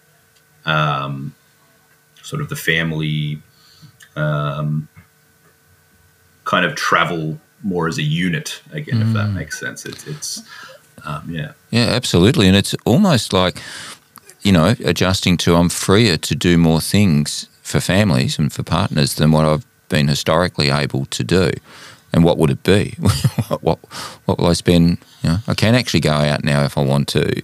um, 0.65 1.35
sort 2.21 2.41
of 2.41 2.49
the 2.49 2.55
family 2.55 3.41
um, 4.15 4.87
kind 6.45 6.65
of 6.65 6.75
travel 6.75 7.39
more 7.63 7.87
as 7.87 7.97
a 7.97 8.03
unit 8.03 8.61
again, 8.71 8.99
mm. 8.99 9.07
if 9.07 9.13
that 9.13 9.27
makes 9.27 9.59
sense. 9.59 9.85
It's, 9.85 10.07
it's 10.07 10.43
um, 11.05 11.29
yeah, 11.29 11.53
yeah, 11.69 11.87
absolutely, 11.87 12.47
and 12.47 12.55
it's 12.55 12.75
almost 12.85 13.33
like 13.33 13.57
you 14.41 14.51
know 14.51 14.75
adjusting 14.85 15.37
to 15.37 15.55
I'm 15.55 15.69
freer 15.69 16.17
to 16.17 16.35
do 16.35 16.57
more 16.57 16.81
things 16.81 17.47
for 17.61 17.79
families 17.79 18.37
and 18.37 18.51
for 18.51 18.63
partners 18.63 19.15
than 19.15 19.31
what 19.31 19.45
I've 19.45 19.65
been 19.89 20.07
historically 20.07 20.69
able 20.69 21.05
to 21.05 21.23
do. 21.23 21.51
And 22.13 22.25
what 22.25 22.37
would 22.37 22.49
it 22.49 22.63
be? 22.63 22.95
what, 23.61 23.79
what 24.25 24.37
will 24.37 24.47
I 24.47 24.53
spend? 24.53 24.97
You 25.23 25.29
know, 25.29 25.37
I 25.47 25.53
can 25.53 25.75
actually 25.75 26.01
go 26.01 26.11
out 26.11 26.43
now 26.43 26.65
if 26.65 26.77
I 26.77 26.83
want 26.83 27.07
to. 27.09 27.41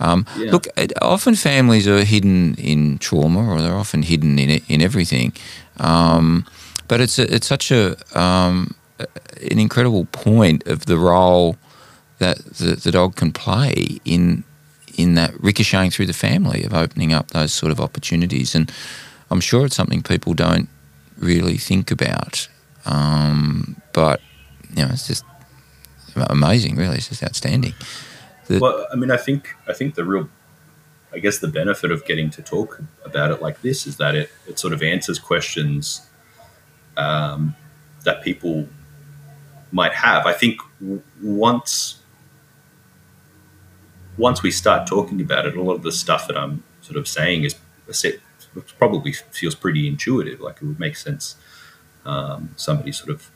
Um, 0.00 0.26
yeah. 0.36 0.50
Look, 0.50 0.66
often 1.02 1.36
families 1.36 1.86
are 1.86 2.04
hidden 2.04 2.54
in 2.56 2.98
trauma, 2.98 3.48
or 3.48 3.60
they're 3.60 3.74
often 3.74 4.02
hidden 4.02 4.38
in 4.38 4.60
in 4.68 4.82
everything. 4.82 5.32
Um, 5.78 6.46
but 6.88 7.00
it's 7.00 7.18
a, 7.18 7.32
it's 7.32 7.46
such 7.46 7.70
a 7.70 7.96
um, 8.18 8.74
an 8.98 9.58
incredible 9.58 10.06
point 10.06 10.66
of 10.66 10.86
the 10.86 10.98
role 10.98 11.56
that 12.18 12.38
the, 12.44 12.74
the 12.76 12.90
dog 12.90 13.16
can 13.16 13.32
play 13.32 13.98
in 14.04 14.44
in 14.96 15.14
that 15.14 15.32
ricocheting 15.40 15.90
through 15.90 16.06
the 16.06 16.12
family 16.12 16.64
of 16.64 16.74
opening 16.74 17.12
up 17.12 17.30
those 17.30 17.52
sort 17.52 17.70
of 17.70 17.80
opportunities. 17.80 18.54
And 18.54 18.70
I'm 19.30 19.40
sure 19.40 19.64
it's 19.64 19.76
something 19.76 20.02
people 20.02 20.34
don't 20.34 20.68
really 21.18 21.56
think 21.56 21.92
about. 21.92 22.48
Um, 22.84 23.80
but 23.92 24.20
you 24.74 24.84
know, 24.84 24.90
it's 24.90 25.06
just 25.06 25.24
amazing. 26.16 26.76
Really, 26.76 26.96
it's 26.96 27.08
just 27.08 27.22
outstanding. 27.22 27.74
The, 28.46 28.58
well, 28.58 28.86
I 28.92 28.96
mean, 28.96 29.10
I 29.10 29.16
think 29.16 29.54
I 29.66 29.72
think 29.72 29.94
the 29.94 30.04
real, 30.04 30.28
I 31.12 31.18
guess, 31.18 31.38
the 31.38 31.48
benefit 31.48 31.90
of 31.90 32.04
getting 32.04 32.30
to 32.30 32.42
talk 32.42 32.82
about 33.04 33.30
it 33.30 33.40
like 33.40 33.62
this 33.62 33.86
is 33.86 33.98
that 33.98 34.14
it 34.14 34.30
it 34.46 34.58
sort 34.58 34.72
of 34.72 34.82
answers 34.82 35.18
questions 35.18 36.08
um, 36.96 37.54
that 38.04 38.22
people 38.22 38.68
might 39.70 39.92
have. 39.92 40.26
I 40.26 40.32
think 40.32 40.60
once 41.22 42.00
once 44.18 44.42
we 44.42 44.50
start 44.50 44.86
talking 44.86 45.20
about 45.20 45.46
it, 45.46 45.56
a 45.56 45.62
lot 45.62 45.74
of 45.74 45.82
the 45.82 45.92
stuff 45.92 46.26
that 46.26 46.36
I'm 46.36 46.62
sort 46.82 46.96
of 46.96 47.08
saying 47.08 47.44
is 47.44 47.54
probably 48.78 49.12
feels 49.12 49.54
pretty 49.54 49.86
intuitive. 49.86 50.40
Like 50.40 50.56
it 50.56 50.64
would 50.64 50.80
make 50.80 50.96
sense. 50.96 51.36
Um, 52.04 52.50
somebody 52.56 52.92
sort 52.92 53.10
of 53.10 53.30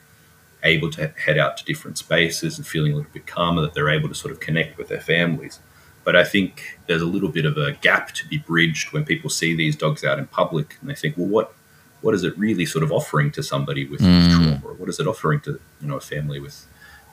able 0.65 0.91
to 0.91 1.09
head 1.09 1.39
out 1.39 1.57
to 1.57 1.65
different 1.65 1.99
spaces 1.99 2.57
and 2.57 2.67
feeling 2.67 2.93
a 2.93 2.97
little 2.97 3.11
bit 3.13 3.27
calmer 3.27 3.63
that 3.63 3.75
they're 3.75 3.91
able 3.91 4.09
to 4.09 4.15
sort 4.15 4.33
of 4.33 4.41
connect 4.41 4.79
with 4.79 4.89
their 4.89 5.01
families. 5.01 5.61
But 6.05 6.17
I 6.17 6.25
think 6.25 6.79
there's 6.87 7.03
a 7.03 7.07
little 7.07 7.29
bit 7.29 7.47
of 7.47 7.57
a 7.57 7.73
gap 7.73 8.13
to 8.15 8.27
be 8.27 8.39
bridged 8.39 8.93
when 8.93 9.05
people 9.05 9.31
see 9.31 9.55
these 9.55 9.77
dogs 9.77 10.05
out 10.05 10.19
in 10.19 10.27
public 10.27 10.77
and 10.81 10.91
they 10.91 10.95
think, 10.95 11.17
well, 11.17 11.29
what 11.29 11.55
what 12.01 12.15
is 12.15 12.25
it 12.25 12.37
really 12.37 12.67
sort 12.67 12.83
of 12.83 12.91
offering 12.91 13.31
to 13.31 13.45
somebody 13.45 13.87
with, 13.87 14.01
mm. 14.01 14.33
trauma, 14.33 14.61
or 14.65 14.75
what 14.75 14.89
is 14.89 14.99
it 14.99 15.07
offering 15.07 15.39
to 15.41 15.61
you 15.81 15.87
know 15.87 15.97
a 15.97 16.01
family 16.01 16.41
with 16.41 16.67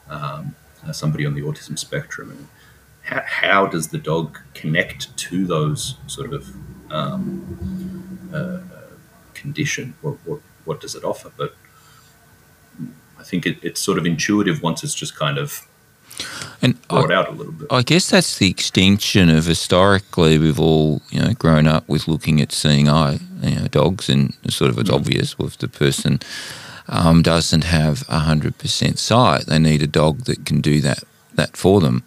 um, 0.10 0.56
uh, 0.86 0.92
somebody 0.92 1.28
on 1.28 1.36
the 1.36 1.42
autism 1.42 1.78
spectrum, 1.78 2.32
and 2.32 2.48
how, 3.10 3.24
how, 3.26 3.66
does 3.66 3.88
the 3.88 3.98
dog 3.98 4.38
connect 4.54 5.16
to 5.18 5.46
those 5.46 5.96
sort 6.08 6.34
of 6.34 6.48
um, 6.92 8.30
uh, 8.34 8.60
condition? 9.34 9.96
What, 10.02 10.18
what 10.26 10.40
what 10.66 10.82
does 10.82 10.94
it 10.96 11.04
offer? 11.04 11.32
But 11.36 11.56
I 13.18 13.24
think 13.24 13.46
it, 13.46 13.58
it's 13.64 13.82
sort 13.82 13.98
of 13.98 14.06
intuitive 14.06 14.62
once 14.62 14.84
it's 14.84 14.94
just 14.94 15.18
kind 15.18 15.38
of 15.38 15.68
and 16.62 16.80
brought 16.88 17.12
I, 17.12 17.16
out 17.16 17.30
a 17.30 17.32
little 17.32 17.54
bit. 17.54 17.68
I 17.72 17.82
guess 17.82 18.10
that's 18.10 18.38
the 18.38 18.50
extension 18.50 19.30
of 19.30 19.46
historically 19.46 20.38
we've 20.38 20.60
all 20.60 21.02
you 21.10 21.20
know 21.22 21.34
grown 21.34 21.68
up 21.68 21.88
with 21.90 22.08
looking 22.08 22.40
at 22.42 22.52
seeing 22.52 22.88
eye 22.88 23.20
you 23.42 23.56
know, 23.56 23.68
dogs 23.68 24.10
and 24.10 24.38
sort 24.50 24.70
of 24.70 24.78
it's 24.78 24.90
mm. 24.90 24.96
obvious 24.96 25.36
if 25.40 25.58
the 25.58 25.68
person 25.68 26.20
um, 26.88 27.22
doesn't 27.22 27.64
have 27.64 28.02
hundred 28.08 28.58
percent 28.58 29.00
sight, 29.00 29.46
they 29.46 29.60
need 29.60 29.82
a 29.82 29.88
dog 29.88 30.26
that 30.26 30.46
can 30.46 30.62
do 30.62 30.82
that 30.82 31.04
that 31.36 31.58
for 31.58 31.80
them. 31.82 32.04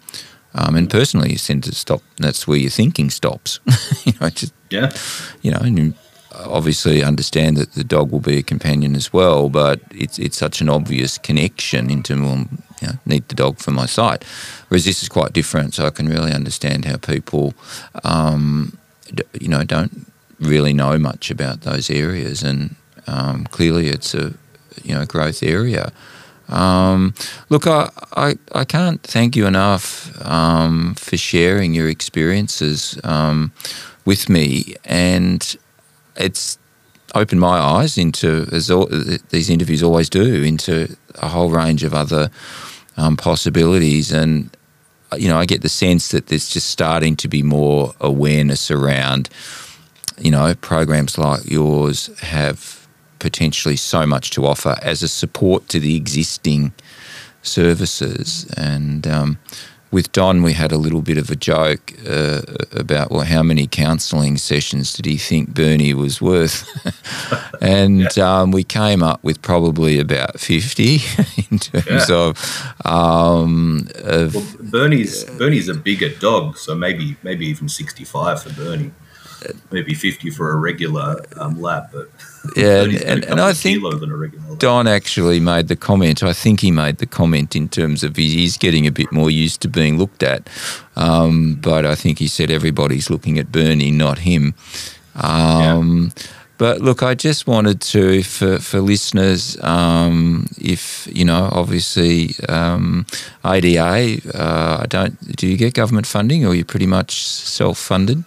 Um, 0.55 0.75
and 0.75 0.89
personally, 0.89 1.31
you 1.31 1.37
tend 1.37 1.63
to 1.63 1.73
stop. 1.73 2.01
That's 2.17 2.47
where 2.47 2.57
your 2.57 2.69
thinking 2.69 3.09
stops. 3.09 3.59
you 4.05 4.13
know, 4.21 4.29
just 4.29 4.53
yeah. 4.69 4.91
You 5.41 5.51
know, 5.51 5.59
and 5.59 5.95
obviously 6.33 7.03
understand 7.03 7.57
that 7.57 7.73
the 7.73 7.83
dog 7.83 8.11
will 8.11 8.19
be 8.19 8.37
a 8.37 8.43
companion 8.43 8.95
as 8.95 9.13
well, 9.13 9.49
but 9.49 9.81
it's 9.91 10.19
it's 10.19 10.37
such 10.37 10.61
an 10.61 10.69
obvious 10.69 11.17
connection 11.17 11.89
into 11.89 12.21
well, 12.21 12.47
you 12.81 12.87
know, 12.87 12.93
need 13.05 13.27
the 13.29 13.35
dog 13.35 13.57
for 13.57 13.71
my 13.71 13.85
sight. 13.85 14.23
Whereas 14.67 14.85
this 14.85 15.03
is 15.03 15.09
quite 15.09 15.33
different, 15.33 15.73
so 15.73 15.85
I 15.85 15.89
can 15.89 16.07
really 16.07 16.33
understand 16.33 16.85
how 16.85 16.97
people, 16.97 17.53
um, 18.03 18.77
you 19.39 19.47
know, 19.47 19.63
don't 19.63 20.07
really 20.39 20.73
know 20.73 20.97
much 20.97 21.31
about 21.31 21.61
those 21.61 21.89
areas, 21.89 22.43
and 22.43 22.75
um, 23.07 23.45
clearly 23.45 23.87
it's 23.87 24.13
a 24.13 24.33
you 24.83 24.93
know 24.95 25.05
growth 25.05 25.43
area. 25.43 25.91
Um, 26.49 27.13
look, 27.49 27.67
I, 27.67 27.89
I, 28.15 28.35
I 28.53 28.65
can't 28.65 29.01
thank 29.01 29.35
you 29.35 29.47
enough 29.47 30.11
um, 30.25 30.95
for 30.95 31.17
sharing 31.17 31.73
your 31.73 31.89
experiences 31.89 32.99
um, 33.03 33.51
with 34.05 34.29
me, 34.29 34.75
and 34.85 35.55
it's 36.15 36.57
opened 37.15 37.41
my 37.41 37.57
eyes 37.57 37.97
into, 37.97 38.47
as 38.51 38.69
all, 38.71 38.87
these 39.29 39.49
interviews 39.49 39.83
always 39.83 40.09
do, 40.09 40.43
into 40.43 40.95
a 41.15 41.27
whole 41.27 41.49
range 41.49 41.83
of 41.83 41.93
other 41.93 42.29
um, 42.97 43.15
possibilities. 43.15 44.11
And, 44.11 44.55
you 45.15 45.29
know, 45.29 45.37
I 45.37 45.45
get 45.45 45.61
the 45.61 45.69
sense 45.69 46.09
that 46.09 46.27
there's 46.27 46.49
just 46.49 46.69
starting 46.69 47.15
to 47.17 47.27
be 47.27 47.43
more 47.43 47.93
awareness 47.99 48.71
around, 48.71 49.29
you 50.17 50.31
know, 50.31 50.55
programs 50.55 51.17
like 51.17 51.49
yours 51.49 52.09
have 52.19 52.82
potentially 53.23 53.77
so 53.77 54.05
much 54.05 54.29
to 54.31 54.45
offer 54.45 54.75
as 54.81 55.01
a 55.01 55.07
support 55.07 55.69
to 55.69 55.79
the 55.79 55.95
existing 55.95 56.73
services. 57.41 58.45
And, 58.55 59.07
um, 59.07 59.39
with 59.91 60.11
Don, 60.11 60.41
we 60.41 60.53
had 60.53 60.71
a 60.71 60.77
little 60.77 61.03
bit 61.03 61.19
of 61.19 61.29
a 61.29 61.35
joke 61.35 61.93
uh, 62.09 62.41
about 62.71 63.11
well, 63.11 63.21
how 63.21 63.43
many 63.43 63.67
counselling 63.67 64.37
sessions 64.37 64.91
did 64.91 65.05
he 65.05 65.17
think 65.17 65.53
Bernie 65.53 65.93
was 65.93 66.19
worth? 66.19 66.67
and 67.61 68.07
yeah. 68.17 68.39
um, 68.39 68.49
we 68.49 68.63
came 68.63 69.03
up 69.03 69.23
with 69.23 69.39
probably 69.43 69.99
about 69.99 70.39
fifty 70.39 70.95
in 71.51 71.59
terms 71.59 72.09
yeah. 72.09 72.15
of. 72.15 72.75
Um, 72.85 73.87
of 74.03 74.33
well, 74.33 74.47
Bernie's 74.61 75.25
Bernie's 75.25 75.69
a 75.69 75.75
bigger 75.75 76.09
dog, 76.09 76.57
so 76.57 76.73
maybe 76.73 77.15
maybe 77.21 77.45
even 77.45 77.69
sixty-five 77.69 78.41
for 78.41 78.51
Bernie 78.53 78.91
maybe 79.71 79.93
50 79.93 80.29
for 80.31 80.51
a 80.51 80.55
regular 80.55 81.23
um, 81.37 81.61
lap, 81.61 81.89
but 81.91 82.09
yeah, 82.55 82.83
and, 82.83 82.93
and, 82.95 83.25
and 83.25 83.41
I 83.41 83.53
think 83.53 83.81
Don 84.59 84.87
actually 84.87 85.39
made 85.39 85.67
the 85.67 85.75
comment. 85.75 86.23
I 86.23 86.33
think 86.33 86.59
he 86.59 86.71
made 86.71 86.97
the 86.97 87.05
comment 87.05 87.55
in 87.55 87.69
terms 87.69 88.03
of 88.03 88.15
he's 88.15 88.57
getting 88.57 88.85
a 88.85 88.91
bit 88.91 89.11
more 89.11 89.29
used 89.29 89.61
to 89.61 89.67
being 89.67 89.97
looked 89.97 90.23
at, 90.23 90.49
um, 90.95 91.55
but 91.55 91.85
I 91.85 91.95
think 91.95 92.19
he 92.19 92.27
said 92.27 92.51
everybody's 92.51 93.09
looking 93.09 93.39
at 93.39 93.51
Bernie, 93.51 93.91
not 93.91 94.19
him. 94.19 94.53
Um, 95.15 96.11
yeah. 96.15 96.23
But 96.57 96.81
look, 96.81 97.01
I 97.01 97.15
just 97.15 97.47
wanted 97.47 97.81
to, 97.81 98.23
for, 98.23 98.59
for 98.59 98.79
listeners, 98.79 99.61
um, 99.63 100.47
if, 100.57 101.07
you 101.11 101.25
know, 101.25 101.49
obviously 101.51 102.35
um, 102.47 103.05
ADA, 103.43 104.21
uh, 104.33 104.77
I 104.81 104.85
don't, 104.87 105.35
do 105.35 105.47
you 105.47 105.57
get 105.57 105.73
government 105.73 106.05
funding 106.05 106.45
or 106.45 106.49
are 106.49 106.55
you 106.55 106.63
pretty 106.63 106.85
much 106.85 107.25
self 107.27 107.79
funded? 107.79 108.23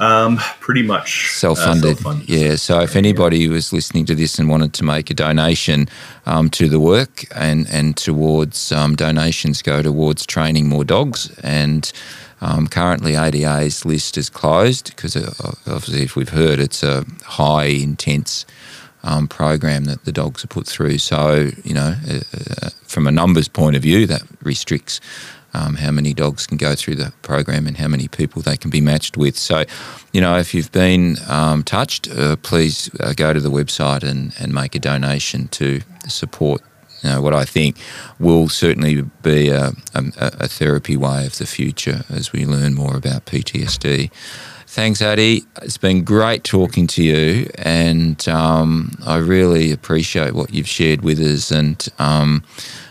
Um, 0.00 0.38
pretty 0.60 0.82
much 0.82 1.32
self-funded. 1.32 1.84
Uh, 1.84 1.88
self-funded. 1.94 2.28
Yeah. 2.28 2.56
So 2.56 2.80
if 2.80 2.94
anybody 2.94 3.40
yeah. 3.40 3.50
was 3.50 3.72
listening 3.72 4.04
to 4.06 4.14
this 4.14 4.38
and 4.38 4.48
wanted 4.48 4.72
to 4.74 4.84
make 4.84 5.10
a 5.10 5.14
donation 5.14 5.88
um, 6.26 6.50
to 6.50 6.68
the 6.68 6.80
work 6.80 7.24
and 7.34 7.66
and 7.70 7.96
towards 7.96 8.72
um, 8.72 8.94
donations 8.94 9.62
go 9.62 9.82
towards 9.82 10.26
training 10.26 10.68
more 10.68 10.84
dogs 10.84 11.36
and. 11.42 11.92
Um, 12.40 12.68
currently, 12.68 13.16
ADA's 13.16 13.84
list 13.84 14.16
is 14.16 14.30
closed 14.30 14.94
because, 14.94 15.16
uh, 15.16 15.32
obviously, 15.66 16.04
if 16.04 16.14
we've 16.14 16.28
heard, 16.28 16.60
it's 16.60 16.84
a 16.84 17.04
high 17.24 17.64
intense 17.64 18.46
um, 19.02 19.26
program 19.26 19.86
that 19.86 20.04
the 20.04 20.12
dogs 20.12 20.44
are 20.44 20.48
put 20.48 20.66
through. 20.66 20.98
So, 20.98 21.50
you 21.64 21.74
know, 21.74 21.96
uh, 22.08 22.20
uh, 22.62 22.70
from 22.84 23.06
a 23.06 23.10
numbers 23.10 23.48
point 23.48 23.76
of 23.76 23.82
view, 23.82 24.06
that 24.06 24.22
restricts 24.42 25.00
um, 25.54 25.76
how 25.76 25.90
many 25.90 26.14
dogs 26.14 26.46
can 26.46 26.56
go 26.56 26.74
through 26.74 26.96
the 26.96 27.12
program 27.22 27.66
and 27.66 27.76
how 27.76 27.88
many 27.88 28.08
people 28.08 28.42
they 28.42 28.56
can 28.56 28.70
be 28.70 28.80
matched 28.80 29.16
with. 29.16 29.36
So, 29.36 29.64
you 30.12 30.20
know, 30.20 30.38
if 30.38 30.54
you've 30.54 30.72
been 30.72 31.16
um, 31.28 31.62
touched, 31.62 32.08
uh, 32.10 32.36
please 32.36 32.90
uh, 33.00 33.14
go 33.14 33.32
to 33.32 33.40
the 33.40 33.50
website 33.50 34.02
and, 34.02 34.34
and 34.38 34.52
make 34.52 34.74
a 34.74 34.78
donation 34.78 35.48
to 35.48 35.80
support. 36.08 36.62
You 37.02 37.10
know, 37.10 37.22
what 37.22 37.32
I 37.32 37.44
think 37.44 37.76
will 38.18 38.48
certainly 38.48 39.02
be 39.22 39.50
a, 39.50 39.68
a, 39.94 40.04
a 40.16 40.48
therapy 40.48 40.96
way 40.96 41.26
of 41.26 41.38
the 41.38 41.46
future 41.46 42.04
as 42.10 42.32
we 42.32 42.44
learn 42.44 42.74
more 42.74 42.96
about 42.96 43.24
PTSD. 43.26 44.10
Thanks, 44.66 45.00
Adi. 45.00 45.44
It's 45.62 45.78
been 45.78 46.04
great 46.04 46.44
talking 46.44 46.86
to 46.88 47.02
you, 47.02 47.48
and 47.54 48.28
um, 48.28 48.92
I 49.06 49.16
really 49.16 49.72
appreciate 49.72 50.34
what 50.34 50.52
you've 50.52 50.68
shared 50.68 51.00
with 51.00 51.18
us. 51.20 51.50
And 51.50 51.88
um, 51.98 52.44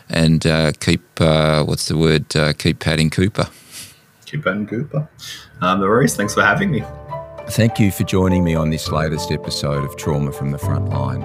and 0.09 0.45
uh, 0.45 0.71
keep 0.79 1.01
uh, 1.19 1.63
what's 1.63 1.87
the 1.87 1.97
word? 1.97 2.35
Uh, 2.35 2.53
keep 2.53 2.79
patting 2.79 3.09
Cooper. 3.09 3.47
Keep 4.25 4.43
patting 4.43 4.67
Cooper. 4.67 5.07
Um, 5.61 5.79
no 5.79 5.87
worries. 5.87 6.15
Thanks 6.15 6.33
for 6.33 6.41
having 6.41 6.71
me. 6.71 6.83
Thank 7.49 7.79
you 7.79 7.91
for 7.91 8.03
joining 8.03 8.43
me 8.43 8.55
on 8.55 8.69
this 8.69 8.91
latest 8.91 9.31
episode 9.31 9.85
of 9.85 9.95
Trauma 9.95 10.33
from 10.33 10.51
the 10.51 10.57
Front 10.57 10.89
Line. 10.89 11.23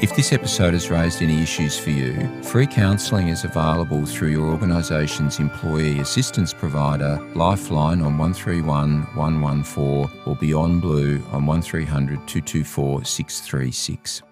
If 0.00 0.14
this 0.14 0.32
episode 0.32 0.74
has 0.74 0.90
raised 0.90 1.22
any 1.22 1.42
issues 1.42 1.76
for 1.76 1.90
you, 1.90 2.28
free 2.42 2.68
counselling 2.68 3.26
is 3.28 3.42
available 3.42 4.06
through 4.06 4.28
your 4.28 4.48
organisation's 4.48 5.40
employee 5.40 5.98
assistance 5.98 6.54
provider, 6.54 7.18
Lifeline 7.34 8.00
on 8.02 8.16
131 8.16 9.02
114 9.16 10.08
or 10.24 10.36
Beyond 10.36 10.82
Blue 10.82 11.20
on 11.32 11.46
1300 11.46 12.28
224 12.28 13.04
636. 13.04 14.22